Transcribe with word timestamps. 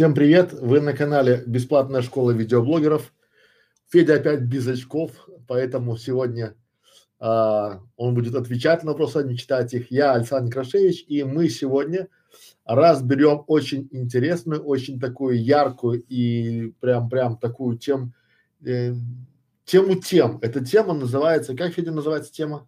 Всем 0.00 0.14
привет! 0.14 0.54
Вы 0.54 0.80
на 0.80 0.94
канале 0.94 1.42
Бесплатная 1.46 2.00
школа 2.00 2.30
видеоблогеров. 2.30 3.12
Федя 3.90 4.14
опять 4.14 4.40
без 4.40 4.66
очков, 4.66 5.10
поэтому 5.46 5.98
сегодня 5.98 6.54
а, 7.18 7.82
он 7.98 8.14
будет 8.14 8.34
отвечать 8.34 8.82
на 8.82 8.92
вопросы, 8.92 9.18
а 9.18 9.22
не 9.22 9.36
читать 9.36 9.74
их. 9.74 9.90
Я 9.90 10.14
Александр 10.14 10.50
Крашевич, 10.50 11.04
и 11.06 11.22
мы 11.22 11.50
сегодня 11.50 12.08
разберем 12.64 13.44
очень 13.46 13.90
интересную, 13.92 14.62
очень 14.62 14.98
такую 14.98 15.44
яркую 15.44 16.02
и 16.08 16.72
прям 16.80 17.10
прям 17.10 17.36
такую 17.36 17.76
тем, 17.76 18.14
э, 18.64 18.94
тему 19.66 19.96
тем. 19.96 20.38
Эта 20.40 20.64
тема 20.64 20.94
называется, 20.94 21.54
как 21.54 21.74
Федя 21.74 21.92
называется 21.92 22.32
тема? 22.32 22.66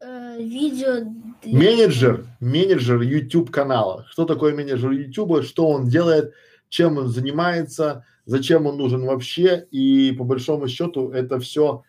Э, 0.00 0.36
видео. 0.40 1.04
Менеджер, 1.44 2.26
менеджер 2.40 3.00
YouTube 3.00 3.52
канала. 3.52 4.06
Что 4.10 4.24
такое 4.24 4.52
менеджер 4.56 4.90
YouTube? 4.90 5.44
Что 5.44 5.68
он 5.68 5.88
делает? 5.88 6.34
Чем 6.68 6.98
он 6.98 7.08
занимается? 7.08 8.04
Зачем 8.26 8.66
он 8.66 8.76
нужен 8.76 9.04
вообще? 9.04 9.66
И 9.70 10.12
по 10.12 10.24
большому 10.24 10.68
счету 10.68 11.10
это 11.10 11.40
все 11.40 11.82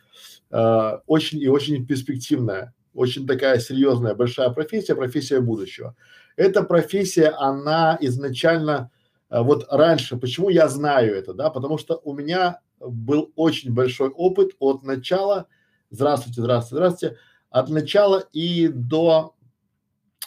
э, 0.52 0.92
очень 1.06 1.42
и 1.42 1.48
очень 1.48 1.86
перспективная, 1.86 2.74
очень 2.94 3.28
такая 3.28 3.60
серьезная, 3.60 4.16
большая 4.16 4.50
профессия, 4.50 4.96
профессия 4.96 5.42
будущего. 5.42 5.96
Эта 6.38 6.64
профессия, 6.64 7.30
она 7.30 7.98
изначально 8.00 8.92
э, 9.30 9.42
вот 9.42 9.68
раньше, 9.70 10.18
почему 10.18 10.50
я 10.50 10.70
знаю 10.70 11.14
это, 11.14 11.34
да, 11.34 11.50
потому 11.50 11.78
что 11.78 12.00
у 12.04 12.14
меня 12.14 12.62
был 12.80 13.32
очень 13.36 13.74
большой 13.74 14.10
опыт 14.10 14.52
от 14.60 14.84
начала, 14.84 15.48
здравствуйте, 15.90 16.42
здравствуйте, 16.42 16.76
здравствуйте, 16.76 17.18
от 17.50 17.70
начала 17.70 18.24
и 18.32 18.68
до 18.70 19.36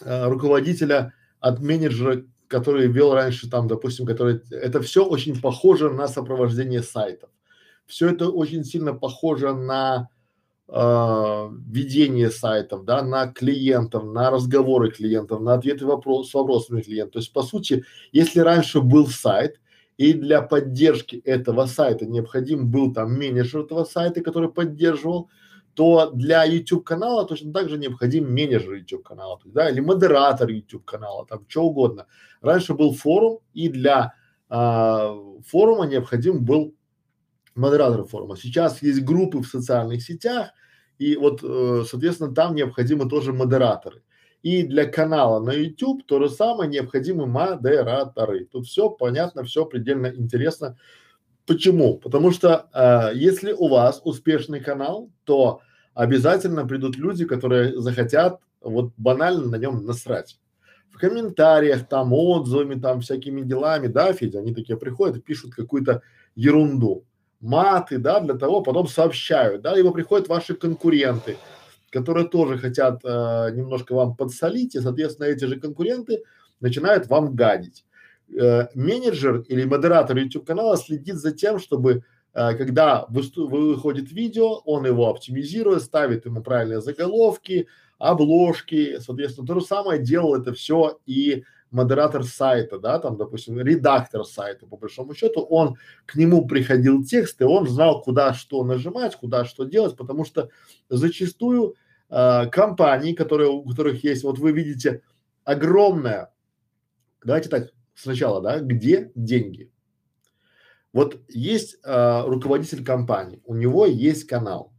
э, 0.00 0.28
руководителя, 0.28 1.14
от 1.40 1.60
менеджера, 1.60 2.24
который 2.52 2.86
вел 2.86 3.14
раньше 3.14 3.48
там, 3.48 3.66
допустим, 3.66 4.04
который, 4.04 4.42
это 4.50 4.82
все 4.82 5.04
очень 5.04 5.40
похоже 5.40 5.88
на 5.90 6.06
сопровождение 6.06 6.82
сайтов. 6.82 7.30
Все 7.86 8.10
это 8.10 8.28
очень 8.28 8.62
сильно 8.64 8.92
похоже 8.92 9.54
на 9.54 10.10
э, 10.68 11.48
ведение 11.66 12.30
сайтов, 12.30 12.84
да, 12.84 13.02
на 13.02 13.26
клиентов, 13.28 14.04
на 14.04 14.30
разговоры 14.30 14.90
клиентов, 14.90 15.40
на 15.40 15.54
ответы 15.54 15.86
вопрос, 15.86 16.30
с 16.30 16.34
вопросами 16.34 16.82
клиентов. 16.82 17.12
То 17.12 17.18
есть, 17.20 17.32
по 17.32 17.42
сути, 17.42 17.84
если 18.12 18.40
раньше 18.40 18.80
был 18.82 19.06
сайт, 19.06 19.58
и 19.96 20.12
для 20.12 20.42
поддержки 20.42 21.16
этого 21.24 21.66
сайта 21.66 22.06
необходим 22.06 22.70
был 22.70 22.92
там 22.92 23.14
менеджер 23.14 23.60
этого 23.60 23.84
сайта, 23.84 24.20
который 24.20 24.50
поддерживал, 24.50 25.30
то 25.74 26.10
для 26.10 26.44
YouTube 26.44 26.84
канала 26.84 27.26
точно 27.26 27.52
так 27.52 27.68
же 27.68 27.78
необходим 27.78 28.32
менеджер 28.32 28.74
YouTube 28.74 29.04
канала, 29.04 29.38
да, 29.44 29.70
или 29.70 29.80
модератор 29.80 30.48
YouTube 30.48 30.84
канала, 30.84 31.26
там 31.26 31.44
что 31.48 31.64
угодно. 31.64 32.06
Раньше 32.40 32.74
был 32.74 32.92
форум, 32.92 33.38
и 33.54 33.68
для 33.68 34.14
а, 34.48 35.14
форума 35.46 35.86
необходим 35.86 36.44
был 36.44 36.74
модератор 37.54 38.04
форума. 38.04 38.36
Сейчас 38.36 38.82
есть 38.82 39.02
группы 39.02 39.38
в 39.38 39.46
социальных 39.46 40.02
сетях, 40.02 40.50
и 40.98 41.16
вот, 41.16 41.40
э, 41.42 41.84
соответственно, 41.88 42.34
там 42.34 42.54
необходимы 42.54 43.08
тоже 43.08 43.32
модераторы. 43.32 44.02
И 44.42 44.62
для 44.62 44.86
канала 44.86 45.40
на 45.40 45.52
YouTube 45.52 46.04
то 46.06 46.20
же 46.20 46.28
самое 46.28 46.68
необходимы 46.68 47.26
модераторы. 47.26 48.44
Тут 48.44 48.66
все 48.66 48.90
понятно, 48.90 49.44
все 49.44 49.64
предельно 49.64 50.08
интересно. 50.08 50.78
Почему? 51.46 51.98
Потому 51.98 52.30
что 52.30 52.68
э, 52.72 53.16
если 53.16 53.52
у 53.52 53.68
вас 53.68 54.00
успешный 54.04 54.60
канал, 54.60 55.10
то 55.24 55.60
обязательно 55.94 56.66
придут 56.66 56.96
люди, 56.96 57.24
которые 57.24 57.80
захотят 57.80 58.40
вот 58.60 58.92
банально 58.96 59.48
на 59.48 59.56
нем 59.56 59.84
насрать. 59.84 60.38
В 60.90 60.98
комментариях, 60.98 61.88
там, 61.88 62.12
отзывами, 62.12 62.80
там, 62.80 63.00
всякими 63.00 63.40
делами, 63.42 63.88
да, 63.88 64.12
Федя, 64.12 64.38
они 64.38 64.54
такие 64.54 64.78
приходят 64.78 65.24
пишут 65.24 65.54
какую-то 65.54 66.02
ерунду, 66.36 67.04
маты, 67.40 67.98
да, 67.98 68.20
для 68.20 68.34
того, 68.34 68.60
потом 68.62 68.86
сообщают, 68.86 69.62
да, 69.62 69.74
либо 69.74 69.90
приходят 69.90 70.28
ваши 70.28 70.54
конкуренты, 70.54 71.38
которые 71.90 72.28
тоже 72.28 72.58
хотят 72.58 73.00
э, 73.04 73.50
немножко 73.52 73.94
вам 73.94 74.14
подсолить, 74.14 74.76
и, 74.76 74.80
соответственно, 74.80 75.26
эти 75.26 75.44
же 75.44 75.58
конкуренты 75.58 76.22
начинают 76.60 77.08
вам 77.08 77.34
гадить 77.34 77.84
э, 78.32 78.68
менеджер 78.74 79.40
или 79.48 79.64
модератор 79.64 80.16
YouTube 80.16 80.46
канала 80.46 80.76
следит 80.76 81.16
за 81.16 81.32
тем, 81.32 81.58
чтобы 81.58 82.04
э, 82.34 82.54
когда 82.54 83.06
выходит 83.08 84.12
видео, 84.12 84.58
он 84.64 84.86
его 84.86 85.08
оптимизирует, 85.08 85.82
ставит 85.82 86.26
ему 86.26 86.42
правильные 86.42 86.80
заголовки, 86.80 87.68
обложки, 87.98 88.98
соответственно, 88.98 89.46
то 89.46 89.60
же 89.60 89.66
самое 89.66 90.02
делал 90.02 90.34
это 90.34 90.52
все 90.52 90.98
и 91.06 91.44
модератор 91.72 92.22
сайта, 92.22 92.78
да, 92.78 92.98
там, 92.98 93.16
допустим, 93.16 93.58
редактор 93.58 94.24
сайта, 94.24 94.66
по 94.66 94.76
большому 94.76 95.14
счету, 95.14 95.40
он 95.40 95.76
к 96.04 96.14
нему 96.16 96.46
приходил 96.46 97.02
текст, 97.04 97.40
и 97.40 97.44
он 97.44 97.66
знал, 97.66 98.02
куда 98.02 98.34
что 98.34 98.62
нажимать, 98.62 99.16
куда 99.16 99.44
что 99.44 99.64
делать, 99.64 99.96
потому 99.96 100.24
что 100.24 100.50
зачастую 100.90 101.74
э, 102.10 102.46
компании, 102.50 103.14
которые, 103.14 103.48
у 103.50 103.64
которых 103.64 104.04
есть, 104.04 104.22
вот 104.22 104.38
вы 104.38 104.52
видите 104.52 105.02
огромная, 105.44 106.32
давайте 107.24 107.48
так, 107.48 107.70
сначала, 107.94 108.40
да, 108.40 108.60
где 108.60 109.10
деньги? 109.14 109.70
Вот 110.92 111.20
есть 111.28 111.78
э, 111.84 112.22
руководитель 112.26 112.84
компании, 112.84 113.40
у 113.44 113.54
него 113.54 113.86
есть 113.86 114.24
канал, 114.24 114.72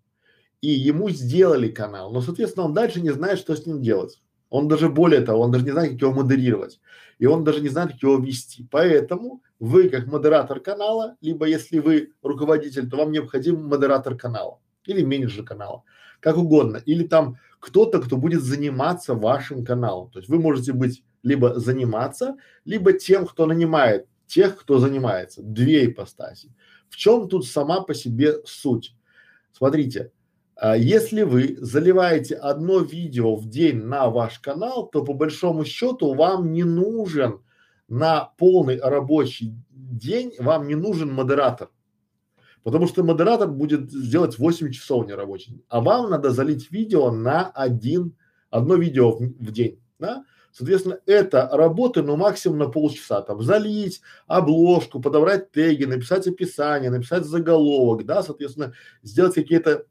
и 0.62 0.70
ему 0.70 1.10
сделали 1.10 1.70
канал, 1.70 2.12
но, 2.12 2.22
соответственно, 2.22 2.66
он 2.68 2.74
дальше 2.74 3.02
не 3.02 3.10
знает, 3.10 3.40
что 3.40 3.56
с 3.56 3.66
ним 3.66 3.82
делать. 3.82 4.22
Он 4.50 4.68
даже 4.68 4.88
более 4.90 5.22
того, 5.22 5.42
он 5.42 5.52
даже 5.52 5.66
не 5.66 5.72
знает, 5.72 5.94
как 5.94 6.02
его 6.02 6.14
модерировать, 6.14 6.80
и 7.18 7.26
он 7.26 7.44
даже 7.44 7.62
не 7.62 7.70
знает, 7.70 7.94
как 7.94 8.04
его 8.04 8.18
вести. 8.18 8.68
Поэтому 8.70 9.42
вы, 9.60 9.90
как 9.90 10.06
модератор 10.06 10.60
канала, 10.60 11.16
либо 11.22 11.48
если 11.48 11.80
вы 11.80 12.12
руководитель, 12.22 12.88
то 12.88 12.98
вам 12.98 13.12
необходим 13.12 13.66
модератор 13.66 14.16
канала 14.16 14.60
или 14.86 15.04
менеджер 15.04 15.44
канала, 15.44 15.84
как 16.20 16.38
угодно, 16.38 16.78
или 16.86 17.08
там 17.08 17.38
кто-то, 17.60 18.00
кто 18.00 18.18
будет 18.18 18.44
заниматься 18.44 19.16
вашим 19.16 19.66
каналом. 19.66 20.12
То 20.12 20.20
есть 20.20 20.30
вы 20.30 20.38
можете 20.38 20.74
быть 20.74 21.04
либо 21.24 21.60
заниматься, 21.60 22.36
либо 22.66 22.94
тем, 22.94 23.26
кто 23.26 23.46
нанимает 23.46 24.08
тех, 24.28 24.58
кто 24.58 24.80
занимается. 24.80 25.42
Две 25.44 25.86
ипостаси. 25.86 26.54
В 26.90 26.96
чем 26.96 27.28
тут 27.28 27.48
сама 27.48 27.82
по 27.82 27.94
себе 27.94 28.36
суть? 28.46 28.96
Смотрите, 29.52 30.12
а, 30.56 30.76
если 30.76 31.24
вы 31.24 31.58
заливаете 31.60 32.36
одно 32.36 32.80
видео 32.80 33.36
в 33.36 33.48
день 33.50 33.84
на 33.84 34.10
ваш 34.10 34.40
канал, 34.40 34.88
то 34.88 35.04
по 35.04 35.14
большому 35.14 35.66
счету 35.66 36.14
вам 36.14 36.52
не 36.52 36.64
нужен 36.64 37.42
на 37.88 38.32
полный 38.38 38.80
рабочий 38.80 39.56
день, 39.72 40.34
вам 40.40 40.68
не 40.68 40.76
нужен 40.76 41.12
модератор. 41.12 41.70
Потому 42.64 42.88
что 42.88 43.04
модератор 43.04 43.50
будет 43.50 43.92
сделать 43.92 44.40
8 44.40 44.72
часов 44.72 45.06
нерабочий, 45.06 45.64
а 45.68 45.82
вам 45.82 46.10
надо 46.10 46.32
залить 46.32 46.72
видео 46.72 47.12
на 47.12 47.50
один, 47.50 48.16
одно 48.50 48.76
видео 48.76 49.12
в, 49.12 49.20
в 49.20 49.52
день, 49.52 49.80
да? 50.00 50.24
Соответственно, 50.54 51.00
это 51.08 51.50
работа, 51.52 52.04
ну, 52.04 52.16
максимум 52.16 52.60
на 52.60 52.70
полчаса, 52.70 53.24
там, 53.24 53.42
залить 53.42 54.02
обложку, 54.28 55.02
подобрать 55.02 55.52
теги, 55.52 55.86
написать 55.86 56.28
описание, 56.28 56.92
написать 56.92 57.26
заголовок, 57.26 58.06
да, 58.06 58.22
соответственно, 58.22 58.74
сделать 59.02 59.34
какие-то 59.34 59.88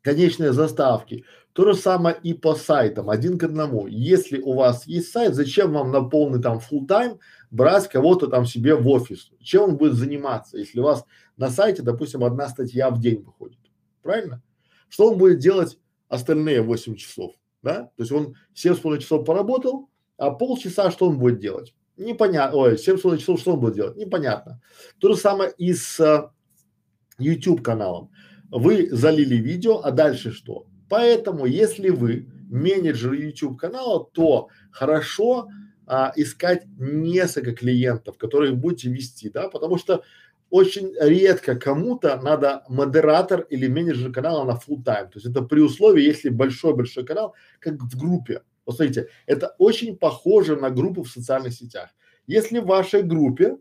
конечные 0.00 0.52
заставки. 0.52 1.24
То 1.52 1.72
же 1.72 1.74
самое 1.74 2.16
и 2.22 2.32
по 2.34 2.54
сайтам, 2.54 3.10
один 3.10 3.36
к 3.36 3.42
одному. 3.42 3.88
Если 3.88 4.40
у 4.40 4.52
вас 4.52 4.86
есть 4.86 5.10
сайт, 5.10 5.34
зачем 5.34 5.72
вам 5.72 5.90
на 5.90 6.02
полный 6.04 6.40
там 6.40 6.58
full 6.58 6.86
time 6.86 7.18
брать 7.50 7.88
кого-то 7.88 8.28
там 8.28 8.46
себе 8.46 8.76
в 8.76 8.88
офис? 8.88 9.32
Чем 9.40 9.62
он 9.62 9.76
будет 9.76 9.94
заниматься, 9.94 10.56
если 10.56 10.78
у 10.78 10.84
вас 10.84 11.04
на 11.36 11.50
сайте, 11.50 11.82
допустим, 11.82 12.22
одна 12.22 12.48
статья 12.48 12.90
в 12.90 13.00
день 13.00 13.24
выходит? 13.24 13.58
Правильно? 14.02 14.40
Что 14.88 15.10
он 15.10 15.18
будет 15.18 15.40
делать 15.40 15.78
остальные 16.08 16.62
8 16.62 16.94
часов? 16.94 17.32
Да? 17.62 17.90
То 17.96 18.02
есть 18.02 18.12
он 18.12 18.34
семь 18.54 18.74
с 18.74 18.78
половиной 18.78 19.02
часов 19.02 19.24
поработал, 19.24 19.88
а 20.16 20.30
полчаса 20.30 20.90
что 20.90 21.08
он 21.08 21.18
будет 21.18 21.38
делать? 21.38 21.74
Непонятно. 21.96 22.58
Ой, 22.58 22.78
семь 22.78 22.98
с 22.98 23.00
половиной 23.02 23.20
часов 23.20 23.40
что 23.40 23.54
он 23.54 23.60
будет 23.60 23.74
делать? 23.74 23.96
Непонятно. 23.96 24.60
То 24.98 25.12
же 25.12 25.18
самое 25.18 25.52
и 25.56 25.72
с 25.72 26.00
а, 26.00 26.32
YouTube 27.18 27.62
каналом. 27.62 28.10
Вы 28.50 28.88
залили 28.90 29.36
видео, 29.36 29.80
а 29.82 29.90
дальше 29.90 30.32
что? 30.32 30.66
Поэтому, 30.88 31.46
если 31.46 31.90
вы 31.90 32.28
менеджер 32.48 33.12
YouTube 33.12 33.58
канала, 33.58 34.08
то 34.12 34.48
хорошо 34.72 35.48
а, 35.86 36.12
искать 36.16 36.64
несколько 36.78 37.52
клиентов, 37.52 38.18
которых 38.18 38.56
будете 38.56 38.90
вести, 38.90 39.30
да, 39.30 39.48
потому 39.48 39.78
что 39.78 40.02
очень 40.50 40.92
редко 41.00 41.56
кому-то 41.56 42.20
надо 42.20 42.64
модератор 42.68 43.40
или 43.50 43.68
менеджер 43.68 44.12
канала 44.12 44.44
на 44.44 44.52
full 44.52 44.82
time. 44.84 45.06
То 45.06 45.12
есть 45.14 45.26
это 45.26 45.42
при 45.42 45.60
условии, 45.60 46.02
если 46.02 46.28
большой-большой 46.28 47.06
канал, 47.06 47.34
как 47.60 47.74
в 47.74 47.98
группе. 47.98 48.42
Посмотрите, 48.64 49.08
это 49.26 49.54
очень 49.58 49.96
похоже 49.96 50.56
на 50.56 50.70
группу 50.70 51.02
в 51.02 51.08
социальных 51.08 51.54
сетях. 51.54 51.90
Если 52.26 52.58
в 52.58 52.66
вашей 52.66 53.02
группе 53.02 53.56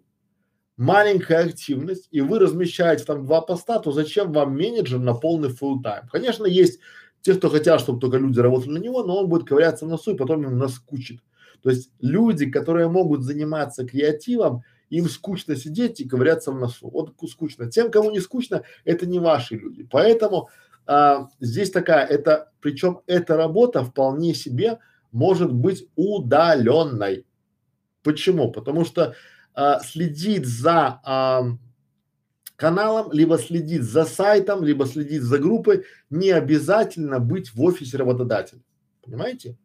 маленькая 0.77 1.45
активность 1.45 2.07
и 2.11 2.21
вы 2.21 2.39
размещаете 2.39 3.03
там 3.03 3.25
два 3.25 3.41
поста, 3.41 3.79
то 3.79 3.91
зачем 3.91 4.31
вам 4.31 4.55
менеджер 4.55 4.99
на 4.99 5.13
полный 5.13 5.49
full 5.49 5.81
time? 5.83 6.03
Конечно, 6.11 6.45
есть 6.45 6.79
те, 7.21 7.35
кто 7.35 7.49
хотят, 7.49 7.81
чтобы 7.81 7.99
только 7.99 8.17
люди 8.17 8.39
работали 8.39 8.71
на 8.71 8.77
него, 8.77 9.03
но 9.03 9.17
он 9.17 9.29
будет 9.29 9.47
ковыряться 9.47 9.85
в 9.85 9.89
носу 9.89 10.13
и 10.13 10.17
потом 10.17 10.43
им 10.43 10.57
наскучит. 10.57 11.21
То 11.61 11.69
есть 11.69 11.91
люди, 11.99 12.49
которые 12.49 12.87
могут 12.87 13.23
заниматься 13.23 13.85
креативом, 13.85 14.63
им 14.89 15.07
скучно 15.09 15.55
сидеть 15.55 15.99
и 15.99 16.07
ковыряться 16.07 16.51
в 16.51 16.59
носу. 16.59 16.89
Вот 16.89 17.13
скучно. 17.29 17.69
Тем, 17.69 17.91
кому 17.91 18.11
не 18.11 18.19
скучно, 18.19 18.63
это 18.85 19.05
не 19.05 19.19
ваши 19.19 19.55
люди. 19.55 19.87
Поэтому 19.89 20.49
а, 20.85 21.29
здесь 21.39 21.71
такая, 21.71 22.05
это, 22.05 22.51
причем 22.61 23.01
эта 23.05 23.37
работа 23.37 23.83
вполне 23.83 24.33
себе 24.33 24.79
может 25.11 25.53
быть 25.53 25.87
удаленной. 25.95 27.25
Почему? 28.03 28.51
Потому 28.51 28.85
что 28.85 29.15
а, 29.53 29.79
следить 29.81 30.45
за 30.45 30.99
а, 31.03 31.43
каналом, 32.55 33.11
либо 33.11 33.37
следить 33.37 33.83
за 33.83 34.05
сайтом, 34.05 34.63
либо 34.63 34.85
следить 34.85 35.21
за 35.21 35.37
группой, 35.37 35.85
не 36.09 36.31
обязательно 36.31 37.19
быть 37.19 37.53
в 37.53 37.61
офисе 37.61 37.97
работодателя. 37.97 38.61
Понимаете? 39.03 39.57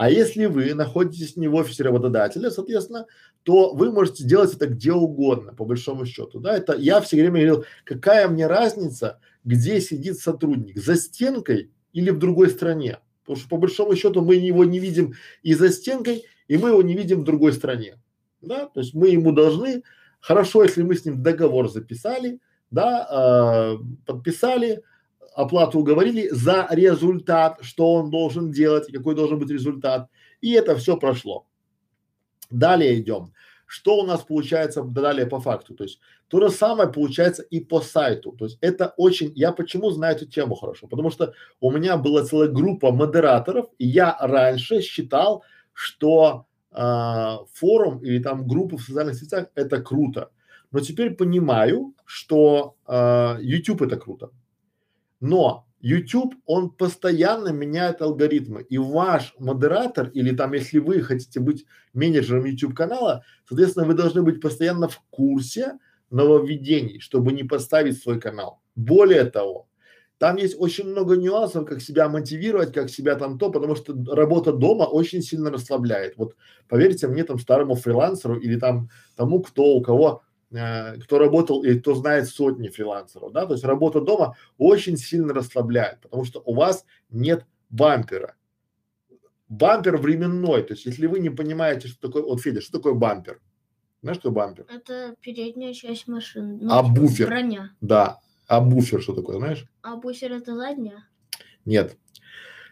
А 0.00 0.08
если 0.08 0.46
вы 0.46 0.72
находитесь 0.72 1.36
не 1.36 1.46
в 1.46 1.54
офисе 1.54 1.82
работодателя, 1.82 2.50
соответственно, 2.50 3.04
то 3.42 3.74
вы 3.74 3.92
можете 3.92 4.24
делать 4.24 4.54
это 4.54 4.66
где 4.66 4.94
угодно, 4.94 5.52
по 5.52 5.66
большому 5.66 6.06
счету. 6.06 6.40
Да, 6.40 6.56
это 6.56 6.74
я 6.74 7.02
все 7.02 7.16
время 7.16 7.32
говорил, 7.32 7.66
какая 7.84 8.26
мне 8.26 8.46
разница, 8.46 9.20
где 9.44 9.78
сидит 9.78 10.18
сотрудник, 10.18 10.78
за 10.78 10.96
стенкой 10.96 11.70
или 11.92 12.08
в 12.08 12.18
другой 12.18 12.48
стране. 12.48 13.00
Потому 13.24 13.40
что 13.40 13.48
по 13.50 13.58
большому 13.58 13.94
счету 13.94 14.22
мы 14.22 14.36
его 14.36 14.64
не 14.64 14.78
видим 14.78 15.16
и 15.42 15.52
за 15.52 15.68
стенкой, 15.68 16.24
и 16.48 16.56
мы 16.56 16.70
его 16.70 16.80
не 16.80 16.94
видим 16.94 17.20
в 17.20 17.24
другой 17.24 17.52
стране. 17.52 18.00
Да, 18.40 18.68
то 18.68 18.80
есть 18.80 18.94
мы 18.94 19.08
ему 19.08 19.32
должны, 19.32 19.82
хорошо, 20.18 20.62
если 20.62 20.82
мы 20.82 20.94
с 20.94 21.04
ним 21.04 21.22
договор 21.22 21.68
записали, 21.68 22.40
да, 22.70 23.76
э, 23.76 23.84
подписали, 24.06 24.82
оплату 25.34 25.78
уговорили 25.78 26.28
за 26.30 26.66
результат, 26.70 27.58
что 27.60 27.94
он 27.94 28.10
должен 28.10 28.50
делать 28.50 28.92
какой 28.92 29.14
должен 29.14 29.38
быть 29.38 29.50
результат. 29.50 30.08
И 30.40 30.52
это 30.52 30.76
все 30.76 30.96
прошло. 30.96 31.46
Далее 32.50 32.98
идем. 32.98 33.32
Что 33.66 33.98
у 34.00 34.06
нас 34.06 34.22
получается 34.22 34.82
далее 34.82 35.26
по 35.26 35.40
факту? 35.40 35.74
То 35.74 35.84
есть 35.84 36.00
то 36.28 36.40
же 36.40 36.50
самое 36.50 36.90
получается 36.90 37.42
и 37.42 37.60
по 37.60 37.80
сайту. 37.80 38.32
То 38.32 38.46
есть 38.46 38.58
это 38.60 38.94
очень, 38.96 39.32
я 39.36 39.52
почему 39.52 39.90
знаю 39.90 40.16
эту 40.16 40.26
тему 40.26 40.56
хорошо? 40.56 40.88
Потому 40.88 41.10
что 41.10 41.34
у 41.60 41.70
меня 41.70 41.96
была 41.96 42.24
целая 42.24 42.48
группа 42.48 42.90
модераторов, 42.90 43.66
и 43.78 43.86
я 43.86 44.16
раньше 44.20 44.80
считал, 44.80 45.44
что 45.72 46.46
э, 46.72 47.36
форум 47.54 47.98
или 47.98 48.20
там 48.20 48.46
группы 48.48 48.76
в 48.76 48.82
социальных 48.82 49.14
сетях 49.14 49.46
это 49.54 49.80
круто. 49.80 50.30
Но 50.72 50.80
теперь 50.80 51.14
понимаю, 51.14 51.94
что 52.04 52.74
э, 52.88 53.38
YouTube 53.40 53.82
это 53.82 53.96
круто. 53.96 54.30
Но 55.20 55.66
YouTube, 55.80 56.34
он 56.46 56.70
постоянно 56.70 57.48
меняет 57.48 58.02
алгоритмы, 58.02 58.62
и 58.62 58.78
ваш 58.78 59.34
модератор, 59.38 60.08
или 60.08 60.34
там, 60.34 60.52
если 60.52 60.78
вы 60.78 61.00
хотите 61.00 61.40
быть 61.40 61.64
менеджером 61.94 62.44
YouTube 62.44 62.74
канала, 62.74 63.24
соответственно, 63.48 63.86
вы 63.86 63.94
должны 63.94 64.22
быть 64.22 64.40
постоянно 64.40 64.88
в 64.88 65.00
курсе 65.10 65.78
нововведений, 66.10 67.00
чтобы 67.00 67.32
не 67.32 67.44
поставить 67.44 68.02
свой 68.02 68.20
канал. 68.20 68.60
Более 68.76 69.24
того, 69.24 69.68
там 70.18 70.36
есть 70.36 70.54
очень 70.58 70.86
много 70.86 71.16
нюансов, 71.16 71.64
как 71.64 71.80
себя 71.80 72.06
мотивировать, 72.10 72.74
как 72.74 72.90
себя 72.90 73.14
там 73.14 73.38
то, 73.38 73.50
потому 73.50 73.74
что 73.74 73.94
работа 74.14 74.52
дома 74.52 74.82
очень 74.82 75.22
сильно 75.22 75.50
расслабляет. 75.50 76.18
Вот 76.18 76.36
поверьте 76.68 77.08
мне, 77.08 77.24
там 77.24 77.38
старому 77.38 77.74
фрилансеру 77.74 78.38
или 78.38 78.58
там 78.58 78.90
тому, 79.16 79.40
кто 79.40 79.64
у 79.64 79.80
кого 79.80 80.22
кто 80.50 81.18
работал 81.18 81.62
и 81.62 81.78
кто 81.78 81.94
знает 81.94 82.28
сотни 82.28 82.68
фрилансеров, 82.68 83.32
да, 83.32 83.46
то 83.46 83.52
есть 83.52 83.64
работа 83.64 84.00
дома 84.00 84.36
очень 84.58 84.96
сильно 84.96 85.32
расслабляет, 85.32 86.00
потому 86.00 86.24
что 86.24 86.42
у 86.44 86.54
вас 86.54 86.84
нет 87.08 87.46
бампера. 87.68 88.34
Бампер 89.48 89.96
временной, 89.96 90.62
то 90.62 90.74
есть 90.74 90.86
если 90.86 91.06
вы 91.06 91.20
не 91.20 91.30
понимаете, 91.30 91.88
что 91.88 92.08
такое, 92.08 92.22
вот 92.22 92.40
Федя, 92.40 92.60
что 92.60 92.78
такое 92.78 92.94
бампер? 92.94 93.40
Знаешь, 94.02 94.18
что 94.18 94.30
бампер? 94.30 94.66
Это 94.68 95.14
передняя 95.20 95.72
часть 95.72 96.08
машины. 96.08 96.58
Ну, 96.60 96.72
а 96.72 96.82
типа 96.82 96.94
буфер? 96.94 97.26
Броня. 97.26 97.70
Да. 97.80 98.18
А 98.46 98.60
буфер 98.60 99.02
что 99.02 99.14
такое, 99.14 99.36
знаешь? 99.36 99.66
А 99.82 99.96
буфер 99.96 100.32
это 100.32 100.56
задняя? 100.56 101.04
Нет. 101.64 101.96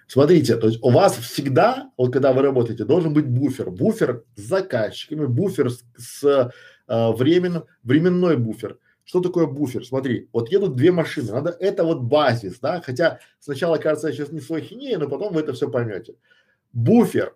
Смотрите, 0.07 0.57
то 0.57 0.69
есть 0.69 0.83
у 0.83 0.91
вас 0.91 1.17
всегда, 1.19 1.91
вот 1.99 2.13
когда 2.13 2.33
вы 2.33 2.41
работаете, 2.41 2.85
должен 2.85 3.13
быть 3.13 3.27
буфер. 3.27 3.71
Буфер 3.71 4.25
с 4.37 4.41
заказчиками, 4.41 5.27
буфер 5.27 5.71
с, 5.71 5.85
с 5.97 6.51
э, 6.89 7.13
временным, 7.13 7.65
временной 7.83 8.37
буфер. 8.37 8.79
Что 9.05 9.21
такое 9.21 9.47
буфер? 9.47 9.87
Смотри, 9.87 10.29
вот 10.33 10.51
едут 10.51 10.77
две 10.77 10.93
машины, 10.93 11.33
надо, 11.33 11.57
это 11.61 11.85
вот 11.85 12.01
базис, 12.03 12.59
да, 12.61 12.83
хотя 12.83 13.21
сначала 13.39 13.79
кажется, 13.79 14.09
я 14.09 14.15
сейчас 14.15 14.33
не 14.33 14.41
свой 14.41 14.61
хинея, 14.61 14.99
но 14.99 15.09
потом 15.09 15.33
вы 15.33 15.41
это 15.41 15.55
все 15.55 15.71
поймете. 15.71 16.17
Буфер. 16.73 17.35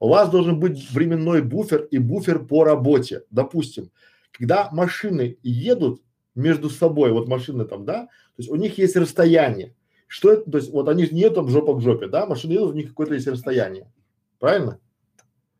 У 0.00 0.08
вас 0.08 0.28
должен 0.28 0.60
быть 0.60 0.90
временной 0.90 1.40
буфер 1.40 1.84
и 1.84 1.96
буфер 1.96 2.44
по 2.44 2.64
работе. 2.64 3.22
Допустим, 3.30 3.90
когда 4.32 4.68
машины 4.70 5.38
едут 5.42 6.02
между 6.34 6.68
собой, 6.68 7.12
вот 7.12 7.28
машины 7.28 7.64
там, 7.64 7.84
да, 7.84 8.04
то 8.04 8.38
есть 8.38 8.50
у 8.50 8.56
них 8.56 8.76
есть 8.76 8.96
расстояние. 8.96 9.74
Что 10.06 10.32
это, 10.32 10.50
то 10.50 10.58
есть 10.58 10.70
вот 10.70 10.88
они 10.88 11.08
не 11.10 11.30
там 11.30 11.48
жопа 11.48 11.74
к 11.74 11.80
жопе, 11.80 12.08
да, 12.08 12.26
машины 12.26 12.52
едут, 12.52 12.72
у 12.72 12.76
них 12.76 12.88
какое-то 12.88 13.14
есть 13.14 13.26
расстояние. 13.26 13.90
Правильно? 14.38 14.78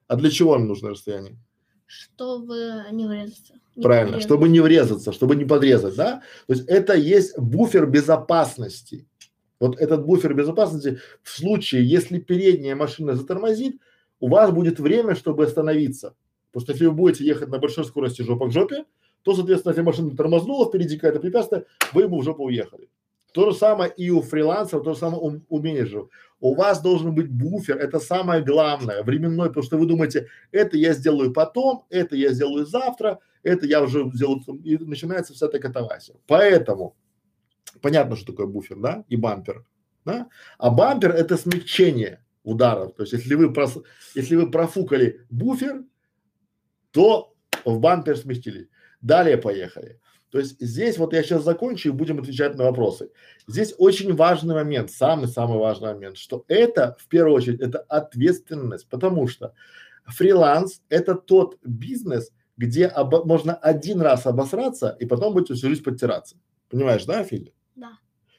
А 0.09 0.17
для 0.17 0.31
чего 0.31 0.57
им 0.57 0.67
нужно 0.67 0.91
расстояние? 0.91 1.39
Чтобы 1.87 2.85
не 2.93 3.07
врезаться. 3.07 3.55
Не 3.77 3.83
Правильно, 3.83 4.13
подрезать. 4.13 4.25
чтобы 4.27 4.49
не 4.49 4.61
врезаться, 4.61 5.13
чтобы 5.13 5.37
не 5.37 5.45
подрезать, 5.45 5.97
да? 5.97 6.23
То 6.47 6.55
есть 6.55 6.67
это 6.69 6.95
есть 6.95 7.39
буфер 7.39 7.87
безопасности. 7.87 9.07
Вот 9.61 9.79
этот 9.79 10.05
буфер 10.05 10.35
безопасности 10.35 10.99
в 11.23 11.31
случае, 11.31 11.89
если 11.89 12.19
передняя 12.19 12.77
машина 12.77 13.15
затормозит, 13.15 13.81
у 14.21 14.29
вас 14.29 14.51
будет 14.51 14.79
время, 14.79 15.15
чтобы 15.15 15.45
остановиться. 15.45 16.15
Потому 16.53 16.65
что 16.65 16.73
если 16.73 16.87
вы 16.87 16.93
будете 16.93 17.25
ехать 17.25 17.49
на 17.49 17.59
большой 17.59 17.85
скорости 17.85 18.23
жопа 18.23 18.49
к 18.49 18.53
жопе, 18.53 18.85
то, 19.23 19.35
соответственно, 19.35 19.73
если 19.73 19.83
машина 19.83 20.17
тормознула, 20.17 20.67
впереди 20.69 20.97
какая-то 20.97 21.21
препятствие, 21.21 21.67
вы 21.93 22.03
ему 22.03 22.21
в 22.21 22.25
жопу 22.25 22.45
уехали. 22.45 22.89
То 23.35 23.51
же 23.51 23.57
самое 23.57 23.93
и 23.97 24.11
у 24.11 24.23
фрилансеров, 24.23 24.85
то 24.85 24.93
же 24.93 25.01
самое 25.01 25.21
у, 25.21 25.41
у 25.49 25.61
менеджеров. 25.61 26.09
У 26.39 26.55
вас 26.55 26.81
должен 26.81 27.17
быть 27.17 27.29
буфер, 27.29 27.77
это 27.77 27.99
самое 27.99 28.45
главное, 28.45 29.03
временной, 29.03 29.49
потому 29.49 29.65
что 29.65 29.77
вы 29.77 29.87
думаете, 29.87 30.29
это 30.53 30.77
я 30.77 30.93
сделаю 30.93 31.33
потом, 31.33 31.85
это 31.91 32.15
я 32.15 32.33
сделаю 32.33 32.65
завтра, 32.65 33.19
это 33.43 33.67
я 33.67 33.83
уже 33.83 34.09
сделаю, 34.15 34.41
и 34.63 34.79
начинается 34.79 35.35
вся 35.35 35.47
эта 35.47 35.59
катавасия. 35.59 36.15
Поэтому, 36.29 36.95
понятно, 37.83 38.15
что 38.15 38.27
такое 38.27 38.47
буфер, 38.47 38.77
да, 38.79 39.05
и 39.09 39.17
бампер, 39.17 39.65
да, 40.05 40.29
а 40.57 40.71
бампер 40.71 41.11
это 41.11 41.37
смягчение 41.37 42.25
ударов, 42.45 42.95
то 42.95 43.03
есть 43.03 43.15
если 43.15 43.35
вы, 43.35 43.53
прос, 43.53 43.79
если 44.15 44.37
вы 44.37 44.49
профукали 44.49 45.27
буфер, 45.29 45.83
то 46.93 47.35
в 47.65 47.81
бампер 47.81 48.17
сместили. 48.17 48.71
Далее 49.01 49.39
поехали. 49.39 49.99
То 50.35 50.41
есть 50.41 50.61
здесь 50.61 50.99
вот 50.99 51.13
я 51.13 51.23
сейчас 51.23 51.45
закончу 51.45 51.91
и 51.91 51.93
будем 51.93 52.19
отвечать 52.19 52.57
на 52.57 52.65
вопросы. 52.65 53.13
Здесь 53.47 53.73
очень 53.79 54.17
важный 54.17 54.57
момент, 54.57 54.91
самый-самый 54.91 55.59
важный 55.59 55.95
момент, 55.95 56.17
что 56.17 56.45
это 56.49 56.97
в 56.99 57.07
первую 57.07 57.37
очередь 57.37 57.61
это 57.61 57.79
ответственность, 57.79 58.89
потому 58.89 59.29
что 59.29 59.55
фриланс 60.07 60.83
это 60.89 61.15
тот 61.15 61.59
бизнес, 61.63 62.33
где 62.57 62.87
обо, 62.87 63.25
можно 63.25 63.55
один 63.55 64.01
раз 64.01 64.27
обосраться 64.27 64.97
и 64.99 65.07
потом 65.07 65.35
будете 65.35 65.55
всю 65.55 65.69
жизнь 65.69 65.85
подтираться. 65.85 66.35
Понимаешь, 66.69 67.05
да, 67.05 67.23
Филя? 67.23 67.53
Да. 67.77 67.93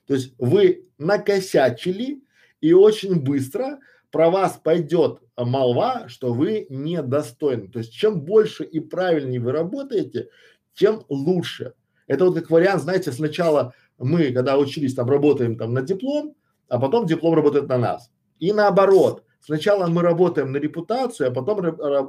То 0.05 0.15
есть 0.15 0.33
вы 0.37 0.89
накосячили 0.97 2.21
и 2.59 2.73
очень 2.73 3.21
быстро 3.21 3.79
про 4.11 4.29
вас 4.29 4.59
пойдет 4.61 5.21
молва, 5.37 6.09
что 6.09 6.33
вы 6.33 6.67
недостойны. 6.69 7.69
То 7.69 7.79
есть 7.79 7.93
чем 7.93 8.19
больше 8.19 8.65
и 8.65 8.81
правильнее 8.81 9.39
вы 9.39 9.53
работаете, 9.53 10.27
тем 10.73 11.05
лучше. 11.07 11.73
Это 12.07 12.25
вот 12.25 12.35
как 12.35 12.49
вариант, 12.49 12.83
знаете, 12.83 13.11
сначала 13.11 13.73
мы, 13.97 14.31
когда 14.31 14.57
учились, 14.57 14.93
там 14.93 15.09
работаем 15.09 15.57
там 15.57 15.73
на 15.73 15.81
диплом, 15.81 16.35
а 16.67 16.79
потом 16.79 17.05
диплом 17.05 17.35
работает 17.35 17.67
на 17.67 17.77
нас. 17.77 18.11
И 18.39 18.51
наоборот, 18.51 19.23
сначала 19.39 19.87
мы 19.87 20.01
работаем 20.01 20.51
на 20.51 20.57
репутацию, 20.57 21.29
а 21.29 21.31
потом 21.31 21.61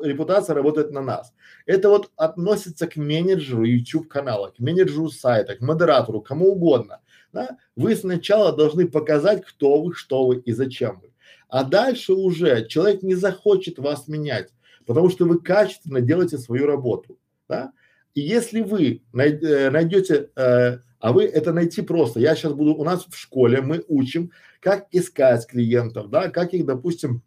репутация 0.03 0.55
работает 0.55 0.91
на 0.91 1.00
нас. 1.03 1.33
Это 1.67 1.88
вот 1.88 2.11
относится 2.17 2.87
к 2.87 2.97
менеджеру 2.97 3.65
YouTube 3.65 4.09
канала, 4.09 4.53
к 4.57 4.59
менеджеру 4.59 5.11
сайта, 5.11 5.55
к 5.57 5.61
модератору, 5.61 6.21
кому 6.21 6.53
угодно. 6.53 7.00
Да? 7.33 7.59
Вы 7.76 7.95
сначала 7.97 8.53
должны 8.57 8.88
показать, 8.88 9.45
кто 9.45 9.83
вы, 9.83 9.95
что 9.95 10.26
вы 10.26 10.38
и 10.38 10.53
зачем 10.53 11.00
вы. 11.00 11.12
А 11.49 11.65
дальше 11.65 12.12
уже 12.12 12.67
человек 12.67 13.03
не 13.03 13.15
захочет 13.15 13.79
вас 13.79 14.09
менять, 14.09 14.49
потому 14.85 15.11
что 15.11 15.26
вы 15.26 15.38
качественно 15.38 16.00
делаете 16.00 16.38
свою 16.38 16.67
работу. 16.67 17.19
Да? 17.49 17.73
И 18.16 18.23
если 18.23 18.62
вы 18.62 19.02
э, 19.12 19.70
найдете, 19.70 20.30
э, 20.37 20.78
а 21.00 21.12
вы 21.12 21.25
это 21.25 21.52
найти 21.52 21.82
просто, 21.82 22.18
я 22.18 22.35
сейчас 22.35 22.54
буду, 22.54 22.75
у 22.75 22.82
нас 22.82 23.04
в 23.06 23.14
школе 23.14 23.61
мы 23.61 23.85
учим, 23.88 24.32
как 24.61 24.87
искать 24.90 25.46
клиентов, 25.46 26.08
да, 26.08 26.30
как 26.30 26.54
их, 26.54 26.64
допустим, 26.64 27.23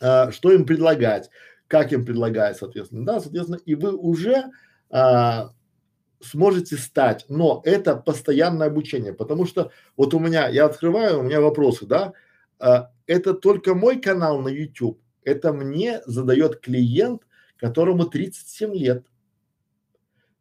э, 0.00 0.30
что 0.30 0.52
им 0.52 0.64
предлагать, 0.64 1.28
как 1.66 1.92
им 1.92 2.06
предлагать, 2.06 2.56
соответственно, 2.56 3.04
да, 3.04 3.20
соответственно, 3.20 3.60
и 3.66 3.74
вы 3.74 3.94
уже 3.94 4.50
сможете 6.20 6.76
стать, 6.76 7.26
но 7.28 7.60
это 7.64 7.96
постоянное 7.96 8.68
обучение, 8.68 9.12
потому 9.12 9.44
что 9.44 9.70
вот 9.96 10.14
у 10.14 10.20
меня, 10.20 10.48
я 10.48 10.64
открываю, 10.64 11.18
у 11.18 11.22
меня 11.22 11.40
вопросы, 11.40 11.86
да, 11.86 12.12
это 13.06 13.34
только 13.34 13.74
мой 13.74 14.00
канал 14.00 14.40
на 14.40 14.48
YouTube, 14.48 14.98
это 15.24 15.52
мне 15.52 16.00
задает 16.06 16.60
клиент, 16.60 17.22
которому 17.58 18.06
37 18.06 18.74
лет, 18.74 19.04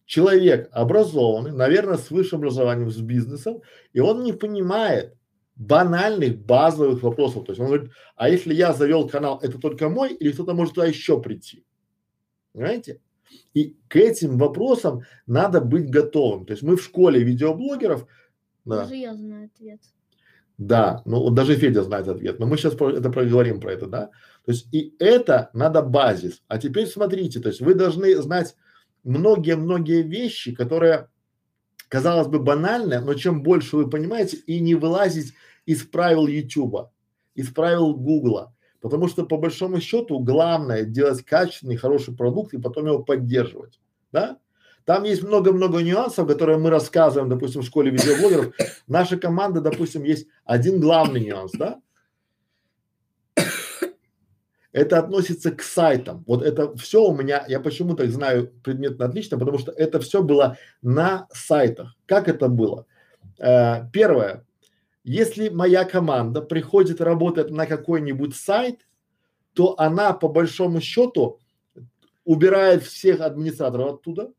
человек 0.06 0.70
образованный, 0.72 1.52
наверное, 1.52 1.98
с 1.98 2.12
высшим 2.12 2.40
образованием, 2.40 2.92
с 2.92 2.98
бизнесом, 2.98 3.62
и 3.94 4.00
он 4.00 4.24
не 4.24 4.34
понимает 4.34 5.16
банальных 5.56 6.38
базовых 6.46 7.02
вопросов. 7.02 7.46
То 7.46 7.52
есть 7.52 7.60
он 7.60 7.68
говорит, 7.68 7.92
а 8.16 8.30
если 8.30 8.54
я 8.54 8.74
завел 8.74 9.08
канал, 9.08 9.40
это 9.42 9.60
только 9.60 9.90
мой 9.90 10.14
или 10.14 10.32
кто-то 10.32 10.54
может 10.54 10.76
туда 10.76 10.88
еще 10.88 11.22
прийти? 11.22 11.66
Понимаете? 12.54 13.02
И 13.54 13.78
к 13.88 13.96
этим 13.96 14.38
вопросам 14.38 15.02
надо 15.26 15.62
быть 15.62 15.90
готовым. 15.90 16.46
То 16.46 16.52
есть 16.52 16.64
мы 16.64 16.76
в 16.76 16.84
школе 16.84 17.24
видеоблогеров, 17.24 18.08
да. 18.66 18.84
Даже 18.84 18.96
я 18.96 19.16
знаю 19.16 19.50
ответ. 19.54 19.80
Да, 20.58 21.02
ну 21.06 21.20
вот 21.20 21.34
даже 21.34 21.56
Федя 21.56 21.84
знает 21.84 22.08
ответ, 22.08 22.40
но 22.40 22.46
мы 22.46 22.58
сейчас 22.58 22.76
про 22.76 22.94
это 22.94 23.10
проговорим 23.10 23.60
про 23.60 23.74
это, 23.74 23.88
да. 23.88 24.06
То 24.46 24.52
есть 24.52 24.74
и 24.74 24.96
это 25.00 25.50
надо 25.54 25.82
базис. 25.82 26.44
А 26.48 26.58
теперь 26.58 26.88
смотрите, 26.88 27.42
то 27.42 27.50
есть 27.50 27.60
вы 27.60 27.74
должны 27.74 28.16
знать 28.22 28.56
многие-многие 29.06 30.02
вещи, 30.02 30.54
которые, 30.54 31.08
казалось 31.88 32.28
бы, 32.28 32.40
банальны, 32.40 33.00
но 33.00 33.14
чем 33.14 33.44
больше 33.44 33.78
вы 33.78 33.90
понимаете 33.90 34.38
и 34.38 34.60
не 34.60 34.76
вылазить 34.76 35.34
из 35.66 35.84
правил 35.84 36.28
Ютуба, 36.28 36.92
из 37.36 37.50
правил 37.50 37.94
Гугла, 37.94 38.54
потому 38.82 39.08
что 39.08 39.26
по 39.26 39.38
большому 39.38 39.80
счету 39.80 40.20
главное 40.20 40.84
делать 40.84 41.24
качественный, 41.24 41.78
хороший 41.78 42.16
продукт 42.16 42.54
и 42.54 42.62
потом 42.62 42.88
его 42.88 43.04
поддерживать, 43.04 43.80
да? 44.12 44.38
Там 44.84 45.04
есть 45.04 45.24
много-много 45.24 45.80
нюансов, 45.80 46.28
которые 46.28 46.60
мы 46.60 46.70
рассказываем, 46.70 47.28
допустим, 47.28 47.62
в 47.62 47.66
школе 47.66 47.90
видеоблогеров. 47.90 48.54
Наша 48.88 49.18
команда, 49.18 49.60
допустим, 49.60 50.04
есть 50.04 50.28
один 50.44 50.80
главный 50.80 51.22
нюанс, 51.22 51.54
да? 51.54 51.82
Это 54.75 55.00
относится 55.00 55.51
к 55.51 55.62
сайтам. 55.62 56.25
Вот 56.27 56.44
это 56.44 56.75
все 56.75 57.01
у 57.01 57.15
меня, 57.15 57.46
я 57.48 57.62
почему-то 57.62 58.05
знаю 58.12 58.51
предметно 58.62 59.05
отлично, 59.05 59.39
потому 59.39 59.58
что 59.58 59.72
это 59.72 60.01
все 60.01 60.22
было 60.22 60.58
на 60.82 61.29
сайтах. 61.32 61.96
Как 62.05 62.27
это 62.27 62.50
было? 62.50 62.86
Э, 63.39 63.89
первое. 63.94 64.46
Если 65.05 65.48
моя 65.48 65.86
команда 65.86 66.41
приходит 66.41 67.00
работать 67.00 67.51
на 67.51 67.67
какой-нибудь 67.67 68.36
сайт, 68.36 68.86
то 69.53 69.79
она 69.79 70.12
по 70.12 70.27
большому 70.27 70.82
счету 70.82 71.39
убирает 72.25 72.84
всех 72.84 73.22
администраторов 73.22 73.94
оттуда, 73.94 74.34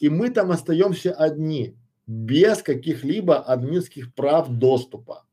и 0.00 0.08
мы 0.08 0.30
там 0.30 0.50
остаемся 0.50 1.12
одни, 1.12 1.76
без 2.06 2.62
каких-либо 2.62 3.36
админских 3.36 4.14
прав 4.14 4.48
доступа. 4.48 5.26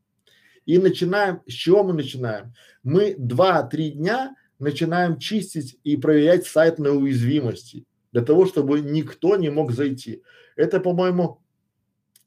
И 0.65 0.77
начинаем, 0.77 1.41
с 1.47 1.53
чего 1.53 1.85
мы 1.85 1.93
начинаем? 1.93 2.53
Мы 2.83 3.15
два-три 3.17 3.91
дня 3.91 4.35
начинаем 4.61 5.17
чистить 5.17 5.79
и 5.83 5.97
проверять 5.97 6.45
сайт 6.45 6.79
на 6.79 6.91
уязвимости, 6.91 7.85
для 8.11 8.21
того, 8.21 8.45
чтобы 8.45 8.81
никто 8.81 9.35
не 9.35 9.49
мог 9.49 9.71
зайти. 9.71 10.23
Это, 10.55 10.79
по-моему, 10.79 11.41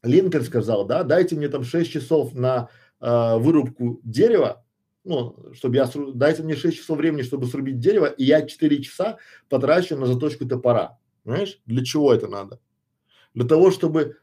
Линкольн 0.03 0.45
сказал, 0.45 0.85
да, 0.85 1.05
дайте 1.05 1.37
мне 1.37 1.49
там 1.49 1.65
6 1.65 1.91
часов 1.91 2.35
на 2.35 2.69
э, 3.01 3.39
вырубку 3.39 4.01
дерева, 4.03 4.65
ну, 5.05 5.37
чтобы 5.53 5.77
я, 5.77 5.87
сру... 5.87 6.13
дайте 6.13 6.43
мне 6.43 6.57
6 6.57 6.77
часов 6.77 6.99
времени, 6.99 7.23
чтобы 7.23 7.47
срубить 7.47 7.79
дерево, 7.79 8.07
и 8.07 8.25
я 8.25 8.43
4 8.43 8.83
часа 8.83 9.19
потрачу 9.49 9.97
на 9.97 10.07
заточку 10.07 10.47
топора. 10.47 10.99
Понимаешь? 11.23 11.61
Для 11.67 11.85
чего 11.85 12.13
это 12.13 12.27
надо? 12.29 12.61
Для 13.35 13.47
того, 13.47 13.71
чтобы 13.71 14.17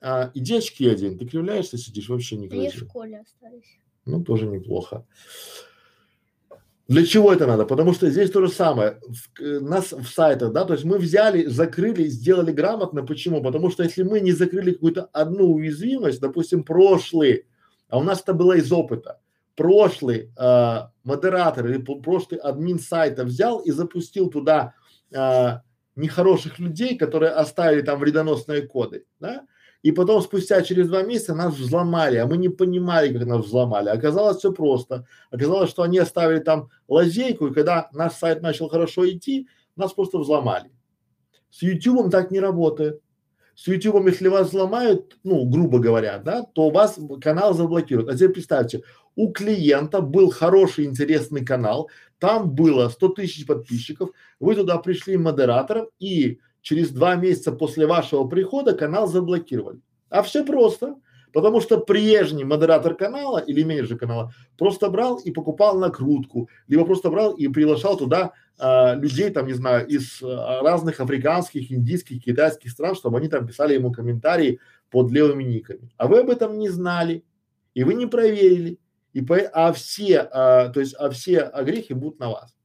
а, 0.00 0.30
иди 0.34 0.56
очки 0.56 0.88
один, 0.88 1.18
ты 1.18 1.26
кривляешься, 1.26 1.78
сидишь, 1.78 2.08
вообще 2.08 2.36
не 2.36 2.48
Они 2.48 2.68
в 2.68 2.74
школе 2.74 3.20
остались. 3.20 3.78
Ну, 4.04 4.22
тоже 4.22 4.46
неплохо. 4.46 5.06
Для 6.86 7.06
чего 7.06 7.32
это 7.32 7.46
надо? 7.46 7.64
Потому 7.64 7.94
что 7.94 8.10
здесь 8.10 8.30
то 8.30 8.44
же 8.44 8.52
самое. 8.52 9.00
В, 9.08 9.42
э, 9.42 9.60
нас 9.60 9.92
в 9.92 10.06
сайтах, 10.06 10.52
да, 10.52 10.64
то 10.64 10.74
есть 10.74 10.84
мы 10.84 10.98
взяли, 10.98 11.46
закрыли, 11.46 12.04
сделали 12.08 12.52
грамотно. 12.52 13.02
Почему? 13.04 13.42
Потому 13.42 13.70
что 13.70 13.82
если 13.82 14.02
мы 14.02 14.20
не 14.20 14.32
закрыли 14.32 14.72
какую-то 14.72 15.08
одну 15.12 15.54
уязвимость, 15.54 16.20
допустим, 16.20 16.62
прошлый, 16.62 17.46
а 17.88 17.98
у 17.98 18.02
нас 18.02 18.20
это 18.20 18.34
было 18.34 18.52
из 18.52 18.70
опыта, 18.70 19.18
прошлый 19.56 20.30
э, 20.36 20.78
модератор 21.04 21.66
или 21.66 21.78
прошлый 21.78 22.38
админ 22.40 22.78
сайта 22.78 23.24
взял 23.24 23.60
и 23.60 23.70
запустил 23.70 24.28
туда 24.28 24.74
э, 25.10 25.58
нехороших 25.96 26.58
людей, 26.58 26.98
которые 26.98 27.32
оставили 27.32 27.80
там 27.80 27.98
вредоносные 27.98 28.62
коды, 28.62 29.06
да, 29.20 29.46
и 29.84 29.92
потом 29.92 30.22
спустя 30.22 30.62
через 30.62 30.88
два 30.88 31.02
месяца 31.02 31.34
нас 31.34 31.54
взломали, 31.54 32.16
а 32.16 32.26
мы 32.26 32.38
не 32.38 32.48
понимали, 32.48 33.12
как 33.12 33.26
нас 33.26 33.44
взломали. 33.44 33.90
Оказалось 33.90 34.38
все 34.38 34.50
просто. 34.50 35.06
Оказалось, 35.30 35.68
что 35.68 35.82
они 35.82 35.98
оставили 35.98 36.38
там 36.38 36.70
лазейку, 36.88 37.48
и 37.48 37.52
когда 37.52 37.90
наш 37.92 38.14
сайт 38.14 38.40
начал 38.40 38.70
хорошо 38.70 39.06
идти, 39.06 39.46
нас 39.76 39.92
просто 39.92 40.16
взломали. 40.16 40.70
С 41.50 41.60
YouTube 41.60 42.10
так 42.10 42.30
не 42.30 42.40
работает. 42.40 43.02
С 43.54 43.66
YouTube, 43.66 44.06
если 44.06 44.28
вас 44.28 44.48
взломают, 44.48 45.18
ну, 45.22 45.44
грубо 45.44 45.78
говоря, 45.78 46.16
да, 46.16 46.44
то 46.44 46.68
у 46.68 46.70
вас 46.70 46.98
канал 47.20 47.52
заблокируют. 47.52 48.08
А 48.08 48.14
теперь 48.14 48.30
представьте, 48.30 48.82
у 49.16 49.32
клиента 49.32 50.00
был 50.00 50.30
хороший, 50.30 50.86
интересный 50.86 51.44
канал, 51.44 51.90
там 52.18 52.50
было 52.54 52.88
100 52.88 53.08
тысяч 53.10 53.46
подписчиков, 53.46 54.12
вы 54.40 54.54
туда 54.54 54.78
пришли 54.78 55.18
модератором 55.18 55.88
и 55.98 56.40
через 56.64 56.90
два 56.90 57.14
месяца 57.14 57.52
после 57.52 57.86
вашего 57.86 58.26
прихода 58.26 58.72
канал 58.72 59.06
заблокировали. 59.06 59.80
А 60.08 60.22
все 60.22 60.44
просто, 60.44 60.96
потому 61.30 61.60
что 61.60 61.78
прежний 61.78 62.44
модератор 62.44 62.94
канала 62.94 63.36
или 63.36 63.62
менеджер 63.62 63.98
канала 63.98 64.32
просто 64.56 64.88
брал 64.88 65.18
и 65.18 65.30
покупал 65.30 65.78
накрутку, 65.78 66.48
либо 66.66 66.86
просто 66.86 67.10
брал 67.10 67.34
и 67.34 67.48
приглашал 67.48 67.98
туда 67.98 68.32
а, 68.58 68.94
людей, 68.94 69.28
там, 69.28 69.46
не 69.46 69.52
знаю, 69.52 69.86
из 69.86 70.22
а, 70.22 70.62
разных 70.62 71.00
африканских, 71.00 71.70
индийских, 71.70 72.24
китайских 72.24 72.70
стран, 72.70 72.94
чтобы 72.94 73.18
они 73.18 73.28
там 73.28 73.46
писали 73.46 73.74
ему 73.74 73.92
комментарии 73.92 74.58
под 74.90 75.10
левыми 75.10 75.44
никами. 75.44 75.92
А 75.98 76.06
вы 76.06 76.20
об 76.20 76.30
этом 76.30 76.58
не 76.58 76.70
знали, 76.70 77.24
и 77.74 77.84
вы 77.84 77.92
не 77.92 78.06
проверили, 78.06 78.78
и 79.12 79.20
по, 79.20 79.36
а 79.36 79.70
все, 79.74 80.20
а, 80.20 80.70
то 80.70 80.80
есть, 80.80 80.94
а 80.94 81.10
все 81.10 81.40
огрехи 81.40 81.92
будут 81.92 82.20
на 82.20 82.30
вас. 82.30 82.56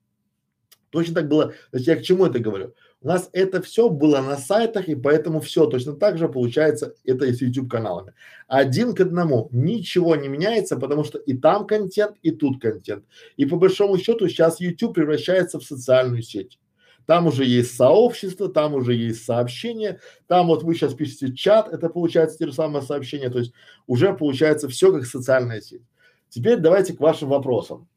Точно 0.89 1.15
так 1.15 1.27
было, 1.27 1.47
то 1.47 1.77
есть 1.77 1.87
я 1.87 1.97
к 1.97 2.01
чему 2.01 2.25
это 2.25 2.39
говорю? 2.39 2.73
У 3.01 3.07
нас 3.07 3.29
это 3.31 3.61
все 3.61 3.89
было 3.89 4.19
на 4.19 4.35
сайтах, 4.35 4.89
и 4.89 4.95
поэтому 4.95 5.39
все 5.39 5.67
точно 5.67 5.93
так 5.93 6.17
же 6.17 6.27
получается 6.27 6.95
это 7.05 7.25
и 7.25 7.31
с 7.31 7.41
YouTube 7.41 7.71
каналами. 7.71 8.13
Один 8.47 8.93
к 8.93 8.99
одному, 8.99 9.47
ничего 9.53 10.17
не 10.17 10.27
меняется, 10.27 10.75
потому 10.75 11.05
что 11.05 11.17
и 11.17 11.33
там 11.33 11.65
контент, 11.65 12.17
и 12.23 12.31
тут 12.31 12.61
контент. 12.61 13.05
И 13.37 13.45
по 13.45 13.55
большому 13.55 13.97
счету 13.97 14.27
сейчас 14.27 14.59
YouTube 14.59 14.95
превращается 14.95 15.59
в 15.59 15.63
социальную 15.63 16.23
сеть. 16.23 16.59
Там 17.05 17.25
уже 17.27 17.45
есть 17.45 17.73
сообщество, 17.73 18.49
там 18.49 18.75
уже 18.75 18.93
есть 18.93 19.23
сообщения, 19.23 19.99
там 20.27 20.47
вот 20.47 20.63
вы 20.63 20.75
сейчас 20.75 20.93
пишете 20.93 21.33
чат, 21.33 21.71
это 21.71 21.89
получается 21.89 22.37
те 22.37 22.47
же 22.47 22.53
самые 22.53 22.81
сообщения, 22.81 23.29
то 23.29 23.39
есть 23.39 23.53
уже 23.87 24.13
получается 24.13 24.67
все 24.67 24.91
как 24.91 25.05
социальная 25.05 25.61
сеть. 25.61 25.81
Теперь 26.27 26.57
давайте 26.57 26.93
к 26.93 26.99
вашим 26.99 27.29
вопросам. 27.29 27.87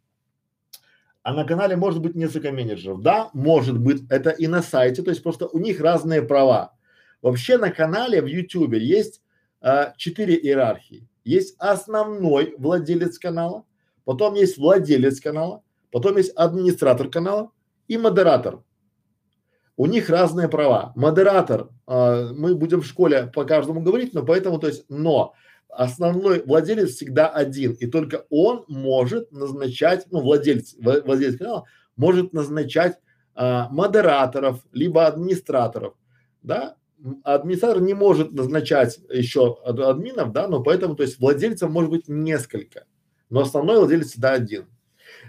А 1.22 1.32
на 1.32 1.44
канале 1.44 1.76
может 1.76 2.00
быть 2.00 2.16
несколько 2.16 2.50
менеджеров. 2.50 3.00
Да, 3.00 3.30
может 3.32 3.78
быть, 3.78 4.02
это 4.10 4.30
и 4.30 4.48
на 4.48 4.62
сайте, 4.62 5.02
то 5.02 5.10
есть 5.10 5.22
просто 5.22 5.46
у 5.46 5.58
них 5.58 5.80
разные 5.80 6.22
права. 6.22 6.74
Вообще 7.22 7.58
на 7.58 7.70
канале 7.70 8.20
в 8.20 8.26
YouTube 8.26 8.74
есть 8.74 9.22
а, 9.60 9.94
четыре 9.96 10.36
иерархии. 10.36 11.08
Есть 11.24 11.54
основной 11.58 12.54
владелец 12.58 13.18
канала, 13.18 13.64
потом 14.04 14.34
есть 14.34 14.58
владелец 14.58 15.20
канала, 15.20 15.62
потом 15.92 16.16
есть 16.16 16.32
администратор 16.34 17.08
канала 17.08 17.52
и 17.86 17.96
модератор. 17.96 18.64
У 19.76 19.86
них 19.86 20.10
разные 20.10 20.48
права. 20.48 20.92
Модератор, 20.96 21.68
а, 21.86 22.32
мы 22.32 22.56
будем 22.56 22.80
в 22.80 22.86
школе 22.86 23.30
по 23.32 23.44
каждому 23.44 23.80
говорить, 23.80 24.12
но 24.12 24.24
поэтому, 24.24 24.58
то 24.58 24.66
есть, 24.66 24.84
но 24.88 25.34
основной 25.72 26.42
владелец 26.42 26.90
всегда 26.90 27.28
один, 27.28 27.72
и 27.72 27.86
только 27.86 28.26
он 28.30 28.64
может 28.68 29.32
назначать, 29.32 30.06
ну, 30.10 30.20
владелец, 30.20 30.74
владелец 30.78 31.38
канала 31.38 31.64
может 31.96 32.32
назначать 32.32 32.98
а, 33.34 33.68
модераторов, 33.70 34.60
либо 34.72 35.06
администраторов, 35.06 35.94
да. 36.42 36.76
Администратор 37.24 37.82
не 37.82 37.94
может 37.94 38.32
назначать 38.32 39.00
еще 39.10 39.58
админов, 39.64 40.32
да, 40.32 40.46
но 40.46 40.62
поэтому, 40.62 40.94
то 40.94 41.02
есть 41.02 41.18
владельцев 41.18 41.68
может 41.68 41.90
быть 41.90 42.06
несколько, 42.06 42.84
но 43.28 43.40
основной 43.40 43.78
владелец 43.78 44.10
всегда 44.10 44.32
один. 44.32 44.66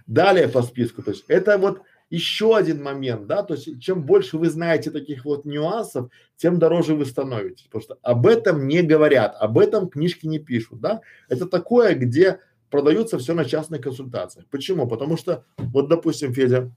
Далее 0.06 0.48
по 0.48 0.62
списку, 0.62 1.02
то 1.02 1.12
есть 1.12 1.24
это 1.30 1.58
вот 1.58 1.82
еще 2.14 2.56
один 2.56 2.84
момент, 2.84 3.26
да, 3.26 3.42
то 3.42 3.56
есть 3.56 3.82
чем 3.82 4.04
больше 4.06 4.38
вы 4.38 4.48
знаете 4.48 4.92
таких 4.92 5.26
вот 5.26 5.46
нюансов, 5.46 6.12
тем 6.38 6.60
дороже 6.60 6.94
вы 6.94 7.06
становитесь, 7.06 7.66
потому 7.66 7.82
что 7.82 7.98
об 8.04 8.28
этом 8.28 8.68
не 8.68 8.84
говорят, 8.84 9.36
об 9.40 9.58
этом 9.58 9.90
книжки 9.90 10.28
не 10.28 10.38
пишут, 10.38 10.80
да. 10.80 11.02
Это 11.28 11.48
такое, 11.48 11.96
где 11.96 12.40
продаются 12.70 13.18
все 13.18 13.34
на 13.34 13.46
частных 13.46 13.82
консультациях. 13.82 14.46
Почему? 14.52 14.88
Потому 14.88 15.18
что, 15.18 15.44
вот, 15.58 15.90
допустим, 15.90 16.36
Федя, 16.36 16.72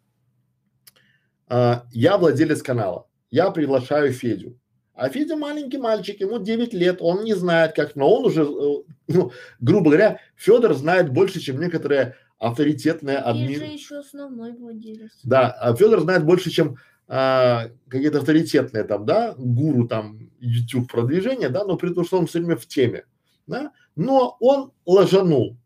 а, 1.49 1.85
я 1.93 2.17
владелец 2.17 2.63
канала, 2.63 3.07
я 3.31 3.51
приглашаю 3.51 4.13
Федю, 4.13 4.59
а 4.95 5.11
Федя 5.11 5.37
маленький 5.37 5.77
мальчик, 5.77 6.19
ему 6.19 6.39
9 6.39 6.73
лет, 6.73 6.97
он 7.01 7.25
не 7.25 7.35
знает 7.35 7.75
как, 7.75 7.95
но 7.95 8.11
он 8.11 8.25
уже, 8.25 8.43
э, 8.43 8.75
ну, 9.09 9.33
грубо 9.61 9.91
говоря, 9.91 10.21
Федор 10.35 10.73
знает 10.73 11.13
больше, 11.13 11.41
чем 11.41 11.61
некоторые 11.61 12.17
авторитетная 12.49 13.21
админ. 13.21 13.49
Есть 13.49 13.61
же 13.61 13.67
еще 13.67 13.99
основной 13.99 14.53
владелец. 14.53 15.11
Да, 15.25 15.51
а 15.51 15.75
Федор 15.75 16.01
знает 16.01 16.25
больше, 16.25 16.51
чем 16.51 16.77
а, 17.09 17.69
какие-то 17.89 18.19
авторитетные 18.19 18.85
там, 18.85 19.07
да, 19.07 19.35
гуру 19.39 19.87
там 19.87 20.31
YouTube 20.41 20.91
продвижения, 20.91 21.49
да, 21.49 21.65
но 21.65 21.77
при 21.77 21.93
том, 21.93 22.05
что 22.05 22.19
он 22.19 22.27
все 22.27 22.39
время 22.41 22.57
в 22.57 22.67
теме, 22.67 23.05
да, 23.47 23.73
но 23.95 24.37
он 24.41 24.73
ложанул, 24.85 25.57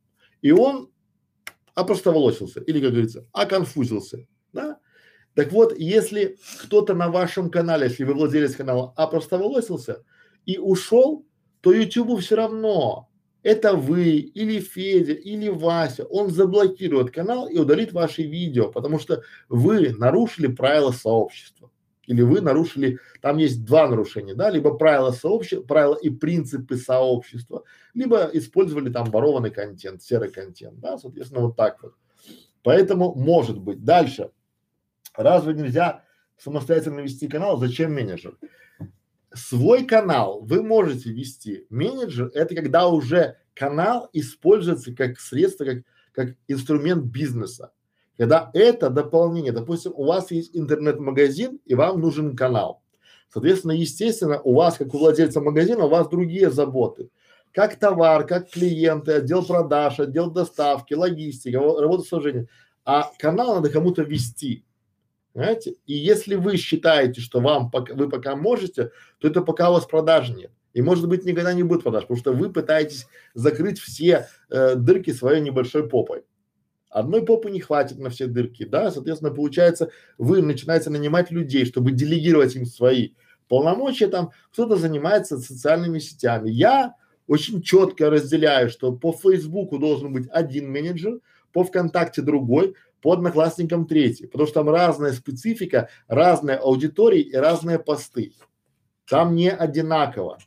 и 0.42 0.50
он 0.52 0.90
опростоволосился, 1.74 2.60
или, 2.60 2.80
как 2.80 2.90
говорится, 2.90 3.26
оконфузился, 3.32 4.26
да. 4.52 4.78
Так 5.34 5.52
вот, 5.52 5.78
если 5.78 6.36
кто-то 6.62 6.94
на 6.94 7.08
вашем 7.08 7.50
канале, 7.50 7.86
если 7.86 8.04
вы 8.04 8.14
владелец 8.14 8.56
канала, 8.56 8.92
опростоволосился 8.96 10.04
и 10.44 10.58
ушел, 10.58 11.24
то 11.60 11.72
YouTube 11.72 12.20
все 12.20 12.34
равно 12.36 13.09
это 13.42 13.74
вы 13.74 14.16
или 14.18 14.60
Федя 14.60 15.12
или 15.12 15.48
Вася, 15.48 16.04
он 16.04 16.30
заблокирует 16.30 17.10
канал 17.10 17.48
и 17.48 17.58
удалит 17.58 17.92
ваши 17.92 18.22
видео, 18.22 18.70
потому 18.70 18.98
что 18.98 19.22
вы 19.48 19.90
нарушили 19.90 20.46
правила 20.46 20.90
сообщества. 20.90 21.70
Или 22.06 22.22
вы 22.22 22.40
нарушили, 22.40 22.98
там 23.20 23.36
есть 23.36 23.64
два 23.64 23.86
нарушения, 23.86 24.34
да, 24.34 24.50
либо 24.50 24.74
правила 24.74 25.12
сообщества, 25.12 25.62
правила 25.62 25.94
и 25.94 26.10
принципы 26.10 26.76
сообщества, 26.76 27.62
либо 27.94 28.28
использовали 28.32 28.90
там 28.90 29.04
ворованный 29.10 29.50
контент, 29.50 30.02
серый 30.02 30.30
контент, 30.30 30.80
да, 30.80 30.98
соответственно, 30.98 31.42
вот 31.42 31.56
так 31.56 31.80
вот. 31.82 31.94
Поэтому 32.62 33.14
может 33.14 33.58
быть. 33.58 33.84
Дальше. 33.84 34.30
Разве 35.14 35.54
нельзя 35.54 36.04
самостоятельно 36.36 37.00
вести 37.00 37.28
канал? 37.28 37.58
Зачем 37.58 37.94
менеджер? 37.94 38.36
Свой 39.34 39.84
канал 39.84 40.40
вы 40.42 40.62
можете 40.62 41.10
вести. 41.10 41.66
Менеджер– 41.70 42.30
это 42.34 42.54
когда 42.54 42.88
уже 42.88 43.36
канал 43.54 44.08
используется 44.12 44.94
как 44.94 45.20
средство, 45.20 45.64
как, 45.64 45.78
как 46.12 46.36
инструмент 46.48 47.04
бизнеса. 47.04 47.72
Когда 48.16 48.50
это 48.52 48.90
дополнение, 48.90 49.52
допустим, 49.52 49.92
у 49.94 50.04
вас 50.04 50.30
есть 50.30 50.54
интернет-магазин 50.54 51.60
и 51.64 51.74
вам 51.74 52.00
нужен 52.00 52.36
канал. 52.36 52.82
Соответственно, 53.32 53.72
естественно, 53.72 54.40
у 54.42 54.54
вас, 54.54 54.76
как 54.76 54.92
у 54.92 54.98
владельца 54.98 55.40
магазина, 55.40 55.84
у 55.84 55.88
вас 55.88 56.08
другие 56.08 56.50
заботы. 56.50 57.08
Как 57.52 57.76
товар, 57.76 58.26
как 58.26 58.50
клиенты, 58.50 59.12
отдел 59.12 59.44
продаж, 59.44 60.00
отдел 60.00 60.30
доставки, 60.30 60.94
логистика, 60.94 61.58
работа 61.58 62.04
с 62.04 62.46
А 62.84 63.10
канал 63.18 63.54
надо 63.54 63.70
кому-то 63.70 64.02
вести. 64.02 64.64
Понимаете? 65.32 65.76
И 65.86 65.94
если 65.94 66.34
вы 66.34 66.56
считаете, 66.56 67.20
что 67.20 67.40
вам 67.40 67.70
вы 67.90 68.08
пока 68.08 68.36
можете, 68.36 68.90
то 69.18 69.28
это 69.28 69.42
пока 69.42 69.70
у 69.70 69.74
вас 69.74 69.86
продажи 69.86 70.34
нет. 70.34 70.50
И 70.72 70.82
может 70.82 71.08
быть 71.08 71.24
никогда 71.24 71.52
не 71.52 71.62
будет 71.62 71.82
продаж, 71.82 72.04
потому 72.04 72.18
что 72.18 72.32
вы 72.32 72.52
пытаетесь 72.52 73.06
закрыть 73.34 73.80
все 73.80 74.28
э, 74.50 74.76
дырки 74.76 75.12
своей 75.12 75.40
небольшой 75.40 75.88
попой. 75.88 76.22
Одной 76.88 77.24
попы 77.24 77.50
не 77.50 77.60
хватит 77.60 77.98
на 77.98 78.10
все 78.10 78.26
дырки, 78.26 78.64
да, 78.64 78.90
соответственно, 78.90 79.32
получается, 79.32 79.90
вы 80.18 80.42
начинаете 80.42 80.90
нанимать 80.90 81.30
людей, 81.30 81.64
чтобы 81.64 81.92
делегировать 81.92 82.56
им 82.56 82.66
свои 82.66 83.10
полномочия, 83.48 84.08
там, 84.08 84.30
кто-то 84.52 84.76
занимается 84.76 85.38
социальными 85.38 86.00
сетями. 86.00 86.50
Я 86.50 86.94
очень 87.28 87.62
четко 87.62 88.10
разделяю, 88.10 88.70
что 88.70 88.92
по 88.92 89.12
Фейсбуку 89.12 89.78
должен 89.78 90.12
быть 90.12 90.28
один 90.30 90.70
менеджер, 90.70 91.20
по 91.52 91.62
ВКонтакте 91.64 92.22
другой, 92.22 92.74
по 93.00 93.12
одноклассникам 93.12 93.86
третий, 93.86 94.26
потому 94.26 94.46
что 94.46 94.60
там 94.60 94.70
разная 94.70 95.12
специфика, 95.12 95.88
разная 96.08 96.58
аудитория 96.58 97.20
и 97.20 97.34
разные 97.34 97.78
посты. 97.78 98.32
Там 99.08 99.34
не 99.34 99.50
одинаково. 99.50 100.38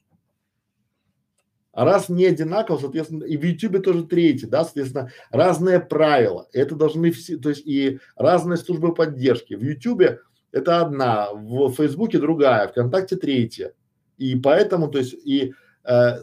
А 1.74 1.86
раз 1.86 2.08
не 2.08 2.26
одинаково, 2.26 2.78
соответственно, 2.78 3.24
и 3.24 3.36
в 3.36 3.44
Ютубе 3.44 3.80
тоже 3.80 4.04
третий, 4.04 4.46
да, 4.46 4.64
соответственно, 4.64 5.12
разные 5.32 5.80
правила. 5.80 6.48
Это 6.54 6.76
должны 6.76 7.12
все, 7.12 7.38
то 7.38 7.50
есть 7.50 7.66
и 7.66 8.00
разные 8.16 8.58
службы 8.58 8.94
поддержки. 8.94 9.56
В 9.56 9.64
Ютубе 9.64 10.20
это 10.52 10.82
одна, 10.82 11.34
в 11.34 11.72
Фейсбуке 11.74 12.20
другая, 12.20 12.68
ВКонтакте 12.68 13.16
третья. 13.16 13.74
И 14.20 14.36
поэтому, 14.36 14.88
то 14.88 15.00
есть 15.00 15.16
и 15.26 15.54
э, 15.84 16.18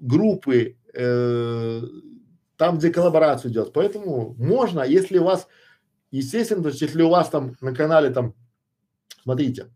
группы 0.00 0.76
э, 0.94 1.82
там, 2.60 2.76
где 2.76 2.90
коллаборацию 2.90 3.50
делать. 3.50 3.72
Поэтому 3.72 4.34
можно, 4.36 4.82
если 4.82 5.16
у 5.16 5.24
вас, 5.24 5.48
естественно, 6.10 6.62
то 6.62 6.68
есть 6.68 6.82
если 6.82 7.00
у 7.00 7.08
вас 7.08 7.30
там 7.30 7.56
на 7.62 7.74
канале 7.74 8.10
там, 8.10 8.34
смотрите, 9.22 9.70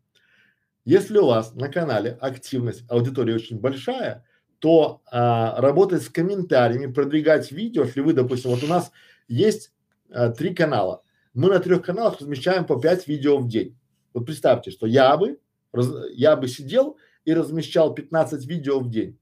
если 0.85 1.17
у 1.17 1.25
вас 1.25 1.55
на 1.55 1.69
канале 1.69 2.19
активность 2.21 2.85
аудитории 2.91 3.33
очень 3.33 3.59
большая, 3.59 4.27
то 4.59 5.01
а, 5.11 5.59
работать 5.63 6.03
с 6.03 6.11
комментариями, 6.11 6.93
продвигать 6.93 7.51
видео, 7.53 7.85
если 7.85 8.03
вы, 8.03 8.13
допустим, 8.13 8.51
вот 8.51 8.63
у 8.63 8.67
нас 8.67 8.93
есть 9.29 9.73
а, 10.11 10.29
три 10.29 10.55
канала, 10.55 11.03
мы 11.33 11.49
на 11.49 11.61
трех 11.61 11.87
каналах 11.87 12.21
размещаем 12.21 12.67
по 12.67 12.79
пять 12.79 13.09
видео 13.09 13.39
в 13.39 13.49
день. 13.49 13.79
Вот 14.13 14.27
представьте, 14.27 14.71
что 14.71 14.87
я 14.87 15.17
бы, 15.17 15.39
раз, 15.73 15.91
я 16.13 16.37
бы 16.37 16.49
сидел 16.49 16.99
и 17.25 17.33
размещал 17.33 17.95
15 17.95 18.45
видео 18.45 18.79
в 18.79 18.91
день. 18.91 19.19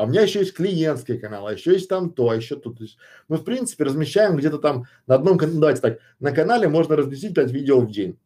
А 0.00 0.04
у 0.04 0.06
меня 0.06 0.22
еще 0.22 0.38
есть 0.38 0.54
клиентский 0.54 1.18
канал, 1.18 1.46
а 1.46 1.52
еще 1.52 1.72
есть 1.74 1.86
там 1.86 2.10
то, 2.10 2.30
а 2.30 2.34
еще 2.34 2.56
тут. 2.56 2.78
То 2.78 2.84
есть 2.84 2.96
мы, 3.28 3.36
в 3.36 3.44
принципе, 3.44 3.84
размещаем 3.84 4.34
где-то 4.34 4.56
там 4.56 4.86
на 5.06 5.16
одном 5.16 5.36
канале, 5.36 5.56
ну, 5.56 5.60
давайте 5.60 5.82
так, 5.82 5.98
на 6.20 6.32
канале 6.32 6.68
можно 6.68 6.96
разместить 6.96 7.34
5 7.34 7.50
видео 7.50 7.80
в 7.80 7.90
день. 7.90 8.18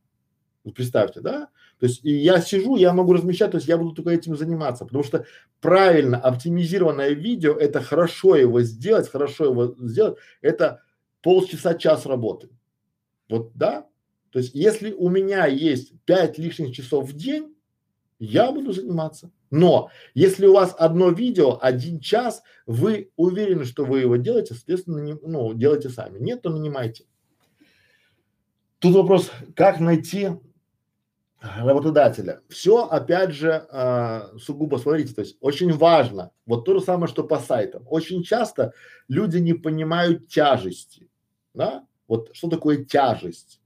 Вот 0.63 0.77
представьте, 0.77 1.21
да? 1.21 1.49
То 1.81 1.87
есть 1.87 2.05
и 2.05 2.13
я 2.13 2.41
сижу, 2.41 2.77
я 2.77 2.93
могу 2.93 3.13
размещать, 3.13 3.51
то 3.51 3.57
есть 3.57 3.67
я 3.67 3.77
буду 3.77 3.91
только 3.91 4.11
этим 4.11 4.37
заниматься, 4.37 4.85
потому 4.85 5.03
что 5.03 5.27
правильно 5.61 6.17
оптимизированное 6.17 7.11
видео, 7.11 7.55
это 7.55 7.83
хорошо 7.83 8.37
его 8.37 8.63
сделать, 8.63 9.09
хорошо 9.09 9.47
его 9.47 9.75
сделать, 9.77 10.17
это 10.43 10.81
полчаса, 11.23 11.75
час 11.75 12.07
работы. 12.07 12.51
Вот, 13.29 13.51
да? 13.57 13.89
То 14.31 14.39
есть 14.39 14.55
если 14.55 14.93
у 14.93 15.09
меня 15.09 15.47
есть 15.47 15.93
5 16.05 16.39
лишних 16.39 16.73
часов 16.73 17.11
в 17.11 17.17
день, 17.17 17.54
я 18.25 18.51
буду 18.53 18.73
заниматься. 18.73 19.31
Но 19.51 19.91
если 20.15 20.47
у 20.47 20.55
вас 20.55 20.75
одно 20.79 21.11
видео, 21.11 21.59
один 21.61 22.01
час, 22.01 22.43
вы 22.67 23.11
уверены, 23.17 23.65
что 23.65 23.85
вы 23.85 24.01
его 24.01 24.17
делаете, 24.17 24.55
соответственно, 24.55 24.99
не, 24.99 25.15
ну, 25.23 25.55
делайте 25.55 25.89
сами. 25.89 26.19
Нет, 26.19 26.43
то 26.43 26.51
нанимайте. 26.51 27.05
Тут 28.81 28.95
вопрос, 28.95 29.31
как 29.55 29.81
найти 29.81 30.31
работодателя. 31.41 32.41
Все, 32.49 32.85
опять 32.85 33.33
же, 33.33 33.67
э, 33.71 34.39
сугубо 34.39 34.77
смотрите, 34.77 35.15
то 35.15 35.21
есть 35.21 35.37
очень 35.41 35.73
важно, 35.73 36.33
вот 36.47 36.65
то 36.65 36.79
же 36.79 36.85
самое, 36.85 37.09
что 37.09 37.25
по 37.25 37.39
сайтам. 37.39 37.85
Очень 37.89 38.23
часто 38.23 38.73
люди 39.09 39.39
не 39.39 39.53
понимают 39.55 40.29
тяжести, 40.29 41.11
да? 41.53 41.87
Вот 42.09 42.31
что 42.33 42.49
такое 42.49 42.85
тяжесть? 42.85 43.61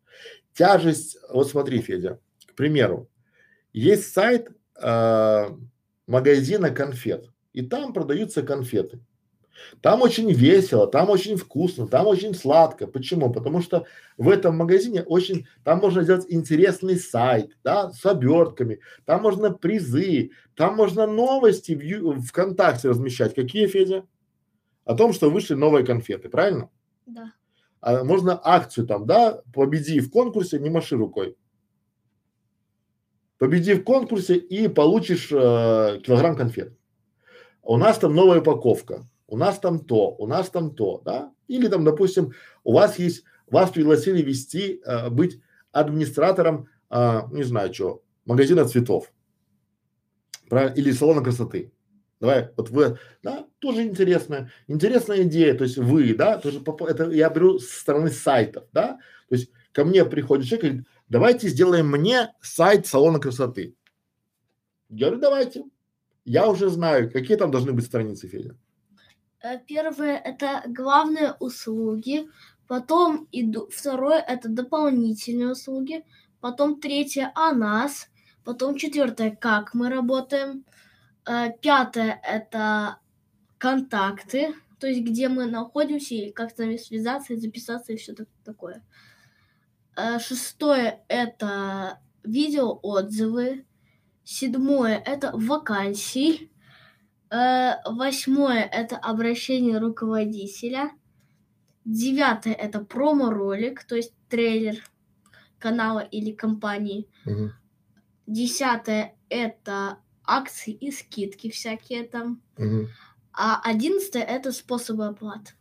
Тяжесть, 0.53 1.19
вот 1.31 1.49
смотри, 1.49 1.81
Федя, 1.81 2.21
к 2.47 2.55
примеру, 2.55 3.09
есть 3.73 4.13
сайт 4.13 4.49
э, 4.81 5.47
магазина 6.07 6.71
конфет, 6.71 7.31
и 7.53 7.63
там 7.63 7.93
продаются 7.93 8.43
конфеты. 8.43 9.01
Там 9.81 10.03
очень 10.03 10.31
весело, 10.33 10.87
там 10.87 11.11
очень 11.11 11.37
вкусно, 11.37 11.89
там 11.89 12.07
очень 12.07 12.35
сладко. 12.35 12.87
Почему? 12.87 13.33
Потому 13.33 13.61
что 13.61 13.87
в 14.17 14.29
этом 14.29 14.57
магазине 14.57 15.03
очень, 15.03 15.47
там 15.65 15.81
можно 15.81 16.03
сделать 16.03 16.27
интересный 16.29 16.97
сайт, 16.97 17.57
да, 17.65 17.91
с 17.91 18.05
обертками, 18.07 18.81
там 19.05 19.23
можно 19.23 19.51
призы, 19.51 20.31
там 20.55 20.77
можно 20.77 21.07
новости 21.07 21.73
в 21.73 21.81
Ю, 21.81 22.21
ВКонтакте 22.21 22.89
размещать. 22.89 23.35
Какие, 23.35 23.67
Федя? 23.67 24.07
О 24.85 24.95
том, 24.95 25.13
что 25.13 25.31
вышли 25.31 25.55
новые 25.55 25.85
конфеты, 25.85 26.29
правильно? 26.29 26.71
Да. 27.07 27.33
А 27.81 28.05
можно 28.05 28.41
акцию 28.43 28.87
там, 28.87 29.07
да, 29.07 29.43
победи 29.53 30.01
в 30.01 30.11
конкурсе, 30.11 30.59
не 30.59 30.71
маши 30.71 30.97
рукой 30.97 31.37
победи 33.39 33.75
в 33.75 33.85
конкурсе 33.85 34.37
и 34.37 34.69
получишь 34.69 35.29
э, 35.31 36.01
килограмм 36.05 36.37
конфет. 36.37 36.77
У 37.63 37.77
нас 37.77 37.99
там 37.99 38.15
новая 38.15 38.41
упаковка, 38.41 39.09
у 39.27 39.37
нас 39.37 39.59
там 39.59 39.81
то, 39.81 40.15
у 40.19 40.27
нас 40.27 40.51
там 40.51 40.75
то, 40.75 41.01
да? 41.05 41.33
Или 41.47 41.69
там, 41.69 41.85
допустим, 41.85 42.33
у 42.65 42.73
вас 42.73 42.99
есть, 42.99 43.25
вас 43.49 43.71
пригласили 43.71 44.23
вести, 44.23 44.81
э, 44.85 45.09
быть 45.11 45.41
администратором, 45.73 46.69
э, 46.91 47.21
не 47.31 47.43
знаю 47.45 47.73
что, 47.73 48.03
магазина 48.25 48.67
цветов, 48.67 49.13
правильно? 50.49 50.75
Или 50.75 50.93
салона 50.93 51.23
красоты. 51.23 51.73
Давай, 52.21 52.51
вот 52.57 52.71
вы, 52.71 52.99
да, 53.23 53.47
тоже 53.61 53.83
интересная, 53.85 54.51
интересная 54.67 55.23
идея, 55.23 55.55
то 55.55 55.63
есть 55.63 55.79
вы, 55.79 56.15
да, 56.15 56.39
тоже, 56.39 56.61
это 56.89 57.11
я 57.11 57.31
беру 57.31 57.61
со 57.61 57.81
стороны 57.81 58.11
сайтов, 58.11 58.65
да, 58.73 58.99
то 59.29 59.35
есть 59.37 59.51
ко 59.71 59.85
мне 59.85 60.05
приходит 60.05 60.47
человек 60.47 60.65
и 60.65 60.69
говорит, 60.69 60.89
давайте 61.09 61.49
сделаем 61.49 61.89
мне 61.91 62.35
сайт 62.41 62.87
салона 62.87 63.19
красоты. 63.19 63.75
Я 64.89 65.07
говорю, 65.07 65.21
давайте. 65.21 65.65
Я 66.25 66.49
уже 66.49 66.69
знаю, 66.69 67.11
какие 67.11 67.37
там 67.37 67.51
должны 67.51 67.73
быть 67.73 67.87
страницы, 67.87 68.29
Федя. 68.29 68.55
Э, 69.43 69.59
первое– 69.67 70.17
это 70.25 70.63
главные 70.67 71.33
услуги, 71.41 72.29
потом 72.67 73.29
иду, 73.33 73.69
второе– 73.71 74.19
это 74.29 74.49
дополнительные 74.49 75.53
услуги, 75.53 76.05
потом 76.41 76.81
третье– 76.81 77.33
о 77.35 77.53
нас, 77.53 78.09
потом 78.45 78.77
четвертое– 78.77 79.31
как 79.41 79.75
мы 79.75 79.89
работаем, 79.89 80.65
э, 81.27 81.53
пятое– 81.63 82.21
это 82.25 82.99
контакты, 83.59 84.55
то 84.79 84.87
есть 84.87 85.03
где 85.03 85.29
мы 85.29 85.47
находимся 85.47 86.15
и 86.15 86.33
как 86.33 86.51
с 86.51 86.59
нами 86.59 86.77
связаться 86.77 87.35
и 87.35 87.37
записаться 87.39 87.93
и 87.93 87.97
все 87.97 88.15
так, 88.15 88.29
такое. 88.45 88.85
Э, 89.99 90.21
шестое– 90.21 91.01
это 91.09 91.99
видеоотзывы. 92.23 93.65
Седьмое– 94.23 95.03
это 95.07 95.33
вакансии. 95.35 96.53
Э, 97.31 97.83
восьмое– 97.85 98.63
это 98.73 98.97
обращение 98.97 99.79
руководителя. 99.79 100.93
Девятое– 101.85 102.53
это 102.55 102.85
промо-ролик, 102.85 103.83
то 103.83 103.97
есть 103.97 104.13
трейлер 104.29 104.77
канала 105.59 105.99
или 105.99 106.31
компании. 106.31 107.09
Мгм. 107.25 107.55
Десятое– 108.29 109.17
это 109.29 109.99
акции 110.23 110.73
и 110.75 110.93
скидки 110.93 111.51
всякие 111.51 112.05
там. 112.05 112.41
Мгм. 112.57 112.89
А 113.33 113.61
одиннадцатое– 113.65 114.23
это 114.37 114.53
способы 114.53 115.07
оплаты. 115.07 115.55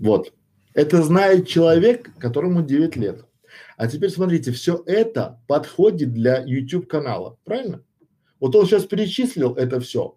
Вот. 0.00 0.32
Это 0.72 1.04
знает 1.04 1.46
человек, 1.46 2.12
которому 2.18 2.60
9 2.60 2.96
лет. 2.96 3.24
А 3.76 3.86
теперь 3.88 4.10
смотрите, 4.10 4.52
все 4.52 4.82
это 4.86 5.40
подходит 5.46 6.12
для 6.12 6.42
YouTube 6.44 6.86
канала, 6.86 7.38
правильно? 7.44 7.82
Вот 8.40 8.54
он 8.54 8.66
сейчас 8.66 8.84
перечислил 8.84 9.54
это 9.54 9.80
все. 9.80 10.16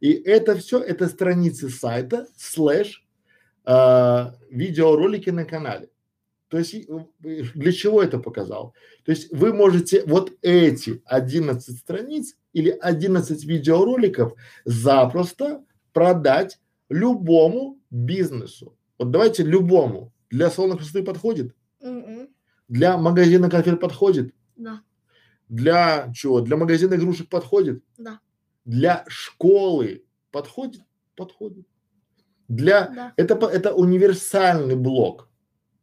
И 0.00 0.12
это 0.12 0.56
все, 0.56 0.80
это 0.80 1.08
страницы 1.08 1.68
сайта 1.70 2.26
слэш 2.36 3.06
а, 3.64 4.34
видеоролики 4.50 5.30
на 5.30 5.44
канале. 5.44 5.88
То 6.48 6.58
есть 6.58 6.74
э, 6.74 6.84
для 7.54 7.72
чего 7.72 8.02
это 8.02 8.18
показал? 8.18 8.74
То 9.04 9.10
есть 9.10 9.32
вы 9.32 9.52
можете 9.52 10.04
вот 10.06 10.32
эти 10.42 11.02
11 11.04 11.76
страниц 11.76 12.36
или 12.52 12.70
11 12.70 13.44
видеороликов 13.44 14.34
запросто 14.64 15.64
продать 15.92 16.60
любому 16.88 17.80
бизнесу. 17.90 18.76
Вот 18.98 19.10
давайте 19.10 19.42
любому. 19.42 20.12
Для 20.30 20.50
салона 20.50 20.76
красоты 20.76 21.02
подходит, 21.02 21.54
Для 22.68 22.96
магазина 22.96 23.48
конфет 23.48 23.80
подходит, 23.80 24.34
Да, 24.56 24.82
для 25.48 26.12
чего? 26.14 26.40
Для 26.40 26.56
магазина 26.56 26.94
игрушек 26.94 27.28
подходит, 27.28 27.82
да, 27.96 28.20
для 28.64 29.04
школы 29.08 30.04
подходит, 30.32 30.82
подходит. 31.14 31.66
Для 32.48 32.88
да. 32.88 33.12
это 33.16 33.34
это 33.46 33.74
универсальный 33.74 34.76
блок, 34.76 35.28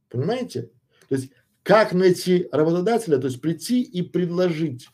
понимаете? 0.09 0.71
То 1.09 1.15
есть 1.15 1.31
как 1.63 1.93
найти 1.93 2.49
работодателя, 2.51 3.17
то 3.17 3.27
есть 3.27 3.41
прийти 3.41 3.81
и 3.81 4.01
предложить, 4.01 4.89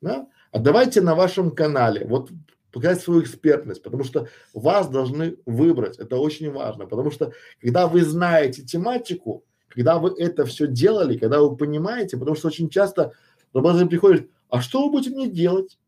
да? 0.00 0.28
А 0.52 0.58
давайте 0.58 1.00
на 1.00 1.14
вашем 1.14 1.50
канале 1.50 2.06
вот 2.06 2.30
показать 2.72 3.00
свою 3.00 3.22
экспертность, 3.22 3.82
потому 3.82 4.04
что 4.04 4.28
вас 4.54 4.88
должны 4.88 5.36
выбрать, 5.46 5.98
это 5.98 6.16
очень 6.16 6.50
важно, 6.50 6.86
потому 6.86 7.10
что 7.10 7.32
когда 7.60 7.86
вы 7.86 8.02
знаете 8.02 8.62
тематику, 8.62 9.44
когда 9.74 9.98
вы 9.98 10.14
это 10.18 10.44
все 10.44 10.66
делали, 10.66 11.18
когда 11.18 11.40
вы 11.40 11.56
понимаете, 11.56 12.16
потому 12.16 12.36
что 12.36 12.48
очень 12.48 12.68
часто 12.68 13.12
работодатель 13.52 13.88
приходит, 13.88 14.30
а 14.48 14.60
что 14.60 14.84
вы 14.84 14.92
будете 14.92 15.14
мне 15.14 15.28
делать? 15.28 15.78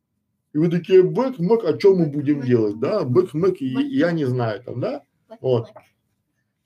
И 0.52 0.58
вы 0.58 0.70
такие, 0.70 1.02
бэк, 1.02 1.38
мэк, 1.38 1.64
а 1.64 1.78
что 1.78 1.94
мы 1.94 2.06
будем 2.06 2.40
Бэк, 2.40 2.46
делать, 2.46 2.78
да, 2.78 3.02
бэк, 3.02 3.30
мэк, 3.32 3.60
и, 3.60 3.66
я 3.66 4.12
не 4.12 4.24
знаю 4.24 4.62
там, 4.62 4.80
да? 4.80 5.02
Бэк, 5.28 5.38
Вот. 5.40 5.68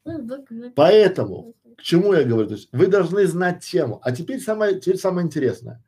Ну, 0.05 0.23
бэк. 0.23 0.73
Поэтому 0.75 1.55
к 1.79 1.83
чему 1.83 2.13
я 2.13 2.25
говорю? 2.25 2.49
То 2.49 2.55
есть 2.55 2.69
вы 2.73 2.89
должны 2.89 3.27
знать 3.27 3.65
тему. 3.65 4.01
А 4.03 4.11
теперь 4.13 4.41
самое, 4.41 4.81
теперь 4.81 4.99
самое 4.99 5.25
интересное. 5.25 5.83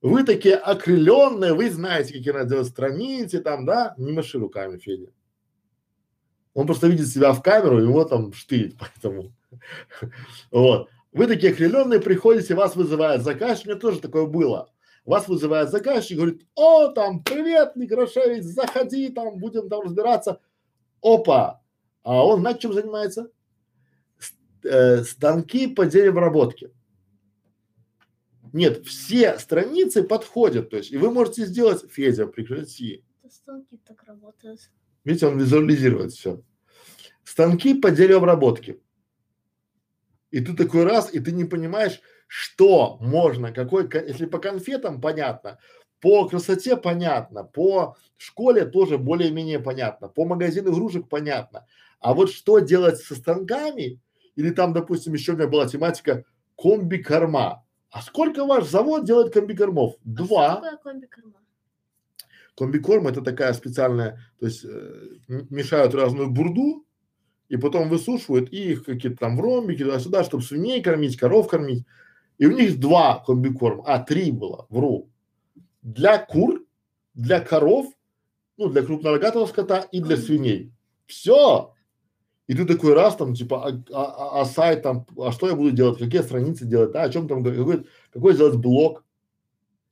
Вы 0.00 0.22
такие 0.22 0.54
окрыленные, 0.54 1.52
вы 1.52 1.68
знаете, 1.68 2.14
какие 2.14 2.32
надо 2.32 2.50
делать 2.50 2.68
страницы 2.68 3.40
там, 3.40 3.66
да? 3.66 3.94
Не 3.98 4.12
маши 4.12 4.38
руками, 4.38 4.78
Федя. 4.78 5.10
Он 6.54 6.66
просто 6.66 6.86
видит 6.86 7.08
себя 7.08 7.32
в 7.32 7.42
камеру, 7.42 7.80
его 7.80 8.04
там 8.04 8.32
штырит, 8.32 8.76
поэтому. 8.78 9.34
Вот. 10.50 10.88
Вы 11.12 11.26
такие 11.26 11.52
окрыленные, 11.52 12.00
приходите, 12.00 12.54
вас 12.54 12.76
вызывает 12.76 13.22
заказчик, 13.22 13.66
у 13.66 13.70
меня 13.70 13.80
тоже 13.80 14.00
такое 14.00 14.26
было. 14.26 14.70
Вас 15.04 15.28
вызывает 15.28 15.70
заказчик, 15.70 16.18
говорит, 16.18 16.42
о, 16.54 16.88
там, 16.88 17.22
привет, 17.22 17.76
Некрашевич, 17.76 18.42
заходи, 18.42 19.08
там, 19.08 19.38
будем 19.38 19.68
там 19.68 19.82
разбираться. 19.82 20.40
Опа! 21.00 21.62
А 22.02 22.26
он, 22.26 22.40
знаете, 22.40 22.60
чем 22.60 22.72
занимается? 22.72 23.30
э, 24.66 25.04
станки 25.04 25.66
по 25.68 25.86
деревообработке. 25.86 26.70
Нет, 28.52 28.86
все 28.86 29.38
страницы 29.38 30.02
подходят, 30.02 30.70
то 30.70 30.76
есть, 30.76 30.92
и 30.92 30.96
вы 30.96 31.10
можете 31.10 31.44
сделать, 31.46 31.84
Федя, 31.90 32.26
прекрати. 32.26 33.04
Это 33.22 33.34
станки 33.34 33.76
так 33.84 34.02
работают. 34.04 34.60
Видите, 35.04 35.26
он 35.26 35.38
визуализирует 35.38 36.12
все. 36.12 36.42
Станки 37.24 37.74
по 37.74 37.90
деревообработке. 37.90 38.78
И 40.30 40.40
ты 40.40 40.54
такой 40.54 40.84
раз, 40.84 41.12
и 41.12 41.20
ты 41.20 41.32
не 41.32 41.44
понимаешь, 41.44 42.00
что 42.26 42.98
можно, 43.00 43.52
какой, 43.52 43.88
ко- 43.88 44.04
если 44.04 44.26
по 44.26 44.38
конфетам 44.38 45.00
понятно, 45.00 45.58
по 46.00 46.28
красоте 46.28 46.76
понятно, 46.76 47.44
по 47.44 47.96
школе 48.16 48.66
тоже 48.66 48.98
более-менее 48.98 49.60
понятно, 49.60 50.08
по 50.08 50.24
магазину 50.24 50.72
игрушек 50.72 51.08
понятно. 51.08 51.66
А 52.00 52.12
вот 52.12 52.30
что 52.30 52.58
делать 52.58 52.98
со 52.98 53.14
станками, 53.14 54.00
или 54.34 54.50
там, 54.50 54.72
допустим, 54.72 55.14
еще 55.14 55.32
у 55.32 55.36
меня 55.36 55.48
была 55.48 55.66
тематика 55.66 56.24
комби-корма. 56.56 57.64
А 57.90 58.02
сколько 58.02 58.44
ваш 58.44 58.66
завод 58.66 59.04
делает 59.06 59.32
комби-кормов? 59.32 59.94
А 59.94 59.98
что 59.98 60.26
Два. 60.26 60.54
такое 60.56 60.76
комби-корма? 60.76 61.40
Комбикорм 62.56 63.06
это 63.06 63.20
такая 63.20 63.52
специальная, 63.52 64.18
то 64.40 64.46
есть 64.46 64.64
э, 64.64 65.08
мешают 65.28 65.94
разную 65.94 66.30
бурду 66.30 66.85
и 67.48 67.56
потом 67.56 67.88
высушивают 67.88 68.52
и 68.52 68.72
их 68.72 68.84
какие-то 68.84 69.18
там 69.18 69.36
в 69.36 69.40
ромбики 69.40 69.84
туда-сюда, 69.84 70.24
чтобы 70.24 70.42
свиней 70.42 70.82
кормить, 70.82 71.16
коров 71.16 71.48
кормить. 71.48 71.84
И 72.38 72.46
у 72.46 72.50
них 72.50 72.78
два 72.78 73.22
комбикорма, 73.24 73.84
а 73.86 73.98
три 73.98 74.30
было, 74.30 74.66
вру. 74.68 75.08
Для 75.82 76.18
кур, 76.18 76.64
для 77.14 77.40
коров, 77.40 77.86
ну 78.56 78.68
для 78.68 78.82
крупнорогатого 78.82 79.46
скота 79.46 79.80
и 79.92 80.00
для 80.00 80.16
свиней. 80.16 80.72
Все. 81.06 81.72
И 82.46 82.54
ты 82.54 82.64
такой 82.64 82.94
раз 82.94 83.16
там 83.16 83.34
типа, 83.34 83.66
а, 83.66 83.82
а- 83.92 84.04
а- 84.04 84.40
а 84.40 84.44
сайт 84.44 84.82
там, 84.82 85.06
а 85.18 85.32
что 85.32 85.48
я 85.48 85.54
буду 85.54 85.70
делать, 85.70 85.98
какие 85.98 86.22
страницы 86.22 86.64
делать, 86.64 86.92
да, 86.92 87.02
о 87.02 87.10
чем 87.10 87.26
там, 87.26 87.42
какой, 87.42 87.86
какой 88.12 88.34
сделать 88.34 88.56
блог. 88.56 89.04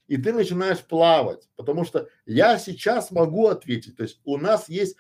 И 0.06 0.18
ты 0.18 0.32
начинаешь 0.32 0.80
плавать, 0.80 1.48
потому 1.56 1.84
что 1.84 2.08
я 2.26 2.58
сейчас 2.58 3.10
могу 3.10 3.46
ответить. 3.46 3.96
То 3.96 4.02
есть 4.02 4.20
у 4.24 4.36
нас 4.36 4.68
есть 4.68 4.96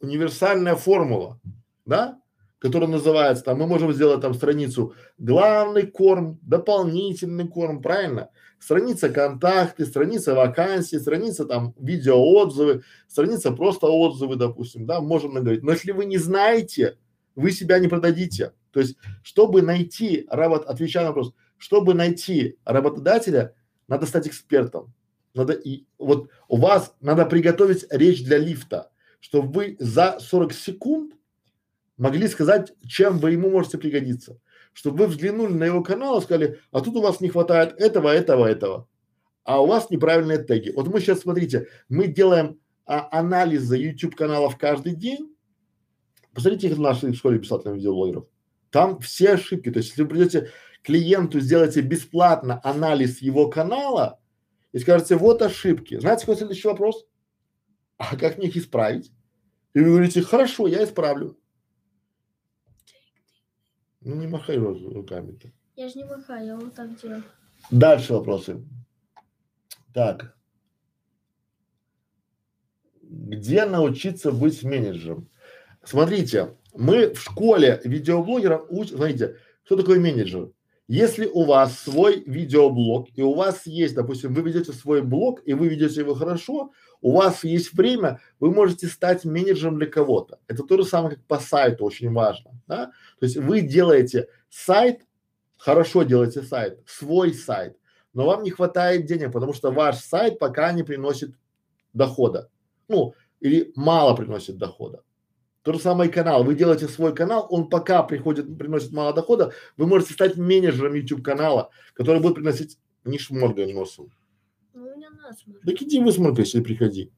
универсальная 0.00 0.76
формула, 0.76 1.40
да, 1.86 2.20
которая 2.58 2.88
называется, 2.88 3.44
там, 3.44 3.58
мы 3.58 3.66
можем 3.66 3.92
сделать 3.92 4.20
там 4.20 4.34
страницу 4.34 4.94
главный 5.18 5.86
корм, 5.86 6.38
дополнительный 6.42 7.46
корм, 7.46 7.82
правильно? 7.82 8.30
Страница 8.58 9.10
контакты, 9.10 9.84
страница 9.84 10.34
вакансии, 10.34 10.96
страница 10.96 11.44
там 11.44 11.74
видеоотзывы, 11.78 12.82
страница 13.06 13.52
просто 13.52 13.86
отзывы, 13.86 14.36
допустим, 14.36 14.86
да, 14.86 15.00
можем 15.00 15.34
наговорить. 15.34 15.62
Но 15.62 15.72
если 15.72 15.92
вы 15.92 16.06
не 16.06 16.18
знаете, 16.18 16.96
вы 17.34 17.52
себя 17.52 17.78
не 17.78 17.88
продадите. 17.88 18.52
То 18.72 18.80
есть, 18.80 18.96
чтобы 19.22 19.62
найти 19.62 20.26
работ, 20.30 20.64
отвечая 20.66 21.04
на 21.04 21.10
вопрос, 21.10 21.34
чтобы 21.58 21.94
найти 21.94 22.58
работодателя, 22.64 23.54
надо 23.88 24.06
стать 24.06 24.26
экспертом. 24.26 24.92
Надо 25.34 25.52
и 25.52 25.84
вот 25.98 26.30
у 26.48 26.56
вас 26.56 26.94
надо 27.00 27.26
приготовить 27.26 27.84
речь 27.90 28.24
для 28.24 28.38
лифта, 28.38 28.90
чтобы 29.20 29.52
вы 29.52 29.76
за 29.78 30.18
40 30.18 30.52
секунд 30.54 31.12
могли 31.96 32.28
сказать, 32.28 32.72
чем 32.86 33.18
вы 33.18 33.32
ему 33.32 33.50
можете 33.50 33.78
пригодиться. 33.78 34.38
Чтобы 34.72 34.98
вы 34.98 35.06
взглянули 35.06 35.52
на 35.52 35.64
его 35.64 35.82
канал 35.82 36.18
и 36.18 36.22
сказали, 36.22 36.60
а 36.70 36.80
тут 36.80 36.96
у 36.96 37.00
вас 37.00 37.20
не 37.20 37.28
хватает 37.28 37.74
этого, 37.78 38.10
этого, 38.10 38.46
этого. 38.46 38.88
А 39.44 39.62
у 39.62 39.66
вас 39.66 39.90
неправильные 39.90 40.38
теги. 40.38 40.70
Вот 40.70 40.88
мы 40.88 41.00
сейчас, 41.00 41.20
смотрите, 41.20 41.68
мы 41.88 42.08
делаем 42.08 42.58
а, 42.84 43.08
анализы 43.10 43.76
YouTube 43.76 44.14
каналов 44.14 44.58
каждый 44.58 44.94
день. 44.94 45.34
Посмотрите 46.34 46.68
их 46.68 46.76
в 46.76 46.80
нашей 46.80 47.14
школе 47.14 47.38
писателей 47.38 47.74
видеоблогеров. 47.74 48.26
Там 48.70 48.98
все 48.98 49.34
ошибки. 49.34 49.70
То 49.70 49.78
есть, 49.78 49.90
если 49.90 50.02
вы 50.02 50.08
придете 50.08 50.50
клиенту, 50.82 51.40
сделаете 51.40 51.80
бесплатно 51.80 52.60
анализ 52.62 53.22
его 53.22 53.48
канала 53.48 54.20
и 54.72 54.78
скажете, 54.78 55.16
вот 55.16 55.40
ошибки. 55.42 55.98
Знаете, 55.98 56.22
какой 56.22 56.36
следующий 56.36 56.68
вопрос? 56.68 57.06
А 57.96 58.16
как 58.16 58.36
мне 58.36 58.48
их 58.48 58.56
исправить? 58.56 59.10
И 59.72 59.80
вы 59.80 59.86
говорите, 59.86 60.22
хорошо, 60.22 60.66
я 60.66 60.84
исправлю. 60.84 61.38
Ну 64.06 64.14
не 64.14 64.28
махай 64.28 64.56
ру- 64.56 64.94
руками-то. 64.94 65.48
Я 65.74 65.88
же 65.88 65.98
не 65.98 66.04
махаю, 66.04 66.46
я 66.46 66.56
вот 66.56 66.74
так 66.74 66.94
делаю. 67.02 67.24
Дальше 67.72 68.12
вопросы. 68.12 68.62
Так. 69.92 70.36
Где 73.02 73.64
научиться 73.64 74.30
быть 74.30 74.62
менеджером? 74.62 75.28
Смотрите, 75.82 76.56
мы 76.72 77.14
в 77.14 77.20
школе 77.20 77.80
видеоблогеров 77.84 78.66
учим, 78.68 78.96
смотрите, 78.96 79.38
что 79.64 79.76
такое 79.76 79.98
менеджер? 79.98 80.52
Если 80.86 81.26
у 81.26 81.42
вас 81.42 81.76
свой 81.76 82.22
видеоблог 82.26 83.08
и 83.16 83.22
у 83.22 83.34
вас 83.34 83.66
есть, 83.66 83.96
допустим, 83.96 84.34
вы 84.34 84.42
ведете 84.42 84.72
свой 84.72 85.02
блог 85.02 85.42
и 85.44 85.52
вы 85.52 85.66
ведете 85.66 86.02
его 86.02 86.14
хорошо, 86.14 86.70
у 87.00 87.12
вас 87.12 87.44
есть 87.44 87.72
время, 87.72 88.20
вы 88.40 88.50
можете 88.50 88.86
стать 88.86 89.24
менеджером 89.24 89.78
для 89.78 89.86
кого-то. 89.86 90.38
Это 90.48 90.62
то 90.62 90.76
же 90.76 90.84
самое, 90.84 91.16
как 91.16 91.24
по 91.24 91.38
сайту, 91.38 91.84
очень 91.84 92.12
важно, 92.12 92.52
да? 92.66 92.86
То 93.18 93.26
есть 93.26 93.36
вы 93.36 93.60
делаете 93.60 94.28
сайт, 94.48 95.02
хорошо 95.56 96.02
делаете 96.02 96.42
сайт, 96.42 96.80
свой 96.86 97.32
сайт, 97.34 97.76
но 98.12 98.26
вам 98.26 98.42
не 98.42 98.50
хватает 98.50 99.06
денег, 99.06 99.32
потому 99.32 99.52
что 99.52 99.70
ваш 99.70 99.96
сайт 99.96 100.38
пока 100.38 100.72
не 100.72 100.82
приносит 100.82 101.34
дохода. 101.92 102.50
Ну, 102.88 103.14
или 103.40 103.72
мало 103.74 104.14
приносит 104.14 104.56
дохода. 104.56 105.02
То 105.62 105.72
же 105.72 105.80
самое 105.80 106.08
и 106.08 106.12
канал. 106.12 106.44
Вы 106.44 106.54
делаете 106.54 106.86
свой 106.86 107.14
канал, 107.14 107.46
он 107.50 107.68
пока 107.68 108.02
приходит, 108.04 108.56
приносит 108.56 108.92
мало 108.92 109.12
дохода, 109.12 109.52
вы 109.76 109.86
можете 109.86 110.12
стать 110.12 110.36
менеджером 110.36 110.94
YouTube 110.94 111.24
канала, 111.24 111.70
который 111.92 112.20
будет 112.20 112.36
приносить 112.36 112.78
не 113.04 113.18
шморгай 113.18 113.72
носом. 113.72 114.12
Ну, 114.76 114.88
у 114.88 114.94
меня 114.94 115.08
насморк. 115.08 115.62
Так 115.64 115.80
иди 115.80 116.00
высморкайся 116.00 116.58
и 116.58 116.60
приходи. 116.60 117.10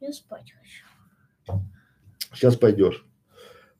Я 0.00 0.10
спать 0.10 0.50
хочу. 0.50 1.60
Сейчас 2.32 2.56
пойдешь. 2.56 3.04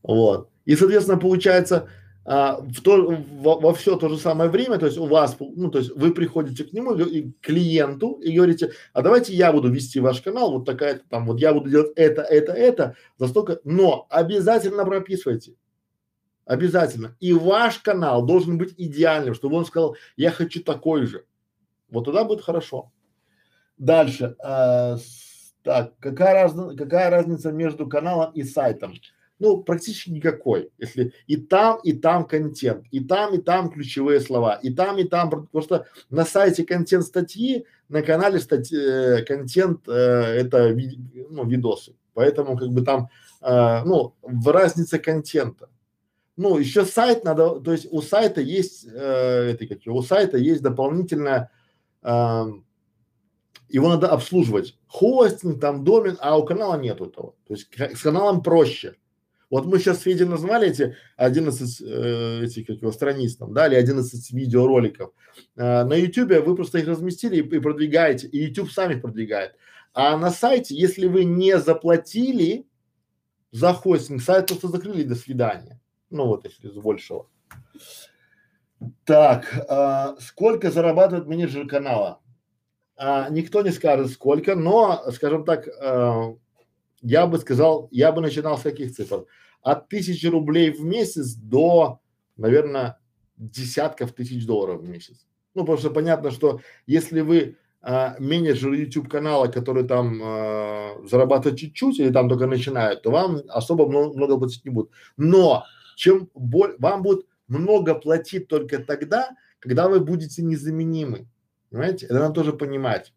Вот. 0.03 0.51
И, 0.67 0.77
соответственно, 0.77 1.19
получается, 1.19 1.89
а, 2.27 2.61
в 2.61 2.83
то, 2.83 3.17
во, 3.41 3.59
во 3.59 3.73
все 3.73 3.97
то 3.97 4.11
же 4.11 4.19
самое 4.19 4.51
время, 4.51 4.79
то 4.79 4.85
есть 4.85 4.99
у 4.99 5.07
вас, 5.07 5.39
ну, 5.41 5.71
то 5.71 5.79
есть 5.79 5.91
вы 5.97 6.13
приходите 6.13 6.65
к 6.65 6.75
нему, 6.75 6.95
и 6.95 7.33
к 7.33 7.41
клиенту 7.41 8.21
и 8.23 8.37
говорите, 8.37 8.73
а 8.93 9.01
давайте 9.01 9.33
я 9.33 9.55
буду 9.55 9.71
вести 9.71 9.99
ваш 9.99 10.21
канал, 10.21 10.53
вот 10.53 10.67
такая 10.67 11.01
там, 11.09 11.27
вот 11.27 11.41
я 11.41 11.55
буду 11.55 11.71
делать 11.71 11.93
это, 11.97 12.21
это, 12.21 12.53
это, 12.53 12.97
за 13.17 13.27
столько, 13.27 13.59
но 13.65 14.07
обязательно 14.11 14.85
прописывайте. 14.85 15.55
Обязательно. 16.45 17.17
И 17.21 17.33
ваш 17.33 17.79
канал 17.79 18.27
должен 18.27 18.59
быть 18.59 18.75
идеальным, 18.77 19.33
чтобы 19.35 19.57
он 19.57 19.65
сказал, 19.65 19.97
я 20.17 20.31
хочу 20.31 20.63
такой 20.63 21.07
же. 21.07 21.25
Вот 21.93 22.05
тогда 22.05 22.25
будет 22.25 22.43
хорошо. 22.43 22.91
Дальше. 23.79 24.37
Э, 24.45 24.97
так, 25.63 25.97
какая, 26.01 26.35
разница, 26.35 26.77
какая 26.77 27.11
разница 27.11 27.53
между 27.53 27.89
каналом 27.89 28.33
и 28.33 28.43
сайтом? 28.43 28.95
ну, 29.43 29.61
практически 29.61 30.11
никакой, 30.11 30.71
если 30.79 31.13
и 31.27 31.37
там, 31.37 31.81
и 31.83 31.93
там 31.93 32.25
контент, 32.27 32.87
и 32.93 33.01
там, 33.01 33.35
и 33.35 33.39
там 33.39 33.73
ключевые 33.73 34.21
слова, 34.21 34.55
и 34.55 34.73
там, 34.73 34.99
и 34.99 35.05
там, 35.05 35.31
потому 35.31 35.63
что 35.63 35.87
на 36.11 36.25
сайте 36.25 36.65
контент 36.65 37.05
статьи, 37.05 37.67
на 37.89 38.03
канале 38.03 38.39
статьи, 38.39 38.79
э, 38.79 39.25
контент 39.25 39.89
э, 39.89 39.93
это 39.93 40.69
ви, 40.69 40.97
ну, 41.31 41.45
видосы, 41.45 41.97
поэтому 42.15 42.57
как 42.57 42.69
бы 42.69 42.83
там, 42.83 43.09
э, 43.41 43.83
ну, 43.85 44.15
в 44.23 44.49
разнице 44.53 45.01
контента. 45.01 45.69
Ну, 46.37 46.59
еще 46.59 46.85
сайт 46.85 47.25
надо, 47.25 47.59
то 47.59 47.73
есть 47.73 47.89
у 47.91 48.01
сайта 48.01 48.41
есть, 48.41 48.87
э, 48.87 49.55
это 49.55 49.67
как, 49.67 49.79
у 49.87 50.03
сайта 50.03 50.39
есть 50.39 50.63
дополнительная 50.63 51.51
его 52.03 53.89
надо 53.89 54.09
обслуживать. 54.09 54.77
Хостинг, 54.87 55.61
там 55.61 55.85
домен, 55.85 56.19
а 56.21 56.37
у 56.37 56.45
канала 56.45 56.79
нету 56.79 57.07
этого. 57.07 57.35
То 57.47 57.55
есть 57.55 57.69
с 57.79 58.03
каналом 58.03 58.43
проще. 58.43 58.97
Вот 59.53 59.67
мы 59.67 59.79
сейчас 59.79 59.99
с 59.99 60.03
Федей 60.03 60.25
назвали 60.25 60.69
эти 60.69 60.97
11 61.17 61.83
э, 61.83 62.45
этих 62.45 62.67
как 62.67 62.77
его 62.77 62.91
страниц 62.91 63.37
там, 63.37 63.53
да, 63.53 63.67
или 63.67 63.75
11 63.75 64.33
видеороликов. 64.33 65.13
Э, 65.57 65.85
на 65.85 65.95
YouTube 65.95 66.43
вы 66.45 66.57
просто 66.57 66.79
их 66.79 66.89
разместили 66.89 67.37
и, 67.37 67.41
и 67.41 67.61
продвигаете, 67.61 68.29
и 68.29 68.47
YouTube 68.47 68.71
сами 68.71 68.99
продвигает. 68.99 69.55
А 69.93 70.17
на 70.17 70.31
сайте, 70.31 70.75
если 70.75 71.07
вы 71.07 71.25
не 71.25 71.59
заплатили 71.59 72.67
за 73.51 73.75
хостинг, 73.75 74.23
сайт 74.23 74.47
просто 74.47 74.69
закрыли, 74.69 75.03
до 75.03 75.15
свидания. 75.15 75.81
Ну 76.09 76.27
вот, 76.27 76.47
если 76.47 76.69
с 76.69 76.75
большего. 76.75 77.29
Так, 79.05 79.67
а, 79.69 80.17
сколько 80.19 80.71
зарабатывает 80.71 81.27
менеджер 81.27 81.67
канала? 81.67 82.21
А, 82.97 83.29
никто 83.31 83.63
не 83.63 83.71
скажет 83.71 84.11
сколько, 84.11 84.55
но, 84.55 85.03
скажем 85.13 85.45
так, 85.45 85.69
а, 85.81 86.35
я 87.03 87.27
бы 87.27 87.39
сказал, 87.39 87.89
я 87.91 88.13
бы 88.13 88.21
начинал 88.21 88.59
с 88.59 88.63
каких 88.63 88.93
цифр? 88.95 89.27
От 89.63 89.89
тысячи 89.89 90.27
рублей 90.27 90.71
в 90.71 90.83
месяц 90.83 91.35
до, 91.35 92.01
наверное, 92.37 92.99
десятков 93.37 94.13
тысяч 94.13 94.47
долларов 94.47 94.81
в 94.81 94.89
месяц. 94.89 95.27
Ну, 95.55 95.63
потому 95.63 95.79
что 95.79 95.91
понятно, 95.91 96.31
что 96.31 96.61
если 96.87 97.21
вы 97.21 97.57
а, 97.83 98.17
менеджер 98.19 98.73
YouTube 98.73 99.09
канала, 99.09 99.49
который 99.49 99.85
там 99.87 100.21
а, 100.23 100.97
зарабатывает 101.05 101.59
чуть-чуть 101.59 101.99
или 101.99 102.11
там 102.11 102.29
только 102.29 102.47
начинает, 102.47 103.03
то 103.03 103.11
вам 103.11 103.41
особо 103.49 103.87
много, 103.87 104.17
много 104.17 104.39
платить 104.39 104.65
не 104.65 104.71
будут. 104.71 104.93
Но 105.17 105.65
чем 105.97 106.29
боль, 106.35 106.77
вам 106.79 107.03
будет 107.03 107.27
много 107.49 107.95
платить 107.95 108.49
только 108.49 108.79
тогда, 108.79 109.31
когда 109.59 109.89
вы 109.89 110.01
будете 110.01 110.43
незаменимы. 110.43 111.27
Понимаете? 111.71 112.07
Это 112.07 112.19
надо 112.19 112.35
тоже 112.35 112.53
понимать. 112.53 113.13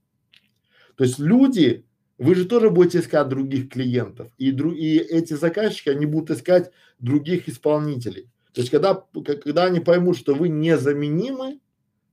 То 0.95 1.03
есть 1.03 1.19
люди 1.19 1.85
вы 2.17 2.35
же 2.35 2.45
тоже 2.45 2.69
будете 2.69 2.99
искать 2.99 3.27
других 3.27 3.69
клиентов, 3.69 4.31
и, 4.37 4.51
дру, 4.51 4.71
и 4.71 4.97
эти 4.97 5.33
заказчики, 5.33 5.89
они 5.89 6.05
будут 6.05 6.31
искать 6.31 6.71
других 6.99 7.49
исполнителей. 7.49 8.29
То 8.53 8.61
есть, 8.61 8.71
когда, 8.71 8.93
когда 8.93 9.65
они 9.65 9.81
поймут, 9.81 10.17
что 10.17 10.33
вы 10.33 10.47
незаменимы, 10.47 11.59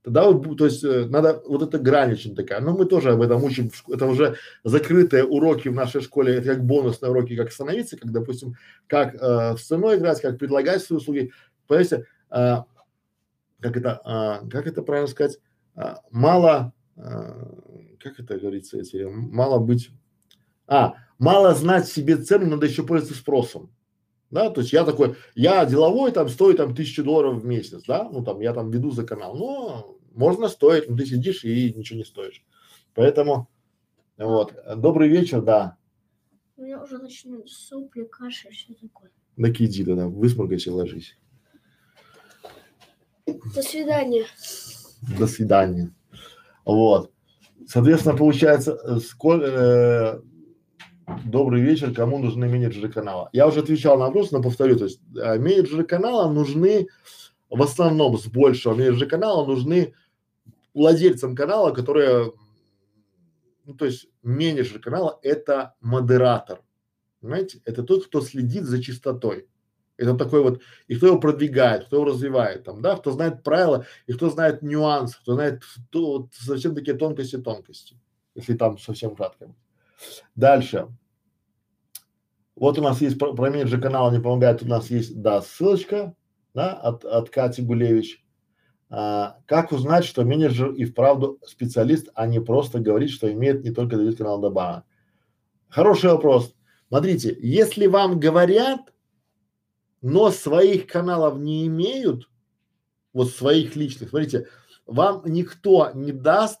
тогда 0.03 0.29
вы, 0.29 0.55
то 0.57 0.65
есть, 0.65 0.83
э, 0.83 1.05
надо, 1.05 1.41
вот 1.47 1.61
эта 1.61 1.79
грань 1.79 2.11
очень 2.11 2.35
такая, 2.35 2.59
но 2.59 2.75
мы 2.75 2.85
тоже 2.85 3.11
об 3.11 3.21
этом 3.21 3.41
учим, 3.41 3.71
это 3.87 4.05
уже 4.05 4.35
закрытые 4.65 5.23
уроки 5.23 5.69
в 5.69 5.73
нашей 5.73 6.01
школе, 6.01 6.35
это 6.35 6.55
как 6.55 6.65
бонусные 6.65 7.11
уроки, 7.11 7.37
как 7.37 7.53
становиться, 7.53 7.97
как, 7.97 8.11
допустим, 8.11 8.55
как 8.87 9.15
э, 9.15 9.55
с 9.57 9.61
ценой 9.61 9.97
играть, 9.97 10.19
как 10.19 10.37
предлагать 10.37 10.83
свои 10.83 10.97
услуги. 10.97 11.31
Понимаете, 11.67 12.05
э, 12.29 12.55
как 13.59 13.77
это, 13.77 14.01
э, 14.43 14.49
как 14.49 14.67
это 14.67 14.81
правильно 14.81 15.07
сказать, 15.07 15.39
э, 15.75 15.95
мало, 16.11 16.73
э, 16.97 17.01
как 17.99 18.19
это 18.19 18.37
говорится, 18.37 18.77
если 18.77 19.05
мало 19.05 19.59
быть, 19.59 19.89
а, 20.67 20.95
мало 21.17 21.53
знать 21.55 21.87
себе 21.87 22.17
цену, 22.17 22.47
надо 22.47 22.65
еще 22.65 22.83
пользоваться 22.83 23.19
спросом. 23.19 23.71
Да, 24.29 24.49
то 24.49 24.61
есть 24.61 24.73
я 24.73 24.83
такой, 24.83 25.15
я 25.35 25.63
деловой, 25.65 26.11
там, 26.11 26.27
стою 26.27 26.55
там 26.55 26.75
тысячу 26.75 27.03
долларов 27.03 27.41
в 27.41 27.45
месяц, 27.45 27.83
да, 27.87 28.09
ну 28.11 28.23
там, 28.23 28.41
я 28.41 28.53
там 28.53 28.71
веду 28.71 28.89
за 28.91 29.05
канал, 29.05 29.35
но 29.35 29.97
можно 30.11 30.47
стоить, 30.47 30.89
но 30.89 30.97
ты 30.97 31.05
сидишь 31.05 31.43
и 31.45 31.73
ничего 31.73 31.99
не 31.99 32.05
стоишь. 32.05 32.43
Поэтому, 32.95 33.47
вот, 34.17 34.55
добрый 34.75 35.07
вечер, 35.07 35.41
да. 35.41 35.77
У 36.57 36.63
меня 36.63 36.81
уже 36.81 36.97
начнут 36.97 37.49
сопли, 37.49 38.03
кашель, 38.05 38.51
все 38.51 38.73
такое. 38.73 39.11
Так 39.37 39.61
иди 39.61 39.83
тогда, 39.83 40.07
высморкайся, 40.07 40.73
ложись. 40.73 41.17
До 43.25 43.61
свидания. 43.61 44.25
До 45.17 45.27
свидания. 45.27 45.91
Вот. 46.65 47.11
Соответственно, 47.67 48.17
получается, 48.17 48.77
э, 48.83 48.99
сколь, 48.99 49.43
э, 49.45 50.19
добрый 51.25 51.61
вечер, 51.61 51.93
кому 51.93 52.19
нужны 52.19 52.47
менеджеры 52.47 52.89
канала? 52.91 53.29
Я 53.31 53.47
уже 53.47 53.61
отвечал 53.61 53.97
на 53.97 54.07
вопрос, 54.07 54.31
но 54.31 54.41
повторю, 54.41 54.77
то 54.77 54.85
есть 54.85 54.99
э, 55.15 55.37
менеджеры 55.39 55.83
канала 55.83 56.31
нужны 56.31 56.87
в 57.49 57.61
основном 57.61 58.17
с 58.17 58.25
большего 58.27 58.73
менеджера 58.73 59.07
канала 59.07 59.45
нужны 59.45 59.93
владельцам 60.73 61.35
канала, 61.35 61.71
которые, 61.71 62.33
ну, 63.65 63.75
то 63.75 63.85
есть 63.85 64.07
менеджер 64.23 64.79
канала 64.79 65.19
это 65.21 65.75
модератор, 65.79 66.61
понимаете? 67.21 67.61
Это 67.65 67.83
тот, 67.83 68.07
кто 68.07 68.21
следит 68.21 68.63
за 68.63 68.81
чистотой. 68.81 69.47
Это 70.03 70.15
такой 70.15 70.41
вот, 70.41 70.61
и 70.87 70.95
кто 70.95 71.07
его 71.07 71.19
продвигает, 71.19 71.85
кто 71.85 71.97
его 71.97 72.05
развивает 72.05 72.65
там, 72.65 72.81
да, 72.81 72.97
кто 72.97 73.11
знает 73.11 73.41
правила 73.41 73.85
и 74.05 74.13
кто 74.13 74.29
знает 74.29 74.61
нюансы, 74.61 75.17
кто 75.21 75.35
знает 75.35 75.63
то, 75.89 76.17
вот, 76.17 76.33
совсем 76.33 76.75
такие 76.75 76.97
тонкости 76.97 77.37
тонкости, 77.37 77.97
если 78.35 78.53
там 78.55 78.77
совсем 78.77 79.15
кратко. 79.15 79.55
Дальше. 80.35 80.89
Вот 82.55 82.77
у 82.77 82.81
нас 82.81 83.01
есть 83.01 83.17
про, 83.17 83.33
про 83.33 83.49
менеджер 83.49 83.81
канала 83.81 84.11
не 84.11 84.21
помогает, 84.21 84.61
у 84.61 84.67
нас 84.67 84.89
есть, 84.89 85.19
да, 85.21 85.41
ссылочка, 85.41 86.13
да, 86.53 86.73
от, 86.73 87.05
от 87.05 87.29
Кати 87.29 87.61
Гулевич. 87.61 88.23
А, 88.89 89.37
как 89.47 89.71
узнать, 89.71 90.05
что 90.05 90.23
менеджер 90.23 90.71
и 90.71 90.85
вправду 90.85 91.39
специалист, 91.45 92.09
а 92.13 92.27
не 92.27 92.39
просто 92.39 92.79
говорит, 92.79 93.09
что 93.09 93.31
имеет 93.31 93.63
не 93.63 93.71
только 93.71 93.97
довести 93.97 94.19
канал 94.19 94.39
до 94.39 94.51
бана? 94.51 94.83
Хороший 95.69 96.11
вопрос. 96.11 96.53
Смотрите, 96.89 97.35
если 97.41 97.87
вам 97.87 98.19
говорят, 98.19 98.92
но 100.03 100.31
своих 100.31 100.85
каналов 100.85 101.39
не 101.39 101.65
имеют, 101.65 102.29
вот 103.13 103.31
своих 103.31 103.75
личных, 103.75 104.09
смотрите, 104.09 104.47
вам 104.85 105.23
никто 105.25 105.91
не 105.95 106.11
даст 106.11 106.59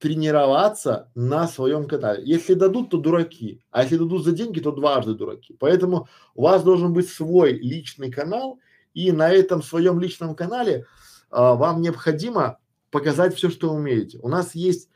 тренироваться 0.00 1.10
на 1.14 1.46
своем 1.46 1.86
канале. 1.86 2.22
Если 2.24 2.54
дадут, 2.54 2.90
то 2.90 2.98
дураки, 2.98 3.62
а 3.70 3.82
если 3.82 3.96
дадут 3.96 4.24
за 4.24 4.32
деньги, 4.32 4.58
то 4.58 4.72
дважды 4.72 5.14
дураки. 5.14 5.54
Поэтому 5.60 6.08
у 6.34 6.42
вас 6.42 6.64
должен 6.64 6.92
быть 6.92 7.08
свой 7.08 7.52
личный 7.52 8.10
канал, 8.10 8.58
и 8.92 9.12
на 9.12 9.30
этом 9.30 9.62
своем 9.62 10.00
личном 10.00 10.34
канале 10.34 10.84
а, 11.30 11.54
вам 11.54 11.82
необходимо 11.82 12.58
показать 12.90 13.36
все, 13.36 13.50
что 13.50 13.72
умеете. 13.72 14.18
У 14.20 14.28
нас 14.28 14.56
есть 14.56 14.88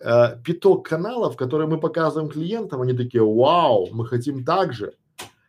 а, 0.00 0.34
пяток 0.36 0.88
каналов, 0.88 1.36
которые 1.36 1.68
мы 1.68 1.78
показываем 1.78 2.28
клиентам, 2.28 2.82
они 2.82 2.92
такие, 2.92 3.22
вау, 3.22 3.88
мы 3.92 4.04
хотим 4.04 4.44
так 4.44 4.72
же. 4.72 4.94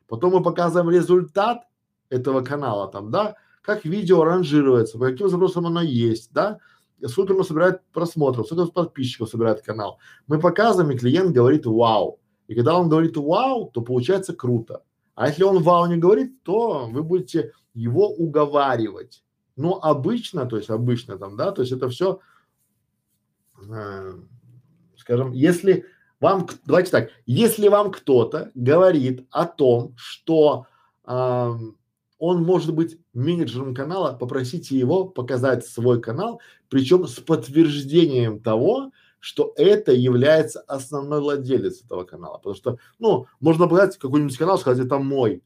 Потом 0.07 0.33
мы 0.33 0.43
показываем 0.43 0.91
результат, 0.91 1.63
этого 2.09 2.41
канала 2.41 2.87
там, 2.87 3.11
да, 3.11 3.35
как 3.61 3.85
видео 3.85 4.23
ранжируется, 4.23 4.97
по 4.97 5.05
каким 5.05 5.29
запросам 5.29 5.67
оно 5.67 5.81
есть, 5.81 6.31
да, 6.33 6.59
сколько 7.05 7.33
оно 7.33 7.43
собирает 7.43 7.81
просмотров, 7.91 8.47
сколько 8.47 8.71
подписчиков 8.71 9.29
собирает 9.29 9.61
канал. 9.61 9.99
Мы 10.27 10.39
показываем, 10.39 10.91
и 10.91 10.97
клиент 10.97 11.31
говорит 11.31 11.65
вау. 11.65 12.19
И 12.47 12.55
когда 12.55 12.77
он 12.77 12.89
говорит 12.89 13.17
вау, 13.17 13.69
то 13.71 13.81
получается 13.81 14.33
круто. 14.33 14.83
А 15.15 15.27
если 15.27 15.43
он 15.43 15.61
вау 15.61 15.85
не 15.87 15.97
говорит, 15.97 16.43
то 16.43 16.87
вы 16.87 17.03
будете 17.03 17.51
его 17.73 18.07
уговаривать. 18.09 19.23
Но 19.55 19.79
обычно, 19.81 20.45
то 20.45 20.57
есть 20.57 20.69
обычно 20.69 21.17
там, 21.17 21.35
да, 21.35 21.51
то 21.51 21.61
есть 21.61 21.73
это 21.73 21.89
все 21.89 22.19
э, 23.69 24.13
скажем, 24.97 25.31
если 25.31 25.85
вам, 26.19 26.47
давайте 26.65 26.91
так, 26.91 27.09
если 27.25 27.67
вам 27.67 27.91
кто-то 27.91 28.51
говорит 28.55 29.25
о 29.31 29.45
том, 29.45 29.93
что 29.95 30.67
э, 31.05 31.53
он 32.19 32.43
может 32.43 32.73
быть 32.73 32.97
менеджером 33.13 33.75
канала, 33.75 34.13
попросите 34.13 34.77
его 34.77 35.05
показать 35.05 35.65
свой 35.65 36.01
канал, 36.01 36.41
причем 36.69 37.07
с 37.07 37.19
подтверждением 37.19 38.41
того, 38.41 38.91
что 39.19 39.53
это 39.55 39.91
является 39.91 40.61
основной 40.61 41.21
владелец 41.21 41.83
этого 41.83 42.03
канала. 42.03 42.37
Потому 42.37 42.55
что, 42.55 42.77
ну, 42.99 43.27
можно 43.39 43.67
показать 43.67 43.97
какой-нибудь 43.97 44.37
канал, 44.37 44.57
сказать, 44.57 44.85
это 44.85 44.99
мой. 44.99 45.43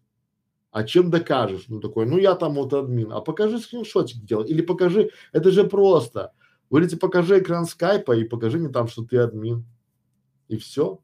А 0.71 0.83
чем 0.83 1.09
докажешь? 1.09 1.65
Ну 1.67 1.81
такой, 1.81 2.05
ну 2.05 2.17
я 2.17 2.35
там 2.35 2.53
вот 2.53 2.73
админ. 2.73 3.11
А 3.11 3.19
покажи 3.19 3.59
скриншотик 3.59 4.23
делай. 4.23 4.47
Или 4.47 4.61
покажи, 4.61 5.11
это 5.33 5.51
же 5.51 5.65
просто. 5.65 6.31
Говорите, 6.69 6.95
покажи 6.95 7.39
экран 7.39 7.65
скайпа 7.65 8.15
и 8.15 8.23
покажи 8.23 8.57
мне 8.57 8.69
там, 8.69 8.87
что 8.87 9.03
ты 9.03 9.17
админ. 9.17 9.65
И 10.47 10.57
все. 10.57 10.99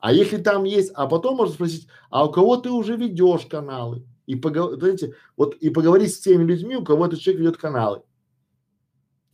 А 0.00 0.12
если 0.12 0.38
там 0.38 0.64
есть, 0.64 0.92
а 0.94 1.06
потом 1.06 1.36
можно 1.36 1.54
спросить, 1.54 1.88
а 2.10 2.24
у 2.26 2.32
кого 2.32 2.56
ты 2.56 2.70
уже 2.70 2.96
ведешь 2.96 3.46
каналы? 3.46 4.06
И 4.26 4.36
поговорить, 4.36 5.04
вот 5.36 5.54
и 5.56 5.70
поговорить 5.70 6.14
с 6.14 6.20
теми 6.20 6.44
людьми, 6.44 6.76
у 6.76 6.84
кого 6.84 7.06
этот 7.06 7.20
человек 7.20 7.40
ведет 7.40 7.56
каналы. 7.56 8.02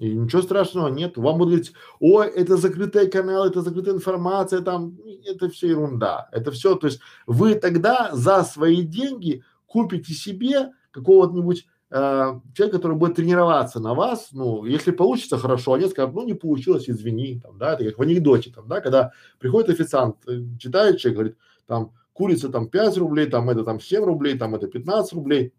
И 0.00 0.14
ничего 0.14 0.40
страшного 0.40 0.88
нет. 0.88 1.18
Вам 1.18 1.36
будут 1.36 1.52
говорить, 1.52 1.72
ой, 2.00 2.26
это 2.28 2.56
закрытый 2.56 3.10
канал, 3.10 3.46
это 3.46 3.60
закрытая 3.60 3.94
информация, 3.94 4.62
там, 4.62 4.98
это 5.26 5.50
все 5.50 5.68
ерунда. 5.68 6.28
Это 6.32 6.50
все, 6.52 6.74
то 6.74 6.86
есть 6.86 7.00
вы 7.26 7.54
тогда 7.54 8.10
за 8.14 8.42
свои 8.44 8.82
деньги 8.82 9.44
купите 9.66 10.14
себе 10.14 10.72
какого-нибудь 10.90 11.66
э, 11.90 12.40
человека, 12.54 12.78
который 12.78 12.96
будет 12.96 13.16
тренироваться 13.16 13.78
на 13.78 13.92
вас, 13.92 14.30
ну, 14.32 14.64
если 14.64 14.90
получится 14.90 15.36
хорошо, 15.36 15.74
они 15.74 15.86
скажут, 15.86 16.14
ну, 16.14 16.24
не 16.24 16.34
получилось, 16.34 16.88
извини, 16.88 17.40
там, 17.40 17.58
да, 17.58 17.74
это 17.74 17.84
как 17.84 17.98
в 17.98 18.02
анекдоте, 18.02 18.50
там, 18.50 18.66
да, 18.68 18.80
когда 18.80 19.12
приходит 19.38 19.68
официант, 19.68 20.16
э, 20.26 20.40
читает 20.58 20.98
человек, 20.98 21.16
говорит, 21.18 21.36
там, 21.66 21.92
курица 22.20 22.50
там 22.50 22.68
5 22.68 22.98
рублей, 22.98 23.26
там 23.30 23.48
это 23.48 23.64
там 23.64 23.80
7 23.80 24.04
рублей, 24.04 24.36
там 24.36 24.54
это 24.54 24.66
15 24.66 25.14
рублей, 25.14 25.54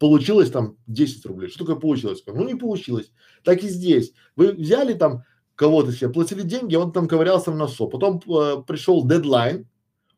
получилось 0.00 0.50
там 0.50 0.76
10 0.88 1.24
рублей. 1.26 1.48
Что 1.48 1.60
такое 1.60 1.76
получилось? 1.76 2.24
Ну 2.26 2.44
не 2.44 2.56
получилось. 2.56 3.12
Так 3.44 3.62
и 3.62 3.68
здесь. 3.68 4.12
Вы 4.34 4.50
взяли 4.50 4.94
там 4.94 5.22
кого-то 5.54 5.92
себе, 5.92 6.10
платили 6.10 6.42
деньги, 6.42 6.74
он 6.74 6.90
там 6.90 7.06
ковырялся 7.06 7.52
в 7.52 7.56
носу. 7.56 7.86
Потом 7.86 8.16
э, 8.16 8.64
пришел 8.66 9.06
дедлайн, 9.06 9.68